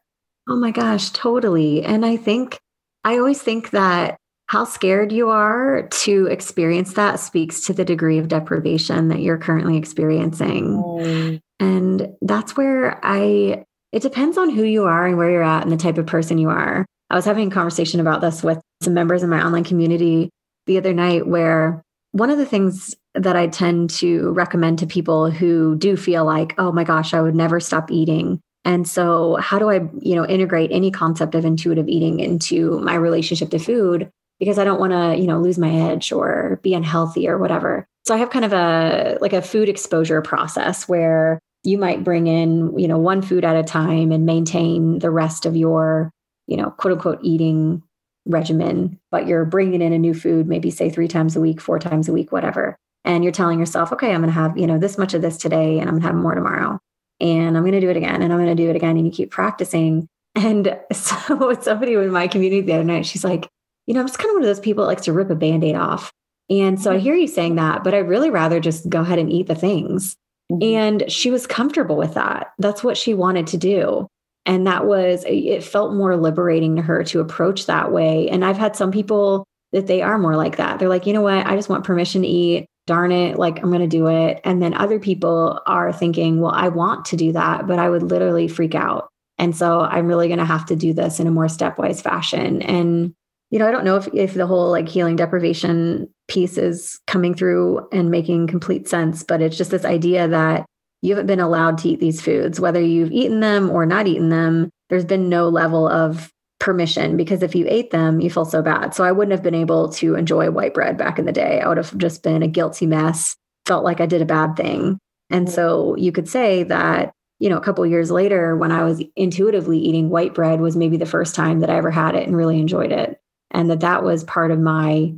Oh 0.47 0.55
my 0.55 0.71
gosh, 0.71 1.09
totally. 1.09 1.83
And 1.83 2.05
I 2.05 2.17
think, 2.17 2.59
I 3.03 3.17
always 3.17 3.41
think 3.41 3.71
that 3.71 4.17
how 4.47 4.63
scared 4.63 5.11
you 5.11 5.29
are 5.29 5.87
to 5.89 6.27
experience 6.27 6.93
that 6.93 7.19
speaks 7.19 7.61
to 7.65 7.73
the 7.73 7.85
degree 7.85 8.19
of 8.19 8.27
deprivation 8.27 9.07
that 9.07 9.21
you're 9.21 9.39
currently 9.39 9.77
experiencing. 9.77 10.77
Mm. 10.77 11.39
And 11.59 12.15
that's 12.21 12.55
where 12.55 12.99
I, 13.03 13.63
it 13.91 14.01
depends 14.01 14.37
on 14.37 14.49
who 14.49 14.63
you 14.63 14.83
are 14.83 15.07
and 15.07 15.17
where 15.17 15.31
you're 15.31 15.41
at 15.41 15.63
and 15.63 15.71
the 15.71 15.77
type 15.77 15.97
of 15.97 16.05
person 16.05 16.37
you 16.37 16.49
are. 16.49 16.85
I 17.09 17.15
was 17.15 17.25
having 17.25 17.47
a 17.47 17.51
conversation 17.51 17.99
about 17.99 18.21
this 18.21 18.43
with 18.43 18.59
some 18.83 18.93
members 18.93 19.23
in 19.23 19.29
my 19.29 19.43
online 19.43 19.63
community 19.63 20.29
the 20.67 20.77
other 20.77 20.93
night 20.93 21.25
where 21.25 21.81
one 22.11 22.29
of 22.29 22.37
the 22.37 22.45
things 22.45 22.95
that 23.15 23.35
I 23.35 23.47
tend 23.47 23.89
to 23.91 24.31
recommend 24.31 24.79
to 24.79 24.87
people 24.87 25.31
who 25.31 25.75
do 25.77 25.97
feel 25.97 26.25
like, 26.25 26.53
oh 26.57 26.71
my 26.71 26.83
gosh, 26.83 27.13
I 27.13 27.21
would 27.21 27.35
never 27.35 27.59
stop 27.59 27.91
eating. 27.91 28.39
And 28.63 28.87
so 28.87 29.35
how 29.35 29.59
do 29.59 29.69
I, 29.69 29.81
you 29.99 30.15
know, 30.15 30.25
integrate 30.25 30.71
any 30.71 30.91
concept 30.91 31.35
of 31.35 31.45
intuitive 31.45 31.87
eating 31.87 32.19
into 32.19 32.79
my 32.79 32.95
relationship 32.95 33.51
to 33.51 33.59
food? 33.59 34.11
because 34.39 34.59
I 34.59 34.63
don't 34.63 34.79
want 34.79 34.91
to, 34.93 35.19
you 35.19 35.27
know, 35.27 35.39
lose 35.39 35.57
my 35.57 35.71
edge 35.71 36.11
or 36.11 36.59
be 36.61 36.73
unhealthy 36.73 37.27
or 37.27 37.37
whatever. 37.37 37.87
So 38.05 38.13
I 38.13 38.17
have 38.17 38.29
kind 38.29 38.45
of 38.45 38.53
a 38.53 39.17
like 39.21 39.33
a 39.33 39.41
food 39.41 39.69
exposure 39.69 40.21
process 40.21 40.87
where 40.87 41.39
you 41.63 41.77
might 41.77 42.03
bring 42.03 42.27
in, 42.27 42.77
you 42.77 42.87
know, 42.87 42.97
one 42.97 43.21
food 43.21 43.43
at 43.43 43.55
a 43.55 43.63
time 43.63 44.11
and 44.11 44.25
maintain 44.25 44.99
the 44.99 45.09
rest 45.09 45.45
of 45.45 45.55
your, 45.55 46.11
you 46.47 46.57
know, 46.57 46.69
quote 46.71 46.93
unquote 46.93 47.19
eating 47.23 47.81
regimen, 48.27 48.99
but 49.11 49.27
you're 49.27 49.45
bringing 49.45 49.81
in 49.81 49.93
a 49.93 49.99
new 49.99 50.13
food, 50.13 50.47
maybe 50.47 50.69
say 50.69 50.89
three 50.89 51.07
times 51.07 51.35
a 51.35 51.41
week, 51.41 51.61
four 51.61 51.79
times 51.79 52.07
a 52.07 52.13
week, 52.13 52.31
whatever. 52.31 52.75
And 53.05 53.23
you're 53.23 53.31
telling 53.31 53.59
yourself, 53.59 53.93
okay, 53.93 54.13
I'm 54.13 54.21
going 54.21 54.33
to 54.33 54.39
have, 54.39 54.57
you 54.57 54.67
know, 54.67 54.77
this 54.77 54.97
much 54.97 55.13
of 55.13 55.21
this 55.21 55.37
today 55.37 55.79
and 55.79 55.83
I'm 55.87 55.95
going 55.95 56.01
to 56.01 56.07
have 56.07 56.15
more 56.15 56.35
tomorrow. 56.35 56.79
And 57.21 57.55
I'm 57.55 57.63
going 57.63 57.73
to 57.73 57.79
do 57.79 57.89
it 57.89 57.97
again 57.97 58.21
and 58.21 58.33
I'm 58.33 58.39
going 58.39 58.55
to 58.55 58.61
do 58.61 58.69
it 58.69 58.75
again. 58.75 58.97
And 58.97 59.05
you 59.05 59.11
keep 59.11 59.31
practicing. 59.31 60.07
And 60.37 60.77
so 60.91 61.47
with 61.47 61.63
somebody 61.63 61.93
in 61.93 62.11
my 62.11 62.27
community 62.27 62.59
the 62.59 62.73
other 62.73 62.83
night, 62.83 63.05
she's 63.05 63.23
like, 63.23 63.47
you 63.87 63.93
know, 63.93 64.01
I'm 64.01 64.07
just 64.07 64.19
kind 64.19 64.31
of 64.31 64.33
one 64.33 64.43
of 64.43 64.47
those 64.47 64.59
people 64.59 64.83
that 64.83 64.89
likes 64.89 65.03
to 65.03 65.13
rip 65.13 65.29
a 65.29 65.35
band 65.35 65.63
aid 65.63 65.75
off. 65.75 66.11
And 66.49 66.81
so 66.81 66.91
I 66.91 66.95
mm-hmm. 66.95 67.03
hear 67.03 67.15
you 67.15 67.27
saying 67.29 67.55
that, 67.55 67.85
but 67.85 67.93
I'd 67.93 68.09
really 68.09 68.29
rather 68.29 68.59
just 68.59 68.89
go 68.89 68.99
ahead 68.99 69.17
and 69.17 69.31
eat 69.31 69.47
the 69.47 69.55
things. 69.55 70.17
Mm-hmm. 70.51 70.75
And 70.75 71.11
she 71.11 71.31
was 71.31 71.47
comfortable 71.47 71.95
with 71.95 72.15
that. 72.15 72.47
That's 72.59 72.83
what 72.83 72.97
she 72.97 73.13
wanted 73.13 73.47
to 73.47 73.57
do. 73.57 74.07
And 74.45 74.67
that 74.67 74.85
was, 74.85 75.23
it 75.25 75.63
felt 75.63 75.93
more 75.93 76.17
liberating 76.17 76.75
to 76.75 76.81
her 76.81 77.03
to 77.05 77.19
approach 77.19 77.65
that 77.65 77.91
way. 77.91 78.29
And 78.29 78.45
I've 78.45 78.57
had 78.57 78.75
some 78.75 78.91
people 78.91 79.47
that 79.71 79.87
they 79.87 80.01
are 80.01 80.19
more 80.19 80.35
like 80.35 80.57
that. 80.57 80.79
They're 80.79 80.89
like, 80.89 81.07
you 81.07 81.13
know 81.13 81.21
what? 81.21 81.47
I 81.47 81.55
just 81.55 81.69
want 81.69 81.83
permission 81.83 82.21
to 82.21 82.27
eat. 82.27 82.67
Darn 82.87 83.11
it. 83.11 83.37
Like, 83.37 83.57
I'm 83.57 83.69
going 83.69 83.81
to 83.81 83.87
do 83.87 84.07
it. 84.07 84.41
And 84.43 84.61
then 84.61 84.73
other 84.73 84.99
people 84.99 85.61
are 85.65 85.91
thinking, 85.91 86.39
well, 86.39 86.51
I 86.51 86.67
want 86.67 87.05
to 87.05 87.17
do 87.17 87.31
that, 87.31 87.67
but 87.67 87.79
I 87.79 87.89
would 87.89 88.03
literally 88.03 88.47
freak 88.47 88.75
out. 88.75 89.09
And 89.37 89.55
so 89.55 89.81
I'm 89.81 90.07
really 90.07 90.27
going 90.27 90.39
to 90.39 90.45
have 90.45 90.65
to 90.67 90.75
do 90.75 90.93
this 90.93 91.19
in 91.19 91.27
a 91.27 91.31
more 91.31 91.47
stepwise 91.47 92.01
fashion. 92.01 92.61
And 92.61 93.13
you 93.51 93.59
know, 93.59 93.67
I 93.67 93.71
don't 93.71 93.85
know 93.85 93.95
if, 93.95 94.07
if 94.13 94.33
the 94.33 94.47
whole 94.47 94.71
like 94.71 94.89
healing 94.89 95.15
deprivation 95.15 96.09
piece 96.27 96.57
is 96.57 96.99
coming 97.07 97.33
through 97.33 97.87
and 97.91 98.09
making 98.09 98.47
complete 98.47 98.87
sense, 98.87 99.23
but 99.23 99.41
it's 99.41 99.57
just 99.57 99.71
this 99.71 99.85
idea 99.85 100.27
that 100.27 100.65
you 101.01 101.11
haven't 101.11 101.27
been 101.27 101.39
allowed 101.39 101.77
to 101.79 101.89
eat 101.89 101.99
these 101.99 102.21
foods, 102.21 102.59
whether 102.59 102.81
you've 102.81 103.11
eaten 103.11 103.39
them 103.39 103.69
or 103.69 103.85
not 103.85 104.07
eaten 104.07 104.29
them. 104.29 104.69
There's 104.89 105.05
been 105.05 105.29
no 105.29 105.49
level 105.49 105.87
of 105.87 106.31
permission 106.59 107.17
because 107.17 107.43
if 107.43 107.55
you 107.55 107.65
ate 107.67 107.91
them, 107.91 108.19
you 108.19 108.29
feel 108.29 108.45
so 108.45 108.61
bad. 108.61 108.93
So 108.93 109.03
I 109.03 109.11
wouldn't 109.11 109.33
have 109.33 109.43
been 109.43 109.55
able 109.55 109.89
to 109.93 110.15
enjoy 110.15 110.49
white 110.51 110.73
bread 110.73 110.97
back 110.97 111.19
in 111.19 111.25
the 111.25 111.31
day. 111.31 111.61
I 111.61 111.67
would 111.67 111.77
have 111.77 111.97
just 111.97 112.23
been 112.23 112.43
a 112.43 112.47
guilty 112.47 112.87
mess, 112.87 113.35
felt 113.65 113.83
like 113.83 113.99
I 113.99 114.05
did 114.05 114.21
a 114.21 114.25
bad 114.25 114.55
thing. 114.55 114.97
And 115.29 115.49
so 115.49 115.95
you 115.97 116.11
could 116.11 116.29
say 116.29 116.63
that, 116.63 117.11
you 117.39 117.49
know, 117.49 117.57
a 117.57 117.61
couple 117.61 117.85
years 117.85 118.11
later, 118.11 118.55
when 118.55 118.71
I 118.71 118.83
was 118.83 119.03
intuitively 119.15 119.77
eating 119.77 120.09
white 120.09 120.33
bread, 120.33 120.61
was 120.61 120.75
maybe 120.77 120.97
the 120.97 121.05
first 121.05 121.35
time 121.35 121.59
that 121.59 121.69
I 121.69 121.77
ever 121.77 121.91
had 121.91 122.15
it 122.15 122.27
and 122.27 122.37
really 122.37 122.59
enjoyed 122.59 122.91
it 122.91 123.19
and 123.51 123.69
that 123.69 123.79
that 123.79 124.03
was 124.03 124.23
part 124.23 124.51
of 124.51 124.59
my 124.59 125.13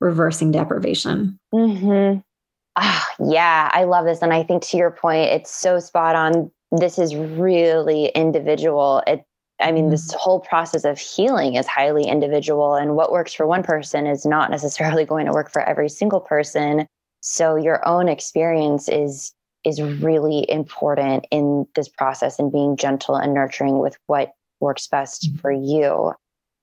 reversing 0.00 0.50
deprivation. 0.52 1.38
Mm-hmm. 1.52 2.20
Oh, 2.76 3.06
yeah, 3.20 3.70
I 3.72 3.84
love 3.84 4.04
this. 4.04 4.22
And 4.22 4.32
I 4.32 4.42
think 4.42 4.62
to 4.64 4.76
your 4.76 4.90
point, 4.90 5.30
it's 5.30 5.50
so 5.50 5.78
spot 5.78 6.16
on. 6.16 6.50
This 6.72 6.98
is 6.98 7.14
really 7.14 8.06
individual. 8.08 9.02
It, 9.06 9.24
I 9.60 9.72
mean, 9.72 9.90
this 9.90 10.08
mm-hmm. 10.08 10.18
whole 10.18 10.40
process 10.40 10.84
of 10.84 10.98
healing 10.98 11.54
is 11.54 11.66
highly 11.66 12.04
individual, 12.04 12.74
and 12.74 12.96
what 12.96 13.12
works 13.12 13.32
for 13.32 13.46
one 13.46 13.62
person 13.62 14.06
is 14.06 14.26
not 14.26 14.50
necessarily 14.50 15.04
going 15.06 15.26
to 15.26 15.32
work 15.32 15.50
for 15.50 15.62
every 15.62 15.88
single 15.88 16.20
person. 16.20 16.86
So 17.20 17.56
your 17.56 17.86
own 17.86 18.08
experience 18.08 18.88
is 18.88 19.32
is 19.64 19.80
really 19.80 20.44
important 20.50 21.26
in 21.30 21.66
this 21.74 21.88
process 21.88 22.38
and 22.38 22.52
being 22.52 22.76
gentle 22.76 23.16
and 23.16 23.32
nurturing 23.32 23.78
with 23.78 23.96
what 24.08 24.32
works 24.60 24.86
best 24.86 25.26
mm-hmm. 25.26 25.38
for 25.38 25.50
you. 25.50 26.12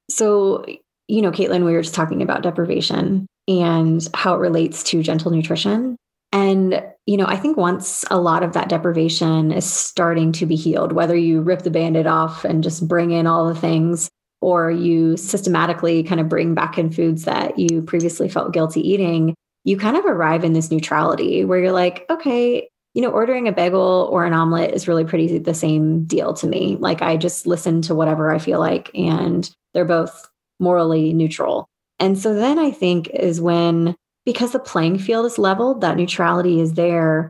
So, 0.10 0.64
you 1.08 1.22
know, 1.22 1.32
Caitlin, 1.32 1.66
we 1.66 1.74
were 1.74 1.82
just 1.82 1.96
talking 1.96 2.22
about 2.22 2.44
deprivation 2.44 3.26
and 3.48 4.08
how 4.14 4.36
it 4.36 4.40
relates 4.40 4.84
to 4.84 5.02
gentle 5.02 5.32
nutrition. 5.32 5.98
And, 6.32 6.84
you 7.06 7.18
know, 7.18 7.26
I 7.26 7.36
think 7.36 7.58
once 7.58 8.06
a 8.10 8.20
lot 8.20 8.44
of 8.44 8.54
that 8.54 8.70
deprivation 8.70 9.52
is 9.52 9.72
starting 9.72 10.32
to 10.34 10.46
be 10.46 10.56
healed, 10.56 10.94
whether 10.94 11.16
you 11.16 11.42
rip 11.42 11.64
the 11.64 11.70
band 11.70 11.98
aid 11.98 12.08
off 12.08 12.46
and 12.46 12.64
just 12.64 12.88
bring 12.88 13.12
in 13.12 13.28
all 13.28 13.48
the 13.48 13.60
things, 13.60 14.10
or 14.42 14.72
you 14.72 15.18
systematically 15.18 16.04
kind 16.04 16.22
of 16.22 16.30
bring 16.30 16.56
back 16.56 16.78
in 16.78 16.92
foods 16.92 17.26
that 17.26 17.60
you 17.60 17.82
previously 17.82 18.30
felt 18.30 18.54
guilty 18.54 18.82
eating, 18.82 19.36
you 19.66 19.78
kind 19.78 19.98
of 19.98 20.06
arrive 20.06 20.44
in 20.44 20.54
this 20.54 20.72
neutrality 20.72 21.46
where 21.46 21.60
you're 21.60 21.72
like, 21.72 22.06
okay, 22.10 22.68
you 22.94 23.02
know, 23.02 23.12
ordering 23.12 23.48
a 23.48 23.52
bagel 23.52 24.10
or 24.12 24.26
an 24.26 24.34
omelet 24.34 24.74
is 24.74 24.88
really 24.88 25.06
pretty 25.06 25.38
the 25.38 25.54
same 25.54 26.04
deal 26.06 26.34
to 26.34 26.48
me. 26.48 26.78
Like 26.80 27.02
I 27.02 27.18
just 27.18 27.46
listen 27.46 27.82
to 27.84 27.96
whatever 27.96 28.32
I 28.32 28.40
feel 28.40 28.60
like, 28.60 28.90
and 28.96 29.50
they're 29.74 29.86
both 29.86 30.28
morally 30.60 31.14
neutral. 31.14 31.68
And 32.00 32.18
so 32.18 32.34
then 32.34 32.58
I 32.58 32.72
think 32.72 33.10
is 33.10 33.40
when, 33.40 33.96
because 34.26 34.52
the 34.52 34.60
playing 34.60 35.00
field 35.00 35.26
is 35.26 35.38
leveled, 35.38 35.82
that 35.82 35.98
neutrality 35.98 36.60
is 36.60 36.74
there, 36.74 37.30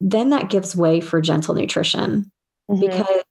then 0.00 0.30
that 0.30 0.50
gives 0.50 0.74
way 0.74 1.00
for 1.00 1.20
gentle 1.20 1.54
nutrition 1.54 2.30
mm-hmm. 2.70 2.80
because 2.80 3.22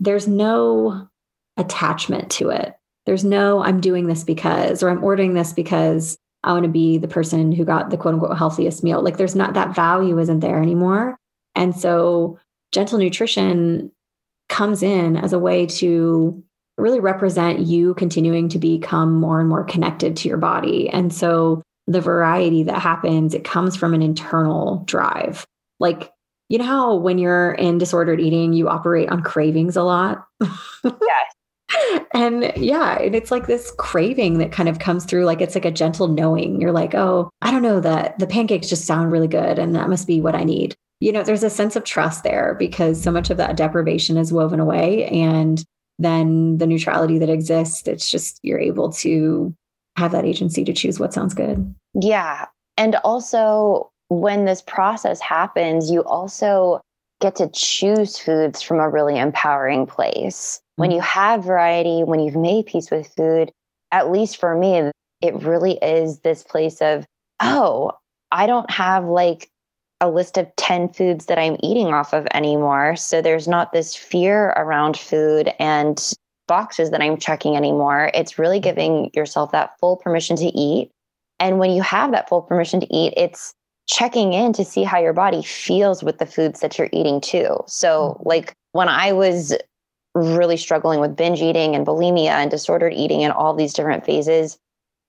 there's 0.00 0.26
no 0.26 1.08
attachment 1.56 2.30
to 2.30 2.50
it. 2.50 2.74
There's 3.06 3.24
no, 3.24 3.62
I'm 3.62 3.80
doing 3.80 4.06
this 4.06 4.24
because, 4.24 4.82
or 4.82 4.90
I'm 4.90 5.02
ordering 5.02 5.34
this 5.34 5.52
because 5.52 6.18
I 6.44 6.52
want 6.52 6.64
to 6.64 6.70
be 6.70 6.98
the 6.98 7.08
person 7.08 7.52
who 7.52 7.64
got 7.64 7.90
the 7.90 7.96
quote 7.96 8.14
unquote 8.14 8.36
healthiest 8.36 8.84
meal. 8.84 9.02
Like 9.02 9.16
there's 9.16 9.34
not 9.34 9.54
that 9.54 9.74
value 9.74 10.18
isn't 10.18 10.40
there 10.40 10.62
anymore. 10.62 11.16
And 11.54 11.74
so 11.74 12.38
gentle 12.72 12.98
nutrition 12.98 13.90
comes 14.48 14.82
in 14.82 15.16
as 15.16 15.32
a 15.32 15.38
way 15.38 15.66
to 15.66 16.42
really 16.76 17.00
represent 17.00 17.60
you 17.60 17.94
continuing 17.94 18.48
to 18.50 18.58
become 18.58 19.14
more 19.14 19.40
and 19.40 19.48
more 19.48 19.64
connected 19.64 20.16
to 20.16 20.28
your 20.28 20.38
body. 20.38 20.88
And 20.88 21.12
so 21.12 21.62
the 21.88 22.00
variety 22.00 22.62
that 22.64 22.80
happens, 22.80 23.34
it 23.34 23.44
comes 23.44 23.76
from 23.76 23.94
an 23.94 24.02
internal 24.02 24.84
drive. 24.86 25.44
Like, 25.80 26.12
you 26.48 26.58
know 26.58 26.64
how 26.64 26.94
when 26.94 27.18
you're 27.18 27.52
in 27.52 27.78
disordered 27.78 28.20
eating, 28.20 28.52
you 28.52 28.68
operate 28.68 29.08
on 29.08 29.22
cravings 29.22 29.76
a 29.76 29.82
lot? 29.82 30.24
yes 30.84 31.34
and 32.14 32.52
yeah, 32.56 32.98
and 32.98 33.14
it's 33.14 33.30
like 33.30 33.46
this 33.46 33.72
craving 33.78 34.38
that 34.38 34.52
kind 34.52 34.68
of 34.68 34.78
comes 34.78 35.04
through. 35.04 35.24
Like 35.24 35.40
it's 35.40 35.54
like 35.54 35.64
a 35.64 35.70
gentle 35.70 36.08
knowing. 36.08 36.60
You're 36.60 36.72
like, 36.72 36.94
oh, 36.94 37.30
I 37.42 37.50
don't 37.50 37.62
know 37.62 37.80
that 37.80 38.18
the 38.18 38.26
pancakes 38.26 38.68
just 38.68 38.86
sound 38.86 39.12
really 39.12 39.28
good, 39.28 39.58
and 39.58 39.74
that 39.74 39.88
must 39.88 40.06
be 40.06 40.20
what 40.20 40.34
I 40.34 40.44
need. 40.44 40.74
You 41.00 41.12
know, 41.12 41.22
there's 41.22 41.44
a 41.44 41.50
sense 41.50 41.76
of 41.76 41.84
trust 41.84 42.24
there 42.24 42.56
because 42.58 43.00
so 43.00 43.12
much 43.12 43.30
of 43.30 43.36
that 43.36 43.56
deprivation 43.56 44.16
is 44.16 44.32
woven 44.32 44.60
away, 44.60 45.06
and 45.06 45.62
then 45.98 46.58
the 46.58 46.66
neutrality 46.66 47.18
that 47.18 47.28
exists. 47.28 47.86
It's 47.86 48.10
just 48.10 48.40
you're 48.42 48.60
able 48.60 48.92
to 48.94 49.54
have 49.98 50.12
that 50.12 50.24
agency 50.24 50.64
to 50.64 50.72
choose 50.72 50.98
what 50.98 51.12
sounds 51.12 51.34
good. 51.34 51.74
Yeah, 51.94 52.46
and 52.76 52.96
also 53.04 53.90
when 54.08 54.46
this 54.46 54.62
process 54.62 55.20
happens, 55.20 55.90
you 55.90 56.02
also 56.04 56.80
get 57.20 57.36
to 57.36 57.50
choose 57.52 58.18
foods 58.18 58.62
from 58.62 58.78
a 58.78 58.88
really 58.88 59.18
empowering 59.18 59.86
place 59.86 60.60
when 60.78 60.90
mm-hmm. 60.90 60.96
you 60.96 61.02
have 61.02 61.42
variety, 61.42 62.04
when 62.04 62.20
you've 62.20 62.36
made 62.36 62.66
peace 62.66 62.88
with 62.88 63.12
food, 63.16 63.50
at 63.90 64.12
least 64.12 64.36
for 64.36 64.56
me, 64.56 64.92
it 65.20 65.34
really 65.42 65.72
is 65.82 66.20
this 66.20 66.44
place 66.44 66.80
of, 66.80 67.04
oh, 67.42 67.90
I 68.30 68.46
don't 68.46 68.70
have 68.70 69.04
like 69.04 69.50
a 70.00 70.08
list 70.08 70.38
of 70.38 70.54
10 70.56 70.90
foods 70.90 71.26
that 71.26 71.38
I'm 71.38 71.56
eating 71.64 71.88
off 71.88 72.12
of 72.12 72.28
anymore. 72.32 72.94
So 72.94 73.20
there's 73.20 73.48
not 73.48 73.72
this 73.72 73.96
fear 73.96 74.50
around 74.50 74.96
food 74.96 75.52
and 75.58 76.00
boxes 76.48 76.90
that 76.90 77.00
I'm 77.00 77.16
checking 77.16 77.56
anymore. 77.56 78.10
It's 78.14 78.38
really 78.38 78.58
giving 78.58 79.10
yourself 79.14 79.52
that 79.52 79.78
full 79.78 79.96
permission 79.96 80.36
to 80.36 80.46
eat. 80.46 80.90
And 81.38 81.60
when 81.60 81.70
you 81.70 81.82
have 81.82 82.10
that 82.10 82.28
full 82.28 82.42
permission 82.42 82.80
to 82.80 82.94
eat, 82.94 83.14
it's 83.16 83.54
checking 83.86 84.32
in 84.32 84.52
to 84.54 84.64
see 84.64 84.82
how 84.82 84.98
your 84.98 85.12
body 85.12 85.42
feels 85.42 86.02
with 86.02 86.18
the 86.18 86.26
foods 86.26 86.60
that 86.60 86.76
you're 86.76 86.90
eating 86.92 87.20
too. 87.20 87.58
So, 87.66 88.18
mm. 88.18 88.26
like 88.26 88.54
when 88.72 88.88
I 88.88 89.12
was 89.12 89.56
really 90.14 90.56
struggling 90.56 90.98
with 90.98 91.16
binge 91.16 91.40
eating 91.40 91.76
and 91.76 91.86
bulimia 91.86 92.30
and 92.30 92.50
disordered 92.50 92.92
eating 92.92 93.22
and 93.22 93.32
all 93.32 93.54
these 93.54 93.72
different 93.72 94.04
phases, 94.04 94.58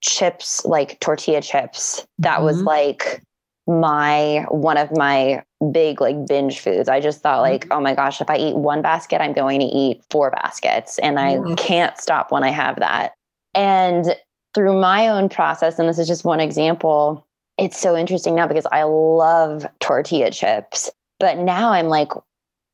chips 0.02 0.64
like 0.66 1.00
tortilla 1.00 1.42
chips, 1.42 2.06
that 2.20 2.38
mm-hmm. 2.38 2.46
was 2.46 2.62
like 2.62 3.24
my 3.70 4.46
one 4.50 4.78
of 4.78 4.90
my 4.98 5.44
big 5.72 6.02
like 6.02 6.26
binge 6.26 6.60
foods. 6.60 6.90
I 6.90 7.00
just 7.00 7.22
thought 7.22 7.42
like, 7.42 7.66
mm-hmm. 7.66 7.74
oh 7.74 7.82
my 7.82 7.94
gosh, 7.94 8.20
if 8.20 8.30
I 8.30 8.38
eat 8.38 8.56
one 8.56 8.82
basket, 8.82 9.22
I'm 9.22 9.34
going 9.34 9.60
to 9.60 9.66
eat 9.66 10.02
four 10.10 10.32
baskets 10.32 10.98
and 11.00 11.20
I 11.20 11.36
mm-hmm. 11.36 11.54
can't 11.56 11.98
stop 11.98 12.32
when 12.32 12.44
I 12.44 12.50
have 12.50 12.80
that. 12.80 13.14
And 13.54 14.16
through 14.56 14.80
my 14.80 15.08
own 15.08 15.30
process, 15.30 15.78
and 15.78 15.88
this 15.88 16.00
is 16.00 16.08
just 16.08 16.26
one 16.26 16.40
example, 16.40 17.26
it's 17.58 17.78
so 17.78 17.96
interesting 17.96 18.36
now 18.36 18.48
because 18.48 18.66
I 18.72 18.84
love 18.84 19.68
tortilla 19.80 20.32
chips. 20.32 20.90
But 21.20 21.38
now 21.38 21.72
I'm 21.72 21.88
like, 21.88 22.12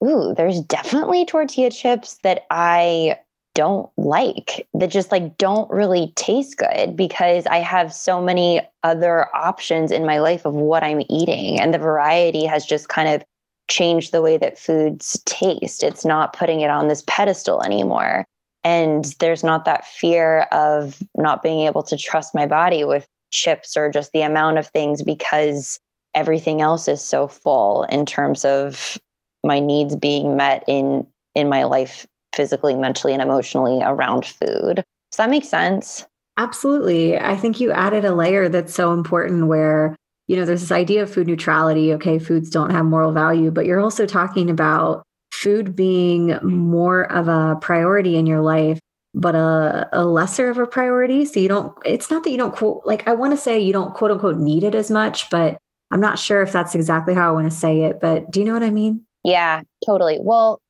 ooh, 0.03 0.33
there's 0.35 0.61
definitely 0.61 1.25
tortilla 1.25 1.71
chips 1.71 2.19
that 2.23 2.45
I 2.51 3.17
don't 3.55 3.89
like 3.97 4.67
that 4.75 4.91
just 4.91 5.11
like 5.11 5.37
don't 5.37 5.69
really 5.71 6.13
taste 6.15 6.57
good 6.57 6.95
because 6.95 7.47
I 7.47 7.57
have 7.57 7.93
so 7.93 8.21
many 8.21 8.61
other 8.83 9.33
options 9.35 9.91
in 9.91 10.05
my 10.05 10.19
life 10.19 10.45
of 10.45 10.53
what 10.53 10.83
I'm 10.83 11.01
eating 11.09 11.59
and 11.59 11.73
the 11.73 11.79
variety 11.79 12.45
has 12.45 12.65
just 12.65 12.89
kind 12.89 13.09
of 13.09 13.23
changed 13.67 14.11
the 14.11 14.21
way 14.21 14.37
that 14.37 14.59
foods 14.59 15.19
taste. 15.25 15.81
It's 15.81 16.05
not 16.05 16.33
putting 16.33 16.61
it 16.61 16.69
on 16.69 16.87
this 16.87 17.03
pedestal 17.07 17.63
anymore. 17.63 18.25
And 18.63 19.05
there's 19.19 19.43
not 19.43 19.65
that 19.65 19.87
fear 19.87 20.41
of 20.51 21.01
not 21.15 21.41
being 21.41 21.61
able 21.61 21.83
to 21.83 21.97
trust 21.97 22.35
my 22.35 22.45
body 22.45 22.83
with 22.83 23.07
chips 23.31 23.75
or 23.75 23.89
just 23.89 24.11
the 24.11 24.21
amount 24.21 24.57
of 24.57 24.67
things 24.67 25.01
because 25.01 25.79
everything 26.13 26.61
else 26.61 26.87
is 26.87 27.01
so 27.01 27.27
full 27.27 27.83
in 27.83 28.05
terms 28.05 28.45
of 28.45 28.97
my 29.43 29.59
needs 29.59 29.95
being 29.95 30.35
met 30.35 30.63
in 30.67 31.07
in 31.35 31.49
my 31.49 31.63
life 31.63 32.07
physically 32.35 32.75
mentally 32.75 33.13
and 33.13 33.21
emotionally 33.21 33.81
around 33.81 34.25
food. 34.25 34.83
Does 35.11 35.17
that 35.17 35.29
make 35.29 35.45
sense? 35.45 36.05
Absolutely. 36.37 37.17
I 37.17 37.35
think 37.35 37.59
you 37.59 37.71
added 37.71 38.03
a 38.03 38.13
layer 38.13 38.49
that's 38.49 38.73
so 38.73 38.91
important 38.91 39.47
where 39.47 39.95
you 40.27 40.35
know 40.35 40.43
there's 40.43 40.61
this 40.61 40.71
idea 40.71 41.03
of 41.03 41.13
food 41.13 41.27
neutrality. 41.27 41.93
Okay 41.93 42.19
foods 42.19 42.49
don't 42.49 42.71
have 42.71 42.85
moral 42.85 43.11
value 43.11 43.51
but 43.51 43.65
you're 43.65 43.79
also 43.79 44.05
talking 44.05 44.49
about 44.49 45.03
food 45.31 45.75
being 45.75 46.37
more 46.43 47.11
of 47.11 47.27
a 47.27 47.57
priority 47.61 48.17
in 48.17 48.25
your 48.25 48.41
life 48.41 48.79
but 49.13 49.33
a, 49.33 49.87
a 49.93 50.03
lesser 50.03 50.49
of 50.49 50.57
a 50.57 50.67
priority. 50.67 51.23
So 51.23 51.39
you 51.39 51.47
don't 51.47 51.73
it's 51.85 52.11
not 52.11 52.23
that 52.23 52.31
you 52.31 52.37
don't 52.37 52.55
quote 52.55 52.81
like 52.85 53.07
i 53.07 53.13
want 53.13 53.31
to 53.31 53.37
say 53.37 53.59
you 53.59 53.71
don't 53.71 53.93
quote 53.93 54.11
unquote 54.11 54.37
need 54.37 54.63
it 54.63 54.75
as 54.75 54.91
much 54.91 55.29
but 55.29 55.57
i'm 55.91 56.01
not 56.01 56.19
sure 56.19 56.41
if 56.41 56.51
that's 56.51 56.75
exactly 56.75 57.13
how 57.13 57.29
i 57.29 57.31
want 57.31 57.49
to 57.49 57.57
say 57.57 57.83
it 57.83 58.01
but 58.01 58.29
do 58.29 58.39
you 58.41 58.45
know 58.45 58.53
what 58.53 58.63
i 58.63 58.69
mean? 58.69 59.05
Yeah, 59.25 59.61
totally. 59.83 60.19
Well, 60.21 60.61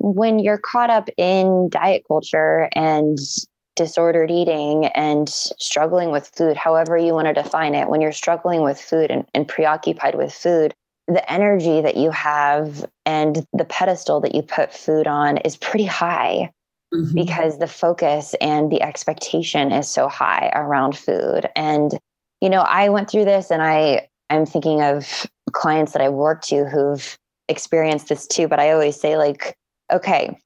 when 0.00 0.38
you're 0.38 0.58
caught 0.58 0.90
up 0.90 1.08
in 1.16 1.68
diet 1.68 2.04
culture 2.08 2.68
and 2.74 3.18
disordered 3.76 4.30
eating 4.30 4.86
and 4.86 5.28
struggling 5.28 6.10
with 6.10 6.30
food, 6.34 6.56
however 6.56 6.96
you 6.96 7.12
want 7.12 7.28
to 7.28 7.34
define 7.34 7.74
it, 7.74 7.88
when 7.88 8.00
you're 8.00 8.12
struggling 8.12 8.62
with 8.62 8.80
food 8.80 9.10
and, 9.10 9.26
and 9.34 9.46
preoccupied 9.46 10.14
with 10.14 10.32
food, 10.32 10.74
the 11.06 11.30
energy 11.30 11.80
that 11.80 11.96
you 11.96 12.10
have 12.10 12.84
and 13.04 13.46
the 13.52 13.64
pedestal 13.64 14.20
that 14.20 14.34
you 14.34 14.42
put 14.42 14.72
food 14.72 15.06
on 15.06 15.36
is 15.38 15.56
pretty 15.56 15.84
high 15.84 16.50
mm-hmm. 16.94 17.14
because 17.14 17.58
the 17.58 17.66
focus 17.66 18.34
and 18.40 18.70
the 18.70 18.82
expectation 18.82 19.70
is 19.70 19.88
so 19.88 20.08
high 20.08 20.50
around 20.54 20.96
food. 20.96 21.48
And, 21.56 21.92
you 22.40 22.48
know, 22.48 22.62
I 22.62 22.88
went 22.88 23.10
through 23.10 23.26
this 23.26 23.50
and 23.50 23.62
I, 23.62 24.08
I'm 24.30 24.46
thinking 24.46 24.82
of 24.82 25.26
clients 25.52 25.92
that 25.92 26.02
I've 26.02 26.12
worked 26.12 26.48
to 26.48 26.64
who've 26.64 27.18
experienced 27.48 28.08
this 28.08 28.26
too, 28.26 28.48
but 28.48 28.60
I 28.60 28.70
always 28.70 28.98
say, 28.98 29.16
like, 29.16 29.56
okay, 29.92 30.36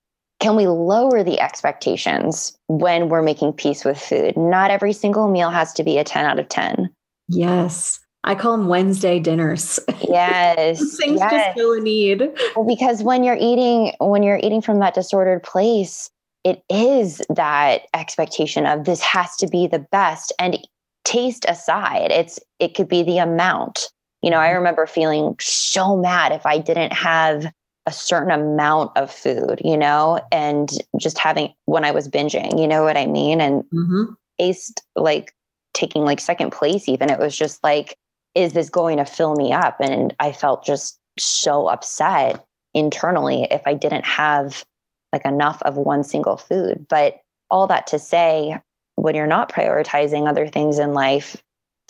can 0.41 0.57
we 0.57 0.67
lower 0.67 1.23
the 1.23 1.41
expectations 1.41 2.57
when 2.69 3.09
we're 3.09 3.23
making 3.23 3.55
peace 3.55 3.85
with 3.85 3.99
food? 3.99 4.37
Not 4.37 4.71
every 4.71 4.93
single 4.93 5.29
meal 5.29 5.51
has 5.51 5.73
to 5.75 5.85
be 5.85 5.99
a 5.99 6.05
10 6.05 6.25
out 6.25 6.39
of 6.39 6.49
10. 6.49 6.91
Yes. 7.29 8.01
I 8.25 8.35
call 8.35 8.57
them 8.57 8.69
Wednesday 8.69 9.19
dinners. 9.19 9.79
Yes. 10.01 10.79
Things 10.99 11.21
yes. 11.21 11.31
just 11.31 11.57
fill 11.57 11.73
a 11.73 11.81
need. 11.81 12.31
Well, 12.57 12.67
because 12.67 13.03
when 13.03 13.23
you're 13.23 13.39
eating, 13.39 13.93
when 14.01 14.23
you're 14.23 14.41
eating 14.43 14.63
from 14.63 14.81
that 14.81 14.95
disordered 14.95 15.43
place, 15.43 16.11
it 16.43 16.63
is 16.69 17.23
that 17.31 17.83
expectation 17.95 18.67
of 18.67 18.85
this 18.85 19.01
has 19.01 19.37
to 19.37 19.47
be 19.47 19.67
the 19.67 19.87
best. 19.91 20.33
And 20.39 20.59
taste 21.05 21.45
aside, 21.49 22.11
it's 22.11 22.39
it 22.59 22.75
could 22.75 22.89
be 22.89 23.03
the 23.03 23.19
amount. 23.19 23.91
You 24.23 24.31
know, 24.31 24.39
I 24.39 24.49
mm-hmm. 24.49 24.57
remember 24.57 24.87
feeling 24.87 25.37
so 25.39 25.97
mad 25.97 26.33
if 26.33 26.47
I 26.47 26.59
didn't 26.59 26.93
have 26.93 27.51
a 27.87 27.93
certain 27.93 28.31
amount 28.31 28.97
of 28.97 29.11
food, 29.11 29.61
you 29.63 29.77
know, 29.77 30.21
and 30.33 30.71
just 30.99 31.19
having 31.19 31.53
when 31.67 31.85
I 31.85 31.91
was 31.91 32.09
binging, 32.09 32.61
you 32.61 32.67
know 32.67 32.83
what 32.83 32.97
I 32.97 33.07
mean? 33.07 33.41
And 33.41 33.63
mm-hmm. 33.65 34.05
taste 34.39 34.83
like 34.97 35.35
taking 35.75 36.05
like 36.05 36.21
second 36.21 36.51
place, 36.51 36.89
even. 36.89 37.11
It 37.11 37.19
was 37.19 37.37
just 37.37 37.63
like, 37.63 37.99
is 38.35 38.55
this 38.55 38.71
going 38.71 38.97
to 38.99 39.05
fill 39.05 39.35
me 39.35 39.53
up? 39.53 39.77
And 39.81 40.15
I 40.19 40.33
felt 40.33 40.65
just 40.65 40.99
so 41.19 41.69
upset 41.69 42.45
internally 42.73 43.47
if 43.51 43.63
I 43.67 43.75
didn't 43.75 44.07
have 44.07 44.65
like 45.13 45.25
enough 45.25 45.61
of 45.63 45.77
one 45.77 46.03
single 46.03 46.37
food. 46.37 46.87
But 46.89 47.21
all 47.51 47.67
that 47.67 47.87
to 47.89 47.99
say, 47.99 48.59
when 48.97 49.15
you're 49.15 49.27
not 49.27 49.53
prioritizing 49.53 50.29
other 50.29 50.49
things 50.49 50.79
in 50.79 50.95
life, 50.95 51.37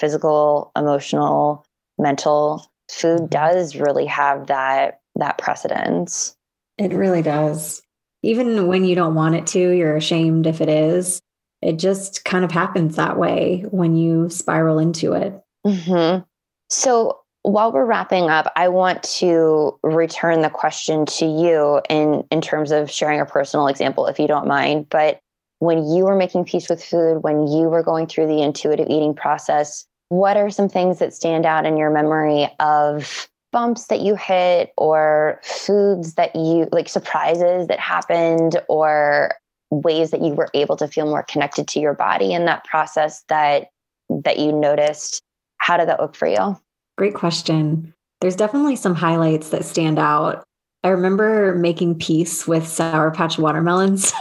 physical, 0.00 0.72
emotional, 0.76 1.64
mental, 1.98 2.66
food 2.90 3.20
mm-hmm. 3.20 3.26
does 3.26 3.76
really 3.76 4.06
have 4.06 4.48
that 4.48 5.00
that 5.16 5.38
precedence. 5.38 6.36
It 6.78 6.92
really 6.92 7.22
does. 7.22 7.82
Even 8.22 8.66
when 8.66 8.84
you 8.84 8.94
don't 8.94 9.14
want 9.14 9.34
it 9.34 9.46
to, 9.48 9.70
you're 9.70 9.96
ashamed 9.96 10.46
if 10.46 10.60
it 10.60 10.68
is. 10.68 11.20
It 11.62 11.78
just 11.78 12.24
kind 12.24 12.44
of 12.44 12.50
happens 12.50 12.96
that 12.96 13.18
way 13.18 13.64
when 13.70 13.96
you 13.96 14.28
spiral 14.28 14.78
into 14.78 15.12
it. 15.12 15.40
Mm-hmm. 15.66 16.22
So, 16.70 17.20
while 17.42 17.72
we're 17.72 17.84
wrapping 17.84 18.30
up, 18.30 18.50
I 18.56 18.68
want 18.68 19.02
to 19.18 19.78
return 19.82 20.40
the 20.40 20.48
question 20.48 21.04
to 21.04 21.26
you 21.26 21.82
in, 21.90 22.24
in 22.30 22.40
terms 22.40 22.70
of 22.70 22.90
sharing 22.90 23.20
a 23.20 23.26
personal 23.26 23.66
example, 23.66 24.06
if 24.06 24.18
you 24.18 24.26
don't 24.26 24.46
mind. 24.46 24.88
But 24.88 25.20
when 25.58 25.86
you 25.86 26.04
were 26.04 26.16
making 26.16 26.46
peace 26.46 26.70
with 26.70 26.82
food, 26.82 27.18
when 27.22 27.46
you 27.46 27.68
were 27.68 27.82
going 27.82 28.06
through 28.06 28.28
the 28.28 28.42
intuitive 28.42 28.88
eating 28.88 29.14
process, 29.14 29.86
what 30.08 30.38
are 30.38 30.50
some 30.50 30.70
things 30.70 30.98
that 31.00 31.12
stand 31.12 31.44
out 31.44 31.66
in 31.66 31.76
your 31.76 31.90
memory 31.90 32.48
of 32.60 33.28
bumps 33.54 33.86
that 33.86 34.00
you 34.00 34.16
hit 34.16 34.72
or 34.76 35.40
foods 35.44 36.14
that 36.14 36.34
you 36.34 36.68
like 36.72 36.88
surprises 36.88 37.68
that 37.68 37.78
happened 37.78 38.60
or 38.68 39.36
ways 39.70 40.10
that 40.10 40.20
you 40.20 40.34
were 40.34 40.50
able 40.54 40.76
to 40.76 40.88
feel 40.88 41.06
more 41.06 41.22
connected 41.22 41.68
to 41.68 41.78
your 41.78 41.94
body 41.94 42.34
in 42.34 42.46
that 42.46 42.64
process 42.64 43.22
that 43.28 43.68
that 44.10 44.40
you 44.40 44.50
noticed 44.52 45.22
how 45.58 45.76
did 45.76 45.88
that 45.88 46.00
look 46.00 46.16
for 46.16 46.26
you? 46.26 46.58
Great 46.98 47.14
question. 47.14 47.94
There's 48.20 48.36
definitely 48.36 48.74
some 48.74 48.96
highlights 48.96 49.50
that 49.50 49.64
stand 49.64 50.00
out. 50.00 50.44
I 50.82 50.88
remember 50.88 51.54
making 51.54 51.98
peace 52.00 52.46
with 52.46 52.66
sour 52.66 53.10
patch 53.12 53.38
watermelons. 53.38 54.12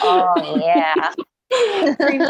Oh 0.00 0.62
yeah. 0.64 1.12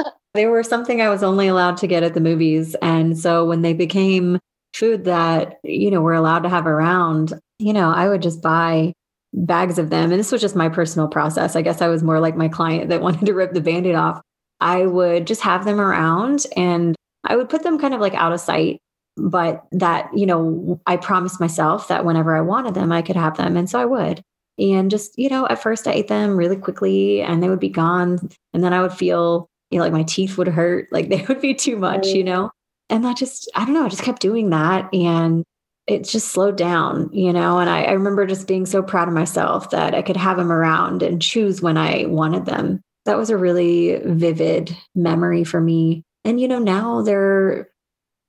They 0.35 0.47
were 0.47 0.63
something 0.63 1.01
i 1.01 1.09
was 1.09 1.23
only 1.23 1.49
allowed 1.49 1.77
to 1.79 1.87
get 1.87 2.03
at 2.03 2.15
the 2.15 2.21
movies. 2.21 2.77
And 2.81 3.19
so 3.19 3.45
when 3.45 3.63
they 3.63 3.73
became 3.73 4.39
food 4.75 5.05
that, 5.05 5.59
you 5.65 5.91
know, 5.91 6.01
we're 6.01 6.13
allowed 6.13 6.41
to 6.41 6.49
have 6.49 6.67
around, 6.67 7.35
you 7.59 7.73
know, 7.73 7.91
I 7.91 8.09
would 8.09 8.23
just 8.23 8.43
buy 8.43 8.93
bags 9.33 9.79
of 9.79 9.91
them. 9.91 10.11
And 10.11 10.19
this 10.19 10.33
was 10.33 10.41
just 10.41 10.57
my 10.57 10.69
personal 10.69 11.09
process. 11.09 11.57
I 11.57 11.63
guess 11.63 11.83
I 11.83 11.89
was 11.89 12.03
more 12.03 12.21
like 12.21 12.37
my 12.37 12.49
client 12.49 12.89
that 12.89 13.01
wanted 13.03 13.27
to 13.27 13.35
rip 13.35 13.53
the 13.53 13.61
band 13.61 13.87
aid 13.87 13.95
off. 13.95 14.21
I 14.61 14.87
would 14.87 15.27
just 15.27 15.43
have 15.43 15.65
them 15.65 15.81
around 15.81 16.47
and 16.57 16.97
I 17.25 17.37
would 17.37 17.49
put 17.49 17.63
them 17.63 17.79
kind 17.79 17.95
of 17.95 18.01
like 18.01 18.15
out 18.15 18.33
of 18.33 18.41
sight. 18.41 18.81
But 19.17 19.65
that, 19.73 20.17
you 20.17 20.27
know, 20.27 20.81
I 20.87 20.97
promised 20.97 21.41
myself 21.41 21.89
that 21.89 22.05
whenever 22.05 22.37
I 22.37 22.41
wanted 22.41 22.75
them, 22.75 22.93
I 22.93 23.03
could 23.03 23.17
have 23.17 23.37
them. 23.37 23.57
And 23.57 23.69
so 23.69 23.81
I 23.81 23.85
would. 23.85 24.23
And 24.59 24.91
just, 24.91 25.17
you 25.19 25.29
know, 25.29 25.47
at 25.49 25.63
first 25.63 25.87
I 25.87 25.93
ate 25.93 26.09
them 26.09 26.37
really 26.37 26.57
quickly 26.57 27.21
and 27.21 27.43
they 27.43 27.49
would 27.49 27.61
be 27.61 27.69
gone. 27.69 28.19
And 28.53 28.63
then 28.63 28.73
I 28.73 28.81
would 28.81 28.93
feel, 28.93 29.49
you 29.71 29.79
know, 29.79 29.85
like 29.85 29.93
my 29.93 30.05
teeth 30.05 30.39
would 30.39 30.49
hurt, 30.49 30.89
like 30.93 31.09
they 31.11 31.25
would 31.29 31.41
be 31.41 31.55
too 31.55 31.77
much, 31.77 32.09
you 32.09 32.25
know? 32.25 32.51
And 32.91 33.05
that 33.05 33.17
just 33.17 33.51
i 33.55 33.65
don't 33.65 33.75
know 33.75 33.85
i 33.85 33.89
just 33.89 34.03
kept 34.03 34.21
doing 34.21 34.51
that 34.51 34.93
and 34.95 35.45
it 35.87 36.05
just 36.05 36.29
slowed 36.29 36.57
down 36.57 37.09
you 37.13 37.33
know 37.33 37.59
and 37.59 37.71
I, 37.71 37.85
I, 37.85 37.93
remember 37.93 38.27
just 38.27 38.47
being 38.47 38.67
so 38.67 38.83
proud 38.83 39.09
of 39.09 39.15
myself 39.15 39.71
that 39.71 39.95
i 39.95 40.03
could 40.03 40.17
have 40.17 40.37
them 40.37 40.53
around 40.53 41.03
and 41.03 41.21
choose 41.21 41.63
when 41.63 41.77
i 41.77 42.05
wanted 42.07 42.47
them. 42.47 42.81
That 43.05 43.17
was 43.17 43.31
a 43.31 43.39
really 43.39 43.99
vivid 44.05 44.77
memory 44.95 45.43
for 45.43 45.63
me. 45.63 46.03
And 46.25 46.39
you 46.39 46.47
know 46.47 46.59
now 46.59 47.01
they're 47.03 47.71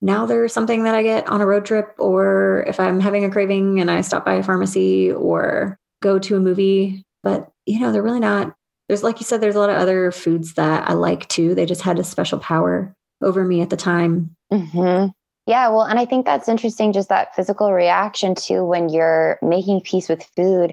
now 0.01 0.25
they're 0.25 0.47
something 0.47 0.83
that 0.83 0.95
i 0.95 1.03
get 1.03 1.27
on 1.27 1.41
a 1.41 1.45
road 1.45 1.65
trip 1.65 1.93
or 1.97 2.63
if 2.67 2.79
i'm 2.79 3.01
having 3.01 3.25
a 3.25 3.29
craving 3.29 3.81
and 3.81 3.91
i 3.91 3.99
stop 3.99 4.23
by 4.23 4.35
a 4.35 4.43
pharmacy 4.43 5.11
or 5.11 5.77
go 6.01 6.17
to 6.19 6.37
a 6.37 6.39
movie. 6.39 7.03
But 7.23 7.49
you 7.65 7.79
know 7.79 7.91
they're 7.91 8.01
really 8.01 8.21
not 8.21 8.55
there's 8.87 9.03
like 9.03 9.19
you 9.19 9.25
said 9.25 9.41
there's 9.41 9.55
a 9.55 9.59
lot 9.59 9.69
of 9.69 9.75
other 9.75 10.11
foods 10.11 10.53
that 10.53 10.89
i 10.89 10.93
like 10.93 11.27
too. 11.27 11.53
They 11.53 11.65
just 11.65 11.81
had 11.81 11.99
a 11.99 12.03
special 12.05 12.39
power 12.39 12.95
over 13.21 13.43
me 13.43 13.61
at 13.61 13.69
the 13.69 13.77
time 13.77 14.35
Mm-hmm. 14.51 15.09
Yeah, 15.45 15.69
well, 15.69 15.83
and 15.83 15.99
I 15.99 16.05
think 16.05 16.25
that's 16.25 16.47
interesting, 16.47 16.93
just 16.93 17.09
that 17.09 17.35
physical 17.35 17.73
reaction 17.73 18.35
to 18.35 18.63
when 18.63 18.89
you're 18.89 19.39
making 19.41 19.81
peace 19.81 20.09
with 20.09 20.23
food. 20.35 20.71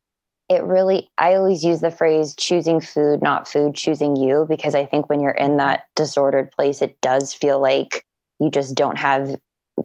It 0.49 0.63
really, 0.63 1.09
I 1.19 1.35
always 1.35 1.65
use 1.65 1.81
the 1.81 1.91
phrase 1.91 2.35
choosing 2.37 2.81
food, 2.81 3.21
not 3.21 3.49
food 3.49 3.75
choosing 3.75 4.17
you, 4.17 4.47
because 4.49 4.75
I 4.75 4.87
think 4.87 5.09
when 5.09 5.21
you're 5.21 5.33
in 5.33 5.57
that 5.57 5.85
disordered 5.97 6.53
place, 6.53 6.83
it 6.83 7.01
does 7.01 7.33
feel 7.33 7.61
like 7.61 8.05
you 8.39 8.51
just 8.51 8.75
don't 8.75 8.99
have, 8.99 9.35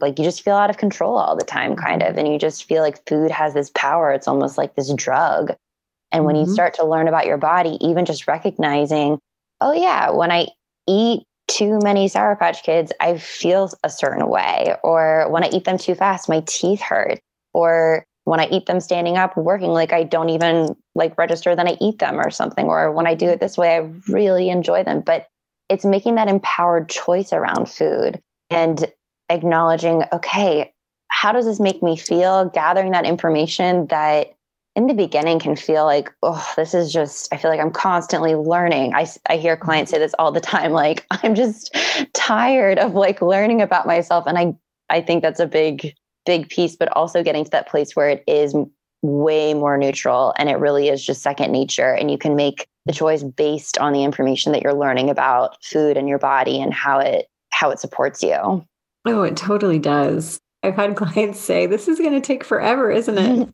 like, 0.00 0.18
you 0.18 0.24
just 0.24 0.42
feel 0.42 0.54
out 0.54 0.70
of 0.70 0.76
control 0.76 1.16
all 1.16 1.36
the 1.36 1.44
time, 1.44 1.74
kind 1.74 2.02
of. 2.02 2.16
And 2.16 2.28
you 2.28 2.38
just 2.38 2.64
feel 2.64 2.82
like 2.82 3.08
food 3.08 3.30
has 3.30 3.54
this 3.54 3.70
power. 3.74 4.12
It's 4.12 4.28
almost 4.28 4.56
like 4.56 4.76
this 4.76 4.92
drug. 4.94 5.52
And 6.12 6.24
when 6.24 6.36
mm-hmm. 6.36 6.48
you 6.48 6.54
start 6.54 6.74
to 6.74 6.86
learn 6.86 7.08
about 7.08 7.26
your 7.26 7.38
body, 7.38 7.78
even 7.80 8.04
just 8.04 8.28
recognizing, 8.28 9.18
oh, 9.60 9.72
yeah, 9.72 10.10
when 10.10 10.30
I 10.30 10.48
eat 10.86 11.24
too 11.48 11.78
many 11.82 12.08
Sour 12.08 12.36
Patch 12.36 12.62
Kids, 12.62 12.92
I 13.00 13.18
feel 13.18 13.70
a 13.84 13.90
certain 13.90 14.28
way. 14.28 14.74
Or 14.82 15.28
when 15.30 15.44
I 15.44 15.48
eat 15.48 15.64
them 15.64 15.78
too 15.78 15.94
fast, 15.94 16.28
my 16.28 16.42
teeth 16.46 16.80
hurt. 16.80 17.20
Or 17.52 18.04
when 18.24 18.40
I 18.40 18.48
eat 18.48 18.66
them 18.66 18.80
standing 18.80 19.16
up, 19.16 19.36
working, 19.36 19.70
like 19.70 19.92
I 19.92 20.04
don't 20.04 20.30
even 20.30 20.76
like 20.94 21.18
register 21.18 21.54
that 21.54 21.66
I 21.66 21.76
eat 21.80 21.98
them 21.98 22.20
or 22.20 22.30
something. 22.30 22.66
Or 22.66 22.92
when 22.92 23.06
I 23.06 23.14
do 23.14 23.28
it 23.28 23.40
this 23.40 23.58
way, 23.58 23.76
I 23.76 23.90
really 24.08 24.48
enjoy 24.48 24.84
them. 24.84 25.00
But 25.00 25.26
it's 25.68 25.84
making 25.84 26.14
that 26.16 26.28
empowered 26.28 26.88
choice 26.88 27.32
around 27.32 27.68
food 27.68 28.20
and 28.50 28.86
acknowledging, 29.28 30.04
okay, 30.12 30.72
how 31.08 31.32
does 31.32 31.46
this 31.46 31.60
make 31.60 31.82
me 31.82 31.96
feel? 31.96 32.46
Gathering 32.46 32.92
that 32.92 33.06
information 33.06 33.86
that 33.86 34.34
in 34.74 34.86
the 34.86 34.94
beginning 34.94 35.38
can 35.38 35.54
feel 35.54 35.84
like, 35.84 36.10
oh, 36.22 36.50
this 36.56 36.72
is 36.72 36.92
just, 36.92 37.32
I 37.32 37.36
feel 37.36 37.50
like 37.50 37.60
I'm 37.60 37.70
constantly 37.70 38.34
learning. 38.34 38.94
I, 38.94 39.06
I 39.28 39.36
hear 39.36 39.56
clients 39.56 39.90
say 39.90 39.96
mm-hmm. 39.96 40.04
this 40.04 40.14
all 40.18 40.32
the 40.32 40.40
time, 40.40 40.72
like, 40.72 41.06
I'm 41.10 41.34
just 41.34 41.76
tired 42.14 42.78
of 42.78 42.94
like 42.94 43.20
learning 43.20 43.60
about 43.60 43.86
myself. 43.86 44.26
And 44.26 44.38
I, 44.38 44.54
I 44.88 45.02
think 45.02 45.22
that's 45.22 45.40
a 45.40 45.46
big, 45.46 45.94
big 46.24 46.48
piece, 46.48 46.74
but 46.74 46.88
also 46.96 47.22
getting 47.22 47.44
to 47.44 47.50
that 47.50 47.68
place 47.68 47.94
where 47.94 48.08
it 48.08 48.24
is 48.26 48.54
way 49.02 49.52
more 49.52 49.76
neutral 49.76 50.32
and 50.38 50.48
it 50.48 50.54
really 50.54 50.88
is 50.88 51.04
just 51.04 51.22
second 51.22 51.52
nature. 51.52 51.92
And 51.92 52.10
you 52.10 52.16
can 52.16 52.34
make 52.34 52.66
the 52.86 52.92
mm-hmm. 52.92 52.98
choice 52.98 53.22
based 53.22 53.76
on 53.76 53.92
the 53.92 54.04
information 54.04 54.52
that 54.52 54.62
you're 54.62 54.74
learning 54.74 55.10
about 55.10 55.62
food 55.62 55.98
and 55.98 56.08
your 56.08 56.18
body 56.18 56.62
and 56.62 56.72
how 56.72 56.98
it, 56.98 57.26
how 57.50 57.70
it 57.70 57.78
supports 57.78 58.22
you. 58.22 58.64
Oh, 59.04 59.22
it 59.22 59.36
totally 59.36 59.78
does. 59.78 60.40
I've 60.62 60.76
had 60.76 60.96
clients 60.96 61.40
say, 61.40 61.66
This 61.66 61.88
is 61.88 61.98
going 61.98 62.12
to 62.12 62.20
take 62.20 62.44
forever, 62.44 62.90
isn't 62.90 63.18
it? 63.18 63.48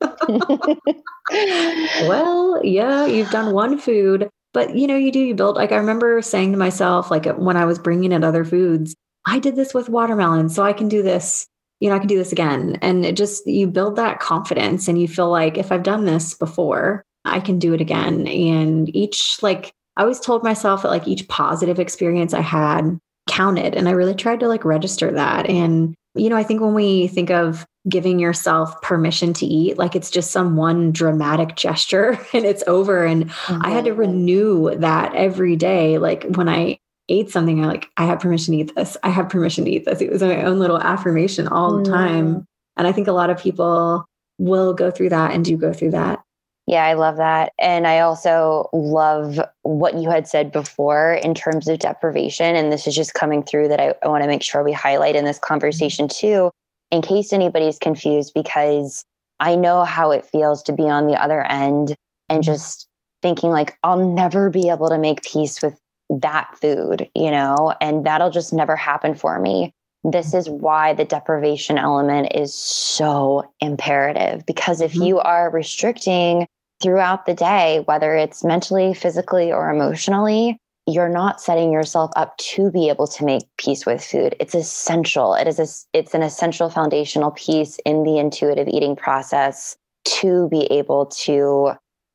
well, 2.09 2.61
yeah, 2.65 3.07
you've 3.07 3.31
done 3.31 3.53
one 3.53 3.79
food, 3.79 4.29
but 4.53 4.77
you 4.77 4.87
know, 4.87 4.97
you 4.97 5.13
do, 5.13 5.21
you 5.21 5.35
build. 5.35 5.57
Like, 5.57 5.73
I 5.73 5.77
remember 5.77 6.23
saying 6.23 6.53
to 6.53 6.59
myself, 6.59 7.11
like 7.11 7.27
uh, 7.27 7.35
when 7.35 7.57
I 7.57 7.65
was 7.65 7.79
bringing 7.79 8.13
in 8.13 8.25
other 8.25 8.45
foods, 8.45 8.95
I 9.27 9.39
did 9.39 9.57
this 9.57 9.75
with 9.75 9.89
watermelon, 9.89 10.49
so 10.49 10.63
I 10.63 10.73
can 10.73 10.89
do 10.89 11.03
this. 11.03 11.47
You 11.81 11.91
know, 11.91 11.97
I 11.97 12.01
can 12.01 12.09
do 12.09 12.19
this 12.19 12.33
again. 12.33 12.77
And 12.83 13.07
it 13.07 13.17
just, 13.17 13.47
you 13.47 13.69
build 13.69 13.95
that 13.97 14.19
confidence 14.19 14.89
and 14.89 15.01
you 15.01 15.07
feel 15.07 15.31
like 15.31 15.57
if 15.57 15.71
I've 15.71 15.85
done 15.85 16.07
this 16.07 16.35
before, 16.35 17.05
I 17.25 17.39
can 17.39 17.61
do 17.61 17.73
it 17.73 17.81
again. 17.81 18.27
And 18.27 18.95
each, 18.97 19.39
like, 19.43 19.73
I 19.97 20.03
always 20.03 20.19
told 20.19 20.43
myself 20.43 20.83
that 20.83 20.89
like 20.89 21.07
each 21.07 21.29
positive 21.29 21.79
experience 21.79 22.35
I 22.35 22.41
had 22.41 22.99
counted. 23.29 23.77
And 23.77 23.89
I 23.89 23.93
really 23.93 24.15
tried 24.15 24.41
to 24.41 24.49
like 24.49 24.65
register 24.65 25.13
that. 25.13 25.49
And 25.49 25.95
you 26.19 26.29
know, 26.29 26.37
I 26.37 26.43
think 26.43 26.61
when 26.61 26.75
we 26.75 27.09
think 27.09 27.31
of 27.31 27.67
giving 27.89 28.19
yourself 28.19 28.81
permission 28.83 29.33
to 29.35 29.47
eat, 29.47 29.79
like 29.79 29.97
it's 29.97 30.11
just 30.11 30.31
some 30.31 30.57
one 30.57 30.93
dramatic 30.93 31.57
gesture 31.57 32.19
and 32.33 32.45
it's 32.45 32.65
over. 32.67 33.05
And 33.05 33.31
mm-hmm. 33.31 33.63
I 33.65 33.71
had 33.71 33.85
to 33.85 33.91
mm-hmm. 33.91 34.01
renew 34.01 34.77
that 34.77 35.15
every 35.15 35.57
day. 35.57 35.99
Like 35.99 36.25
when 36.35 36.49
I 36.49 36.79
ate 37.09 37.31
something, 37.31 37.65
I 37.65 37.67
like, 37.67 37.89
I 37.97 38.05
have 38.05 38.21
permission 38.21 38.53
to 38.55 38.61
eat 38.61 38.75
this. 38.75 38.97
I 39.03 39.09
have 39.09 39.29
permission 39.29 39.65
to 39.65 39.71
eat 39.71 39.85
this. 39.85 40.01
It 40.01 40.11
was 40.11 40.23
my 40.23 40.43
own 40.45 40.59
little 40.59 40.79
affirmation 40.79 41.49
all 41.49 41.79
the 41.79 41.91
time. 41.91 42.37
Mm. 42.37 42.45
And 42.77 42.87
I 42.87 42.93
think 42.93 43.09
a 43.09 43.13
lot 43.13 43.31
of 43.31 43.39
people 43.39 44.05
will 44.39 44.75
go 44.75 44.91
through 44.91 45.09
that 45.09 45.33
and 45.33 45.45
do 45.45 45.57
go 45.57 45.73
through 45.73 45.93
that. 45.93 46.21
Yeah, 46.69 46.85
I 46.85 46.93
love 46.93 47.17
that. 47.17 47.55
And 47.59 47.87
I 47.87 48.01
also 48.01 48.69
love 48.75 49.41
what 49.63 49.95
you 49.95 50.11
had 50.11 50.29
said 50.29 50.53
before 50.53 51.15
in 51.15 51.35
terms 51.35 51.67
of 51.67 51.79
deprivation. 51.79 52.55
And 52.55 52.71
this 52.71 52.87
is 52.87 52.95
just 52.95 53.15
coming 53.15 53.43
through 53.43 53.69
that 53.69 53.81
I, 53.81 53.95
I 54.03 54.09
want 54.09 54.23
to 54.23 54.29
make 54.29 54.43
sure 54.43 54.63
we 54.63 54.75
highlight 54.75 55.17
in 55.17 55.25
this 55.25 55.39
conversation 55.39 56.09
too, 56.09 56.51
in 56.91 57.01
case 57.01 57.33
anybody's 57.33 57.79
confused, 57.79 58.33
because 58.35 59.03
I 59.41 59.55
know 59.55 59.85
how 59.85 60.11
it 60.11 60.27
feels 60.27 60.63
to 60.65 60.73
be 60.75 60.83
on 60.83 61.07
the 61.07 61.15
other 61.15 61.43
end 61.43 61.95
and 62.29 62.43
just 62.43 62.87
thinking 63.23 63.49
like, 63.49 63.79
I'll 63.83 64.07
never 64.07 64.51
be 64.51 64.69
able 64.69 64.91
to 64.91 64.99
make 64.99 65.23
peace 65.23 65.63
with 65.63 65.81
that 66.11 66.51
food, 66.61 67.09
you 67.15 67.31
know, 67.31 67.75
and 67.81 68.05
that'll 68.05 68.31
just 68.31 68.53
never 68.53 68.77
happen 68.77 69.15
for 69.15 69.39
me. 69.39 69.73
This 70.05 70.35
is 70.35 70.51
why 70.51 70.93
the 70.93 71.07
deprivation 71.07 71.79
element 71.79 72.29
is 72.35 72.55
so 72.55 73.51
imperative 73.61 74.45
because 74.45 74.83
if 74.83 74.93
mm-hmm. 74.93 75.05
you 75.05 75.19
are 75.21 75.51
restricting 75.51 76.47
throughout 76.81 77.27
the 77.27 77.35
day, 77.35 77.83
whether 77.87 78.15
it's 78.15 78.45
mentally, 78.45 78.95
physically, 78.95 79.53
or 79.53 79.71
emotionally, 79.71 80.59
you're 80.87 81.09
not 81.09 81.41
setting 81.41 81.71
yourself 81.71 82.11
up 82.17 82.37
to 82.39 82.71
be 82.71 82.89
able 82.89 83.07
to 83.07 83.25
make 83.25 83.43
peace 83.59 83.85
with 83.85 84.03
food. 84.03 84.35
It's 84.41 84.55
essential. 84.55 85.35
It 85.35 85.47
is 85.47 85.59
a, 85.59 85.99
it's 85.99 86.15
an 86.15 86.23
essential 86.23 86.71
foundational 86.71 87.33
piece 87.33 87.79
in 87.85 88.05
the 88.05 88.19
intuitive 88.19 88.69
eating 88.69 88.97
process 88.97 89.77
to 90.07 90.49
be 90.49 90.65
able 90.71 91.07
to 91.07 91.73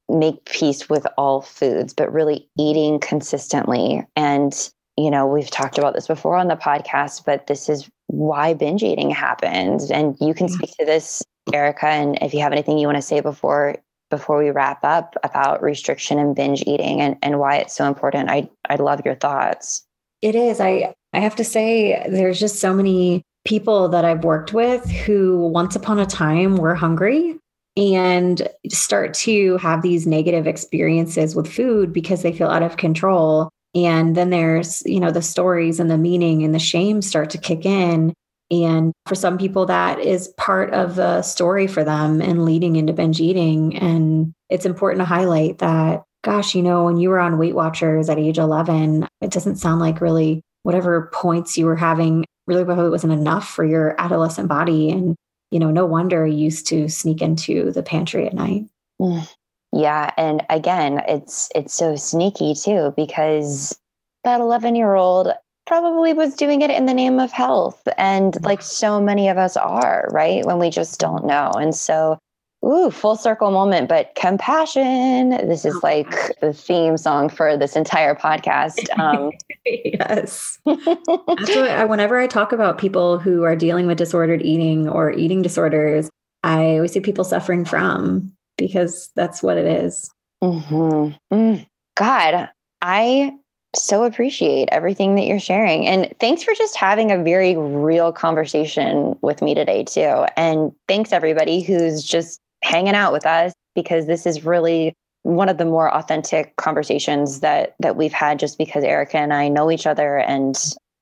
make 0.10 0.46
peace 0.46 0.90
with 0.90 1.06
all 1.18 1.42
foods, 1.42 1.94
but 1.94 2.12
really 2.12 2.50
eating 2.58 3.00
consistently. 3.00 4.04
And, 4.16 4.54
you 4.98 5.12
know, 5.12 5.28
we've 5.28 5.52
talked 5.52 5.78
about 5.78 5.94
this 5.94 6.08
before 6.08 6.36
on 6.36 6.48
the 6.48 6.56
podcast, 6.56 7.26
but 7.26 7.48
this 7.48 7.70
is 7.70 7.88
why 8.08 8.54
binge 8.56 8.82
eating 8.84 9.12
happens. 9.12 9.92
And 9.92 10.18
you 10.20 10.34
can 10.34 10.50
speak 10.50 10.72
to 10.80 10.86
this, 10.86 11.22
Erica. 11.54 11.88
And 11.88 12.18
if 12.22 12.34
you 12.34 12.42
have 12.42 12.52
anything 12.52 12.80
you 12.80 12.88
want 12.88 12.98
to 12.98 13.04
say 13.04 13.22
before 13.22 13.76
before 14.10 14.38
we 14.38 14.50
wrap 14.50 14.84
up 14.84 15.16
about 15.24 15.62
restriction 15.62 16.20
and 16.20 16.36
binge 16.36 16.64
eating 16.68 17.02
and, 17.02 17.18
and 17.22 17.40
why 17.40 17.58
it's 17.58 17.76
so 17.76 17.86
important, 17.86 18.30
I 18.30 18.50
I'd 18.70 18.80
love 18.80 19.02
your 19.06 19.16
thoughts. 19.16 19.84
It 20.22 20.36
is. 20.36 20.60
I 20.60 20.94
I 21.14 21.20
have 21.20 21.36
to 21.38 21.44
say 21.44 22.06
there's 22.10 22.40
just 22.40 22.60
so 22.60 22.74
many 22.74 23.24
people 23.46 23.90
that 23.90 24.06
I've 24.06 24.24
worked 24.24 24.54
with 24.54 24.90
who 24.90 25.48
once 25.48 25.76
upon 25.76 26.00
a 26.00 26.06
time 26.06 26.58
were 26.58 26.76
hungry 26.76 27.38
and 27.76 28.48
start 28.70 29.14
to 29.14 29.58
have 29.58 29.82
these 29.82 30.06
negative 30.06 30.48
experiences 30.48 31.36
with 31.36 31.52
food 31.52 31.92
because 31.92 32.22
they 32.22 32.32
feel 32.32 32.48
out 32.48 32.64
of 32.64 32.78
control. 32.78 33.50
And 33.76 34.16
then 34.16 34.30
there's, 34.30 34.84
you 34.86 35.00
know, 35.00 35.12
the 35.12 35.22
stories 35.22 35.80
and 35.80 35.90
the 35.90 35.98
meaning 35.98 36.44
and 36.44 36.54
the 36.54 36.60
shame 36.60 37.02
start 37.02 37.32
to 37.32 37.40
kick 37.40 37.66
in. 37.66 38.14
And 38.62 38.94
for 39.08 39.16
some 39.16 39.38
people, 39.38 39.66
that 39.66 40.00
is 40.00 40.28
part 40.38 40.74
of 40.74 40.96
the 40.96 41.22
story 41.22 41.68
for 41.68 41.84
them 41.84 42.22
and 42.22 42.46
leading 42.46 42.76
into 42.76 42.94
binge 42.94 43.20
eating. 43.20 43.76
And 43.78 44.34
it's 44.50 44.66
important 44.66 45.00
to 45.00 45.06
highlight 45.06 45.58
that, 45.60 46.04
gosh, 46.24 46.54
you 46.54 46.62
know, 46.62 46.86
when 46.86 46.98
you 46.98 47.10
were 47.10 47.20
on 47.20 47.38
Weight 47.38 47.56
Watchers 47.56 48.10
at 48.10 48.20
age 48.20 48.38
11, 48.38 49.08
it 49.22 49.32
doesn't 49.32 49.56
sound 49.56 49.80
like 49.80 50.02
really 50.02 50.42
whatever 50.64 51.10
points 51.14 51.58
you 51.58 51.66
were 51.66 51.76
having 51.76 52.26
really 52.46 52.66
probably 52.66 52.90
wasn't 52.90 53.14
enough 53.14 53.50
for 53.50 53.66
your 53.66 53.96
adolescent 54.00 54.48
body. 54.48 54.92
And 54.92 55.16
you 55.52 55.60
know, 55.60 55.70
no 55.70 55.86
wonder 55.86 56.26
you 56.26 56.36
used 56.46 56.68
to 56.68 56.90
sneak 56.90 57.22
into 57.22 57.72
the 57.72 57.84
pantry 57.84 58.28
at 58.28 58.34
night. 58.34 58.66
Yeah, 59.76 60.12
and 60.18 60.44
again, 60.52 61.02
it's 61.08 61.50
it's 61.56 61.74
so 61.74 61.96
sneaky 61.96 62.54
too 62.54 62.94
because 62.96 63.76
that 64.24 64.40
11-year-old 64.40 65.30
probably 65.66 66.14
was 66.14 66.36
doing 66.36 66.62
it 66.62 66.70
in 66.70 66.86
the 66.86 66.94
name 66.94 67.20
of 67.20 67.32
health 67.32 67.88
and 67.98 68.42
like 68.44 68.62
so 68.62 69.02
many 69.02 69.30
of 69.30 69.38
us 69.38 69.56
are, 69.58 70.08
right? 70.12 70.46
When 70.46 70.60
we 70.60 70.70
just 70.70 71.00
don't 71.00 71.26
know. 71.26 71.52
And 71.52 71.74
so 71.74 72.20
Ooh, 72.66 72.90
full 72.92 73.18
circle 73.18 73.52
moment, 73.52 73.90
but 73.90 74.16
compassion. 74.16 75.32
This 75.32 75.66
is 75.66 75.76
like 75.84 76.40
the 76.40 76.54
theme 76.54 76.96
song 76.96 77.28
for 77.28 77.58
this 77.58 77.76
entire 77.76 78.16
podcast. 78.24 78.88
Um, 78.98 79.32
yes. 79.66 80.60
I, 80.66 81.86
whenever 81.86 82.18
I 82.18 82.28
talk 82.28 82.54
about 82.54 82.78
people 82.78 83.20
who 83.20 83.44
are 83.44 83.56
dealing 83.56 83.86
with 83.86 83.98
disordered 83.98 84.42
eating 84.44 84.88
or 84.88 85.12
eating 85.12 85.42
disorders, 85.42 86.10
I 86.44 86.76
always 86.76 86.94
see 86.94 87.02
people 87.02 87.26
suffering 87.26 87.66
from 87.66 88.32
because 88.58 89.10
that's 89.16 89.44
what 89.44 89.58
it 89.58 89.66
is. 89.66 90.10
Mm-hmm. 90.42 91.36
Mm. 91.36 91.68
God, 91.96 92.50
I 92.82 93.34
so 93.76 94.04
appreciate 94.04 94.70
everything 94.72 95.16
that 95.16 95.26
you're 95.26 95.40
sharing. 95.40 95.88
And 95.88 96.14
thanks 96.20 96.44
for 96.44 96.54
just 96.54 96.76
having 96.76 97.12
a 97.12 97.24
very 97.24 97.56
real 97.56 98.12
conversation 98.12 99.18
with 99.22 99.42
me 99.42 99.56
today, 99.56 99.84
too. 99.84 100.26
And 100.38 100.72
thanks, 100.88 101.12
everybody 101.12 101.62
who's 101.62 102.04
just 102.04 102.40
hanging 102.64 102.96
out 102.96 103.12
with 103.12 103.26
us 103.26 103.54
because 103.76 104.06
this 104.06 104.26
is 104.26 104.46
really 104.46 104.94
one 105.24 105.50
of 105.50 105.58
the 105.58 105.66
more 105.66 105.94
authentic 105.94 106.56
conversations 106.58 107.40
that 107.40 107.76
that 107.80 107.96
we've 107.96 108.14
had 108.14 108.40
just 108.40 108.58
because 108.58 108.84
Erica 108.84 109.18
and 109.18 109.34
I 109.34 109.48
know 109.48 109.72
each 109.72 109.88
other 109.88 110.18
and 110.18 110.56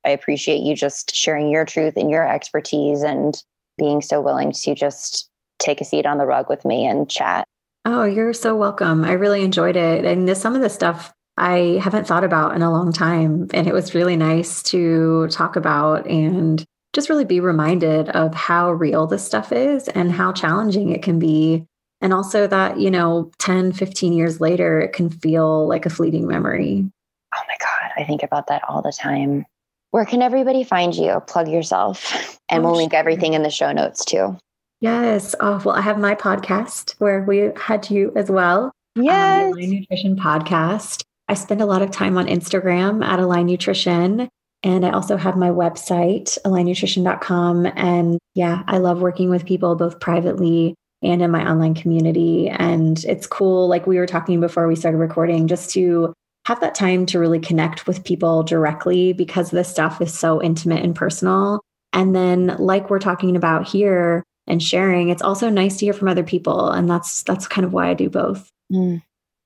I 0.05 0.09
appreciate 0.09 0.61
you 0.61 0.75
just 0.75 1.13
sharing 1.15 1.49
your 1.49 1.65
truth 1.65 1.95
and 1.97 2.09
your 2.09 2.27
expertise 2.27 3.01
and 3.01 3.35
being 3.77 4.01
so 4.01 4.21
willing 4.21 4.51
to 4.51 4.75
just 4.75 5.29
take 5.59 5.81
a 5.81 5.85
seat 5.85 6.05
on 6.05 6.17
the 6.17 6.25
rug 6.25 6.49
with 6.49 6.65
me 6.65 6.85
and 6.85 7.09
chat. 7.09 7.45
Oh, 7.85 8.03
you're 8.03 8.33
so 8.33 8.55
welcome. 8.55 9.03
I 9.03 9.13
really 9.13 9.43
enjoyed 9.43 9.75
it. 9.75 10.05
And 10.05 10.27
this, 10.27 10.39
some 10.39 10.55
of 10.55 10.61
the 10.61 10.69
stuff 10.69 11.13
I 11.37 11.79
haven't 11.81 12.07
thought 12.07 12.23
about 12.23 12.55
in 12.55 12.61
a 12.61 12.71
long 12.71 12.91
time. 12.91 13.47
And 13.53 13.67
it 13.67 13.73
was 13.73 13.95
really 13.95 14.15
nice 14.15 14.61
to 14.63 15.27
talk 15.29 15.55
about 15.55 16.05
and 16.07 16.63
just 16.93 17.09
really 17.09 17.25
be 17.25 17.39
reminded 17.39 18.09
of 18.09 18.33
how 18.33 18.71
real 18.71 19.07
this 19.07 19.25
stuff 19.25 19.51
is 19.51 19.87
and 19.89 20.11
how 20.11 20.33
challenging 20.33 20.89
it 20.89 21.01
can 21.01 21.19
be. 21.19 21.65
And 22.01 22.13
also 22.13 22.47
that, 22.47 22.79
you 22.79 22.91
know, 22.91 23.31
10, 23.39 23.73
15 23.73 24.13
years 24.13 24.41
later, 24.41 24.79
it 24.79 24.91
can 24.93 25.09
feel 25.09 25.67
like 25.67 25.85
a 25.85 25.89
fleeting 25.89 26.27
memory. 26.27 26.89
Oh 27.33 27.41
my 27.47 27.55
God. 27.59 27.91
I 27.95 28.05
think 28.05 28.23
about 28.23 28.47
that 28.47 28.63
all 28.67 28.81
the 28.81 28.91
time. 28.91 29.45
Where 29.91 30.05
can 30.05 30.21
everybody 30.21 30.63
find 30.63 30.95
you? 30.95 31.21
Plug 31.27 31.47
yourself. 31.47 32.37
And 32.53 32.65
oh, 32.65 32.67
we'll 32.67 32.79
link 32.79 32.93
everything 32.93 33.33
in 33.33 33.43
the 33.43 33.49
show 33.49 33.71
notes 33.71 34.03
too. 34.03 34.37
Yes. 34.81 35.35
Oh, 35.39 35.61
well, 35.63 35.73
I 35.73 35.79
have 35.79 35.97
my 35.97 36.15
podcast 36.15 36.95
where 36.97 37.23
we 37.23 37.49
had 37.55 37.89
you 37.89 38.11
as 38.17 38.29
well. 38.29 38.73
Yes. 38.95 39.45
Um, 39.45 39.53
the 39.53 39.67
Nutrition 39.67 40.17
podcast. 40.17 41.03
I 41.31 41.33
spend 41.33 41.61
a 41.61 41.65
lot 41.65 41.81
of 41.81 41.91
time 41.91 42.17
on 42.17 42.27
Instagram 42.27 43.05
at 43.05 43.21
Align 43.21 43.45
Nutrition. 43.45 44.27
And 44.63 44.85
I 44.85 44.91
also 44.91 45.15
have 45.15 45.37
my 45.37 45.47
website, 45.49 46.37
alignnutrition.com. 46.45 47.67
And 47.77 48.19
yeah, 48.35 48.63
I 48.67 48.79
love 48.79 49.01
working 49.01 49.29
with 49.29 49.45
people 49.45 49.75
both 49.75 50.01
privately 50.01 50.75
and 51.01 51.21
in 51.21 51.31
my 51.31 51.49
online 51.49 51.73
community. 51.73 52.49
And 52.49 53.01
it's 53.05 53.27
cool, 53.27 53.69
like 53.69 53.87
we 53.87 53.97
were 53.97 54.05
talking 54.05 54.41
before 54.41 54.67
we 54.67 54.75
started 54.75 54.97
recording, 54.97 55.47
just 55.47 55.71
to 55.71 56.13
have 56.47 56.59
that 56.59 56.75
time 56.75 57.05
to 57.05 57.17
really 57.17 57.39
connect 57.39 57.87
with 57.87 58.03
people 58.03 58.43
directly 58.43 59.13
because 59.13 59.51
this 59.51 59.69
stuff 59.69 60.01
is 60.01 60.13
so 60.13 60.41
intimate 60.43 60.83
and 60.83 60.93
personal. 60.93 61.61
And 61.93 62.13
then, 62.13 62.57
like 62.59 62.89
we're 62.89 62.99
talking 62.99 63.37
about 63.37 63.65
here 63.65 64.21
and 64.47 64.61
sharing, 64.61 65.07
it's 65.07 65.21
also 65.21 65.49
nice 65.49 65.77
to 65.77 65.85
hear 65.85 65.93
from 65.93 66.09
other 66.09 66.23
people. 66.23 66.71
And 66.71 66.89
that's 66.89 67.23
that's 67.23 67.47
kind 67.47 67.63
of 67.63 67.71
why 67.71 67.89
I 67.89 67.93
do 67.93 68.09
both. 68.09 68.49
Mm. 68.71 69.01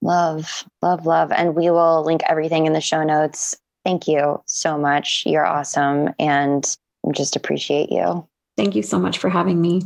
Love, 0.06 0.64
love, 0.82 1.06
love. 1.06 1.32
And 1.34 1.56
we 1.56 1.70
will 1.70 2.06
link 2.06 2.22
everything 2.30 2.66
in 2.66 2.74
the 2.74 2.80
show 2.80 3.04
notes 3.04 3.56
Thank 3.86 4.08
you 4.08 4.42
so 4.48 4.78
much. 4.78 5.24
You're 5.28 5.46
awesome. 5.46 6.10
And 6.18 6.66
just 7.14 7.36
appreciate 7.36 7.92
you. 7.92 8.28
Thank 8.58 8.76
you 8.76 8.82
so 8.82 8.98
much 8.98 9.20
for 9.20 9.30
having 9.30 9.62
me. 9.62 9.84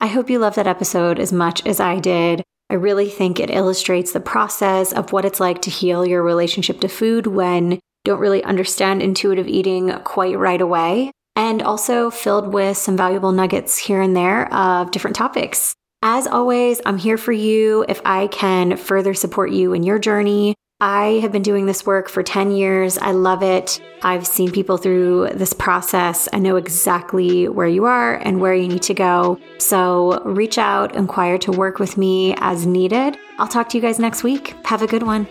I 0.00 0.06
hope 0.06 0.30
you 0.30 0.38
love 0.38 0.54
that 0.54 0.66
episode 0.66 1.18
as 1.18 1.30
much 1.30 1.64
as 1.66 1.78
I 1.78 2.00
did. 2.00 2.42
I 2.70 2.74
really 2.74 3.10
think 3.10 3.38
it 3.38 3.50
illustrates 3.50 4.12
the 4.12 4.20
process 4.20 4.92
of 4.92 5.12
what 5.12 5.26
it's 5.26 5.40
like 5.40 5.60
to 5.62 5.70
heal 5.70 6.06
your 6.06 6.22
relationship 6.22 6.80
to 6.80 6.88
food 6.88 7.26
when 7.26 7.72
you 7.72 7.80
don't 8.04 8.18
really 8.18 8.42
understand 8.42 9.02
intuitive 9.02 9.46
eating 9.46 9.90
quite 10.04 10.38
right 10.38 10.60
away, 10.60 11.10
and 11.36 11.60
also 11.60 12.10
filled 12.10 12.52
with 12.52 12.78
some 12.78 12.96
valuable 12.96 13.32
nuggets 13.32 13.76
here 13.76 14.00
and 14.00 14.16
there 14.16 14.52
of 14.52 14.90
different 14.90 15.16
topics. 15.16 15.74
As 16.04 16.28
always, 16.28 16.80
I'm 16.86 16.98
here 16.98 17.18
for 17.18 17.32
you 17.32 17.84
if 17.88 18.00
I 18.04 18.28
can 18.28 18.76
further 18.76 19.14
support 19.14 19.50
you 19.50 19.72
in 19.72 19.82
your 19.82 19.98
journey 19.98 20.54
I 20.80 21.20
have 21.22 21.30
been 21.30 21.42
doing 21.42 21.66
this 21.66 21.86
work 21.86 22.10
for 22.10 22.22
10 22.22 22.50
years. 22.50 22.98
I 22.98 23.12
love 23.12 23.42
it. 23.42 23.80
I've 24.02 24.26
seen 24.26 24.50
people 24.50 24.76
through 24.76 25.30
this 25.32 25.52
process. 25.52 26.28
I 26.32 26.40
know 26.40 26.56
exactly 26.56 27.48
where 27.48 27.68
you 27.68 27.84
are 27.84 28.16
and 28.16 28.40
where 28.40 28.54
you 28.54 28.68
need 28.68 28.82
to 28.82 28.94
go. 28.94 29.38
So 29.58 30.20
reach 30.24 30.58
out, 30.58 30.94
inquire 30.96 31.38
to 31.38 31.52
work 31.52 31.78
with 31.78 31.96
me 31.96 32.34
as 32.38 32.66
needed. 32.66 33.16
I'll 33.38 33.48
talk 33.48 33.68
to 33.70 33.78
you 33.78 33.82
guys 33.82 33.98
next 33.98 34.24
week. 34.24 34.54
Have 34.66 34.82
a 34.82 34.86
good 34.86 35.04
one. 35.04 35.28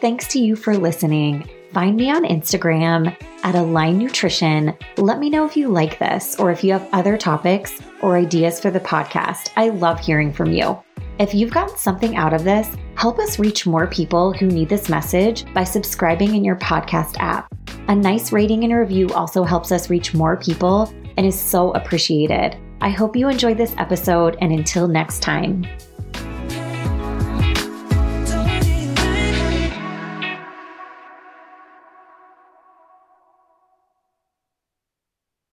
Thanks 0.00 0.26
to 0.28 0.38
you 0.38 0.56
for 0.56 0.74
listening. 0.74 1.46
Find 1.72 1.96
me 1.96 2.10
on 2.10 2.24
Instagram 2.24 3.16
at 3.44 3.54
Align 3.54 3.98
Nutrition. 3.98 4.76
Let 4.96 5.20
me 5.20 5.30
know 5.30 5.44
if 5.44 5.56
you 5.56 5.68
like 5.68 6.00
this 6.00 6.34
or 6.40 6.50
if 6.50 6.64
you 6.64 6.72
have 6.72 6.88
other 6.92 7.16
topics 7.16 7.80
or 8.02 8.16
ideas 8.16 8.58
for 8.58 8.72
the 8.72 8.80
podcast. 8.80 9.50
I 9.56 9.68
love 9.68 10.00
hearing 10.00 10.32
from 10.32 10.52
you. 10.52 10.76
If 11.20 11.32
you've 11.32 11.52
gotten 11.52 11.76
something 11.76 12.16
out 12.16 12.34
of 12.34 12.42
this, 12.42 12.68
help 12.96 13.20
us 13.20 13.38
reach 13.38 13.66
more 13.68 13.86
people 13.86 14.32
who 14.32 14.46
need 14.46 14.68
this 14.68 14.88
message 14.88 15.44
by 15.54 15.62
subscribing 15.62 16.34
in 16.34 16.42
your 16.42 16.56
podcast 16.56 17.16
app. 17.20 17.46
A 17.86 17.94
nice 17.94 18.32
rating 18.32 18.64
and 18.64 18.74
review 18.74 19.08
also 19.10 19.44
helps 19.44 19.70
us 19.70 19.90
reach 19.90 20.12
more 20.12 20.36
people 20.38 20.92
and 21.16 21.24
is 21.24 21.38
so 21.38 21.70
appreciated. 21.72 22.56
I 22.80 22.88
hope 22.88 23.14
you 23.14 23.28
enjoyed 23.28 23.58
this 23.58 23.74
episode, 23.76 24.38
and 24.40 24.52
until 24.52 24.88
next 24.88 25.20
time. 25.20 25.66